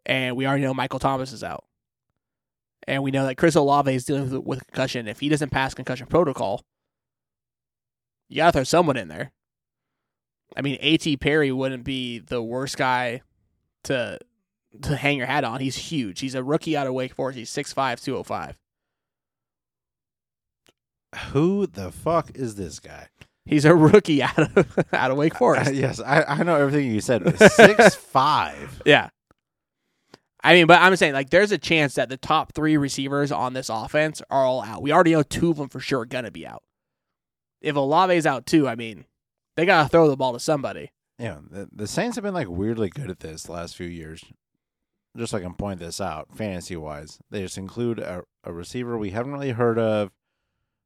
And 0.06 0.36
we 0.36 0.46
already 0.46 0.62
know 0.62 0.74
Michael 0.74 0.98
Thomas 0.98 1.32
is 1.32 1.44
out. 1.44 1.64
And 2.88 3.02
we 3.02 3.10
know 3.10 3.26
that 3.26 3.36
Chris 3.36 3.54
Olave 3.54 3.94
is 3.94 4.04
dealing 4.04 4.30
with, 4.30 4.44
with 4.44 4.66
concussion. 4.66 5.06
If 5.06 5.20
he 5.20 5.28
doesn't 5.28 5.50
pass 5.50 5.74
concussion 5.74 6.06
protocol, 6.06 6.64
you 8.28 8.36
gotta 8.36 8.52
throw 8.52 8.64
someone 8.64 8.96
in 8.96 9.08
there. 9.08 9.32
I 10.56 10.62
mean, 10.62 10.78
A.T. 10.80 11.16
Perry 11.18 11.52
wouldn't 11.52 11.84
be 11.84 12.18
the 12.18 12.42
worst 12.42 12.76
guy 12.76 13.22
to 13.84 14.18
to 14.82 14.96
hang 14.96 15.18
your 15.18 15.26
hat 15.26 15.44
on. 15.44 15.60
He's 15.60 15.76
huge. 15.76 16.20
He's 16.20 16.36
a 16.36 16.44
rookie 16.44 16.76
out 16.76 16.86
of 16.86 16.94
Wake 16.94 17.14
Forest. 17.14 17.38
He's 17.38 17.50
6'5", 17.50 18.02
205. 18.02 18.56
Who 21.32 21.66
the 21.66 21.90
fuck 21.90 22.30
is 22.34 22.56
this 22.56 22.80
guy? 22.80 23.08
He's 23.44 23.64
a 23.64 23.74
rookie 23.74 24.22
out 24.22 24.38
of 24.38 24.78
out 24.92 25.10
of 25.10 25.16
Wake 25.16 25.34
Forest. 25.36 25.74
yes, 25.74 26.00
I, 26.00 26.22
I 26.22 26.42
know 26.42 26.56
everything 26.56 26.90
you 26.90 27.00
said. 27.00 27.36
Six 27.52 27.94
five. 27.94 28.82
yeah. 28.86 29.10
I 30.42 30.54
mean, 30.54 30.66
but 30.66 30.80
I'm 30.80 30.96
saying 30.96 31.12
like 31.12 31.30
there's 31.30 31.52
a 31.52 31.58
chance 31.58 31.94
that 31.94 32.08
the 32.08 32.16
top 32.16 32.54
three 32.54 32.76
receivers 32.76 33.30
on 33.30 33.52
this 33.52 33.68
offense 33.68 34.22
are 34.30 34.44
all 34.44 34.62
out. 34.62 34.82
We 34.82 34.92
already 34.92 35.12
know 35.12 35.22
two 35.22 35.50
of 35.50 35.56
them 35.56 35.68
for 35.68 35.80
sure 35.80 36.00
are 36.00 36.06
gonna 36.06 36.30
be 36.30 36.46
out. 36.46 36.62
If 37.60 37.76
Olave's 37.76 38.24
out 38.26 38.46
too, 38.46 38.66
I 38.66 38.74
mean, 38.74 39.04
they 39.56 39.66
gotta 39.66 39.88
throw 39.88 40.08
the 40.08 40.16
ball 40.16 40.32
to 40.32 40.40
somebody. 40.40 40.92
Yeah, 41.18 41.38
the, 41.50 41.68
the 41.70 41.86
Saints 41.86 42.16
have 42.16 42.24
been 42.24 42.32
like 42.32 42.48
weirdly 42.48 42.88
good 42.88 43.10
at 43.10 43.20
this 43.20 43.42
the 43.42 43.52
last 43.52 43.76
few 43.76 43.86
years. 43.86 44.24
Just 45.16 45.32
so 45.32 45.38
I 45.38 45.40
can 45.40 45.54
point 45.54 45.80
this 45.80 46.00
out, 46.00 46.28
fantasy 46.34 46.76
wise, 46.76 47.18
they 47.30 47.42
just 47.42 47.58
include 47.58 47.98
a, 47.98 48.22
a 48.44 48.52
receiver 48.52 48.96
we 48.96 49.10
haven't 49.10 49.32
really 49.32 49.50
heard 49.50 49.76
of, 49.76 50.12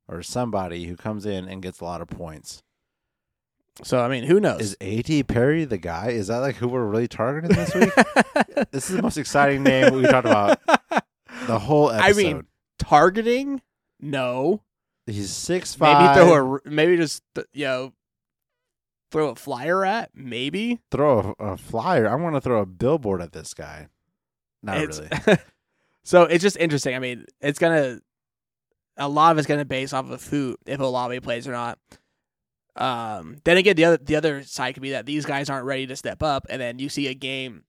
or 0.09 0.23
somebody 0.23 0.85
who 0.85 0.97
comes 0.97 1.27
in 1.27 1.49
and 1.49 1.63
gets 1.63 1.81
a 1.81 1.85
lot 1.85 2.01
of 2.01 2.09
points. 2.09 2.63
So 3.83 4.01
I 4.01 4.09
mean, 4.09 4.25
who 4.25 4.39
knows? 4.39 4.61
Is 4.61 4.77
A.T. 4.81 5.25
Perry 5.25 5.65
the 5.65 5.79
guy? 5.79 6.11
Is 6.11 6.29
that 6.29 6.39
like 6.39 6.57
who 6.57 6.69
we're 6.69 6.85
really 6.85 7.09
targeting 7.09 7.57
this 7.57 7.75
week? 7.75 7.93
this 8.71 8.89
is 8.89 8.97
the 8.97 9.03
most 9.03 9.17
exciting 9.17 9.63
name 9.65 9.95
we 9.95 10.03
talked 10.03 10.27
about 10.29 10.61
the 11.47 11.59
whole 11.59 11.91
episode. 11.91 12.09
I 12.09 12.23
mean, 12.23 12.47
targeting? 12.79 13.63
No. 14.01 14.63
he's 15.07 15.31
six 15.33 15.75
five. 15.75 16.17
Maybe 16.17 16.27
throw 16.29 16.57
a 16.57 16.61
maybe 16.71 16.97
just 16.97 17.23
you 17.53 17.65
know 17.65 17.93
throw 19.11 19.31
a 19.31 19.35
flyer 19.35 19.85
at 19.85 20.11
maybe. 20.15 20.79
throw 20.93 21.35
a, 21.41 21.45
a 21.45 21.57
flyer. 21.57 22.09
I 22.09 22.15
want 22.15 22.37
to 22.37 22.41
throw 22.41 22.61
a 22.61 22.67
billboard 22.67 23.23
at 23.23 23.33
this 23.33 23.55
guy. 23.55 23.89
Not 24.63 24.79
It's- 24.79 25.01
really. 25.27 25.39
so 26.05 26.23
it's 26.25 26.43
just 26.43 26.57
interesting. 26.59 26.95
I 26.95 27.01
mean, 27.01 27.25
it's 27.41 27.59
gonna 27.59 27.99
a 28.97 29.09
lot 29.09 29.33
of 29.33 29.39
it's 29.39 29.47
gonna 29.47 29.65
base 29.65 29.93
off 29.93 30.11
of 30.11 30.27
who 30.29 30.57
if 30.67 30.81
Olave 30.81 31.21
plays 31.21 31.49
or 31.49 31.53
not. 31.53 31.79
Um, 32.77 33.39
then 33.45 33.57
again, 33.57 33.77
the 33.77 33.85
other 33.85 33.97
the 33.99 34.17
other 34.17 34.43
side 34.43 34.75
could 34.75 34.83
be 34.83 34.91
that 34.91 35.07
these 35.07 35.25
guys 35.25 35.49
aren't 35.49 35.67
ready 35.67 35.87
to 35.87 35.97
step 35.97 36.23
up, 36.23 36.47
and 36.51 36.61
then 36.61 36.79
you 36.79 36.89
see 36.89 37.07
a 37.09 37.15
game 37.15 37.65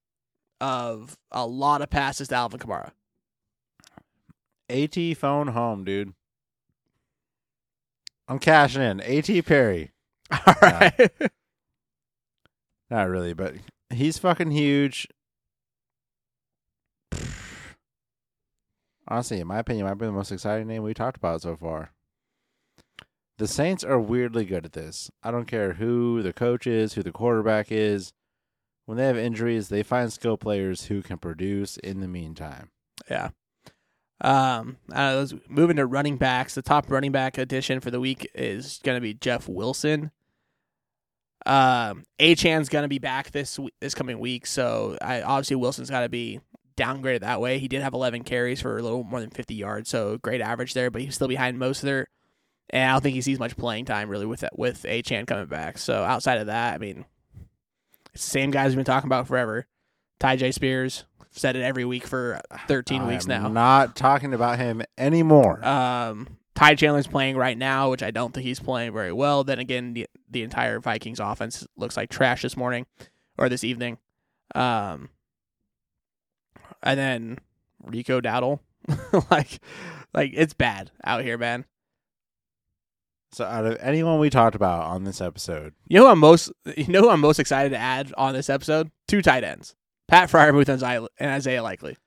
of 0.61 1.17
a 1.31 1.45
lot 1.45 1.81
of 1.81 1.89
passes 1.89 2.27
to 2.29 2.35
Alvin 2.35 2.59
Kamara. 2.59 2.91
AT 4.69 5.17
phone 5.17 5.49
home, 5.49 5.83
dude. 5.83 6.13
I'm 8.27 8.39
cashing 8.39 8.81
in. 8.81 9.01
AT 9.01 9.45
Perry. 9.45 9.91
All 10.31 10.55
right, 10.61 11.11
Not 12.89 13.09
really, 13.09 13.33
but 13.33 13.53
he's 13.91 14.17
fucking 14.17 14.49
huge. 14.49 15.07
Honestly, 19.07 19.39
in 19.39 19.47
my 19.47 19.59
opinion, 19.59 19.85
might 19.85 19.95
be 19.95 20.05
the 20.05 20.11
most 20.11 20.31
exciting 20.31 20.67
name 20.67 20.83
we 20.83 20.93
talked 20.93 21.17
about 21.17 21.41
so 21.41 21.55
far. 21.55 21.91
The 23.37 23.47
Saints 23.47 23.83
are 23.83 23.99
weirdly 23.99 24.45
good 24.45 24.65
at 24.65 24.73
this. 24.73 25.11
I 25.21 25.29
don't 25.31 25.45
care 25.45 25.73
who 25.73 26.21
the 26.23 26.33
coach 26.33 26.65
is, 26.65 26.93
who 26.93 27.03
the 27.03 27.11
quarterback 27.11 27.71
is. 27.71 28.13
When 28.85 28.97
they 28.97 29.05
have 29.07 29.17
injuries, 29.17 29.69
they 29.69 29.83
find 29.83 30.11
skill 30.13 30.37
players 30.37 30.85
who 30.85 31.01
can 31.01 31.17
produce 31.17 31.77
in 31.77 31.99
the 31.99 32.07
meantime. 32.07 32.69
yeah. 33.09 33.29
Um, 34.21 34.77
was 34.87 35.35
moving 35.49 35.75
to 35.75 35.85
running 35.85 36.15
backs. 36.17 36.55
The 36.55 36.61
top 36.61 36.89
running 36.89 37.11
back 37.11 37.37
addition 37.37 37.81
for 37.81 37.91
the 37.91 37.99
week 37.99 38.29
is 38.33 38.79
going 38.83 38.95
to 38.95 39.01
be 39.01 39.13
Jeff 39.13 39.49
Wilson. 39.49 40.11
Um, 41.45 42.03
Achane's 42.19 42.69
going 42.69 42.83
to 42.83 42.89
be 42.89 42.97
back 42.97 43.31
this 43.31 43.59
this 43.81 43.93
coming 43.93 44.19
week, 44.19 44.47
so 44.47 44.97
I 45.01 45.21
obviously 45.21 45.57
Wilson's 45.57 45.89
got 45.89 46.01
to 46.01 46.09
be 46.09 46.39
downgraded 46.77 47.21
that 47.21 47.41
way. 47.41 47.59
He 47.59 47.67
did 47.67 47.81
have 47.81 47.93
11 47.93 48.23
carries 48.23 48.61
for 48.61 48.77
a 48.77 48.81
little 48.81 49.03
more 49.03 49.19
than 49.21 49.29
50 49.29 49.53
yards, 49.53 49.89
so 49.89 50.17
great 50.17 50.41
average 50.41 50.73
there, 50.73 50.91
but 50.91 51.01
he's 51.01 51.15
still 51.15 51.27
behind 51.27 51.59
most 51.59 51.83
of 51.83 51.87
their. 51.87 52.07
And 52.71 52.89
I 52.89 52.93
don't 52.93 53.01
think 53.01 53.15
he 53.15 53.21
sees 53.21 53.39
much 53.39 53.57
playing 53.57 53.85
time 53.85 54.09
really 54.09 54.25
with 54.25 54.41
that, 54.41 54.57
with 54.57 54.83
Achane 54.83 55.27
coming 55.27 55.45
back. 55.45 55.77
So 55.77 56.03
outside 56.03 56.39
of 56.39 56.47
that, 56.47 56.73
I 56.73 56.77
mean, 56.79 57.05
it's 58.13 58.25
the 58.25 58.31
same 58.31 58.51
guys 58.51 58.69
we've 58.69 58.77
been 58.77 58.85
talking 58.85 59.07
about 59.07 59.27
forever. 59.27 59.67
Tyjae 60.19 60.53
Spears 60.53 61.05
said 61.31 61.55
it 61.55 61.61
every 61.61 61.85
week 61.85 62.07
for 62.07 62.41
13 62.67 63.07
weeks 63.07 63.25
I'm 63.25 63.43
now. 63.43 63.47
Not 63.49 63.95
talking 63.95 64.33
about 64.33 64.57
him 64.57 64.81
anymore. 64.97 65.63
Um, 65.65 66.37
Ty 66.55 66.75
Chandler's 66.75 67.07
playing 67.07 67.35
right 67.35 67.57
now, 67.57 67.91
which 67.91 68.01
I 68.01 68.11
don't 68.11 68.33
think 68.33 68.45
he's 68.45 68.61
playing 68.61 68.93
very 68.93 69.11
well. 69.11 69.43
Then 69.43 69.59
again, 69.59 69.93
the 69.93 70.07
the 70.29 70.41
entire 70.41 70.79
Vikings 70.79 71.19
offense 71.19 71.67
looks 71.75 71.97
like 71.97 72.09
trash 72.09 72.41
this 72.41 72.55
morning 72.55 72.85
or 73.37 73.49
this 73.49 73.63
evening. 73.63 73.97
Um, 74.53 75.09
and 76.85 76.97
then 76.99 77.39
Rico 77.83 78.21
Dowdle, 78.21 78.59
like, 79.31 79.59
like 80.13 80.31
it's 80.33 80.53
bad 80.53 80.91
out 81.03 81.23
here, 81.23 81.37
man. 81.37 81.65
so, 83.31 83.43
out 83.45 83.65
of 83.65 83.77
anyone 83.81 84.19
we 84.19 84.29
talked 84.29 84.55
about 84.55 84.83
on 84.85 85.03
this 85.03 85.19
episode, 85.21 85.73
You 85.87 85.97
know 85.99 86.05
who 86.05 86.11
I'm 86.11 86.19
most, 86.19 86.51
you 86.77 86.87
know 86.87 87.01
who 87.01 87.09
I'm 87.09 87.19
most 87.21 87.39
excited 87.39 87.69
to 87.69 87.77
add 87.77 88.13
on 88.17 88.33
this 88.33 88.49
episode? 88.49 88.91
Two 89.07 89.21
tight 89.21 89.43
ends, 89.43 89.75
Pat 90.07 90.29
Freiermuth 90.29 90.69
and 90.69 90.81
Isaiah- 90.83 91.07
and 91.19 91.31
Isaiah 91.31 91.63
Likely. 91.63 91.97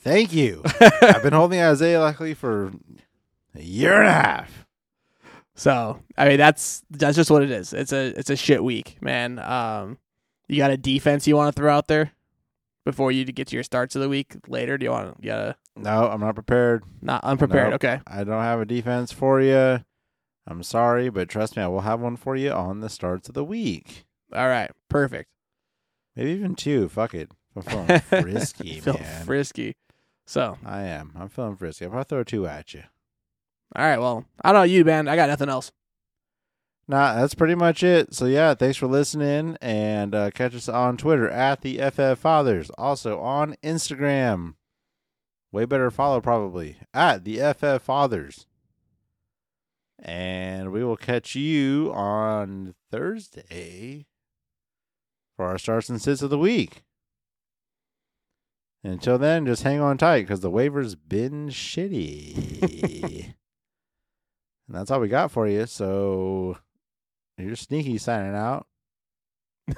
thank 0.00 0.32
you. 0.32 0.62
I've 1.02 1.22
been 1.22 1.32
holding 1.32 1.60
Isaiah 1.60 2.00
Likely 2.00 2.34
for 2.34 2.72
a 3.54 3.62
year 3.62 3.94
and 3.98 4.08
a 4.08 4.12
half. 4.12 4.66
So 5.54 6.00
I 6.18 6.28
mean 6.28 6.36
that's 6.36 6.82
that's 6.90 7.16
just 7.16 7.30
what 7.30 7.42
it 7.42 7.50
is. 7.50 7.72
It's 7.72 7.92
a 7.92 8.08
it's 8.08 8.28
a 8.30 8.36
shit 8.36 8.62
week, 8.62 8.98
man. 9.00 9.38
Um, 9.38 9.96
you 10.48 10.58
got 10.58 10.70
a 10.70 10.76
defense 10.76 11.26
you 11.26 11.34
want 11.34 11.54
to 11.56 11.58
throw 11.58 11.74
out 11.74 11.88
there 11.88 12.12
before 12.86 13.12
you 13.12 13.26
get 13.26 13.48
to 13.48 13.56
your 13.56 13.62
starts 13.64 13.94
of 13.96 14.00
the 14.00 14.08
week 14.08 14.34
later? 14.48 14.78
Do 14.78 14.84
you 14.84 14.90
want 14.92 15.18
you 15.20 15.26
gotta 15.26 15.56
No, 15.76 16.08
I'm 16.08 16.20
not 16.20 16.34
prepared. 16.34 16.84
not 17.02 17.22
unprepared? 17.22 17.66
Nope. 17.72 17.84
Okay, 17.84 18.00
I 18.06 18.24
don't 18.24 18.42
have 18.42 18.60
a 18.60 18.64
defense 18.64 19.12
for 19.12 19.42
you. 19.42 19.84
I'm 20.46 20.62
sorry, 20.62 21.10
but 21.10 21.28
trust 21.28 21.56
me, 21.56 21.62
I 21.62 21.66
will 21.66 21.80
have 21.82 22.00
one 22.00 22.16
for 22.16 22.34
you 22.36 22.52
on 22.52 22.80
the 22.80 22.88
starts 22.88 23.28
of 23.28 23.34
the 23.34 23.44
week. 23.44 24.06
All 24.32 24.46
right, 24.48 24.70
perfect. 24.88 25.28
Maybe 26.14 26.30
even 26.30 26.54
two. 26.54 26.88
Fuck 26.88 27.14
it. 27.14 27.30
I'm 27.54 27.62
feeling 27.62 27.98
frisky, 28.22 28.80
Feel 28.80 28.94
man. 28.94 29.24
frisky. 29.26 29.76
So, 30.24 30.56
I 30.64 30.82
am. 30.82 31.12
I'm 31.18 31.28
feeling 31.28 31.56
frisky. 31.56 31.86
I'll 31.86 32.02
throw 32.04 32.22
two 32.24 32.46
at 32.46 32.74
you. 32.74 32.84
all 33.74 33.84
right. 33.84 33.98
Well, 33.98 34.24
I 34.44 34.52
don't 34.52 34.60
know 34.60 34.64
you, 34.64 34.84
man. 34.84 35.08
I 35.08 35.16
got 35.16 35.28
nothing 35.28 35.48
else. 35.48 35.72
Nah, 36.88 37.14
that's 37.16 37.34
pretty 37.34 37.56
much 37.56 37.82
it. 37.82 38.14
So 38.14 38.26
yeah, 38.26 38.54
thanks 38.54 38.76
for 38.76 38.86
listening, 38.86 39.56
and 39.60 40.14
uh, 40.14 40.30
catch 40.30 40.54
us 40.54 40.68
on 40.68 40.96
Twitter 40.96 41.28
at 41.28 41.62
the 41.62 41.78
FF 41.78 42.20
Fathers. 42.20 42.70
Also 42.78 43.18
on 43.20 43.56
Instagram, 43.64 44.54
way 45.50 45.64
better 45.64 45.90
follow 45.90 46.20
probably 46.20 46.76
at 46.94 47.24
the 47.24 47.38
FF 47.38 47.82
Fathers. 47.82 48.46
And 49.98 50.70
we 50.70 50.84
will 50.84 50.96
catch 50.96 51.34
you 51.34 51.90
on 51.92 52.74
Thursday 52.92 54.06
for 55.36 55.46
our 55.46 55.58
starts 55.58 55.88
and 55.88 56.00
sits 56.00 56.22
of 56.22 56.30
the 56.30 56.38
week. 56.38 56.84
Until 58.84 59.18
then, 59.18 59.46
just 59.46 59.64
hang 59.64 59.80
on 59.80 59.98
tight 59.98 60.20
because 60.20 60.40
the 60.40 60.50
waiver's 60.50 60.94
been 60.94 61.48
shitty. 61.48 62.62
and 64.68 64.76
that's 64.76 64.92
all 64.92 65.00
we 65.00 65.08
got 65.08 65.32
for 65.32 65.48
you. 65.48 65.66
So 65.66 66.58
you're 67.38 67.56
sneaky 67.56 67.98
signing 67.98 68.34
out. 68.34 68.66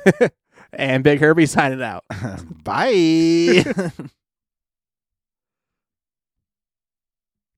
and 0.73 1.03
Big 1.03 1.21
Herbie 1.21 1.47
signing 1.47 1.83
out. 1.83 2.05
Bye. 2.65 3.65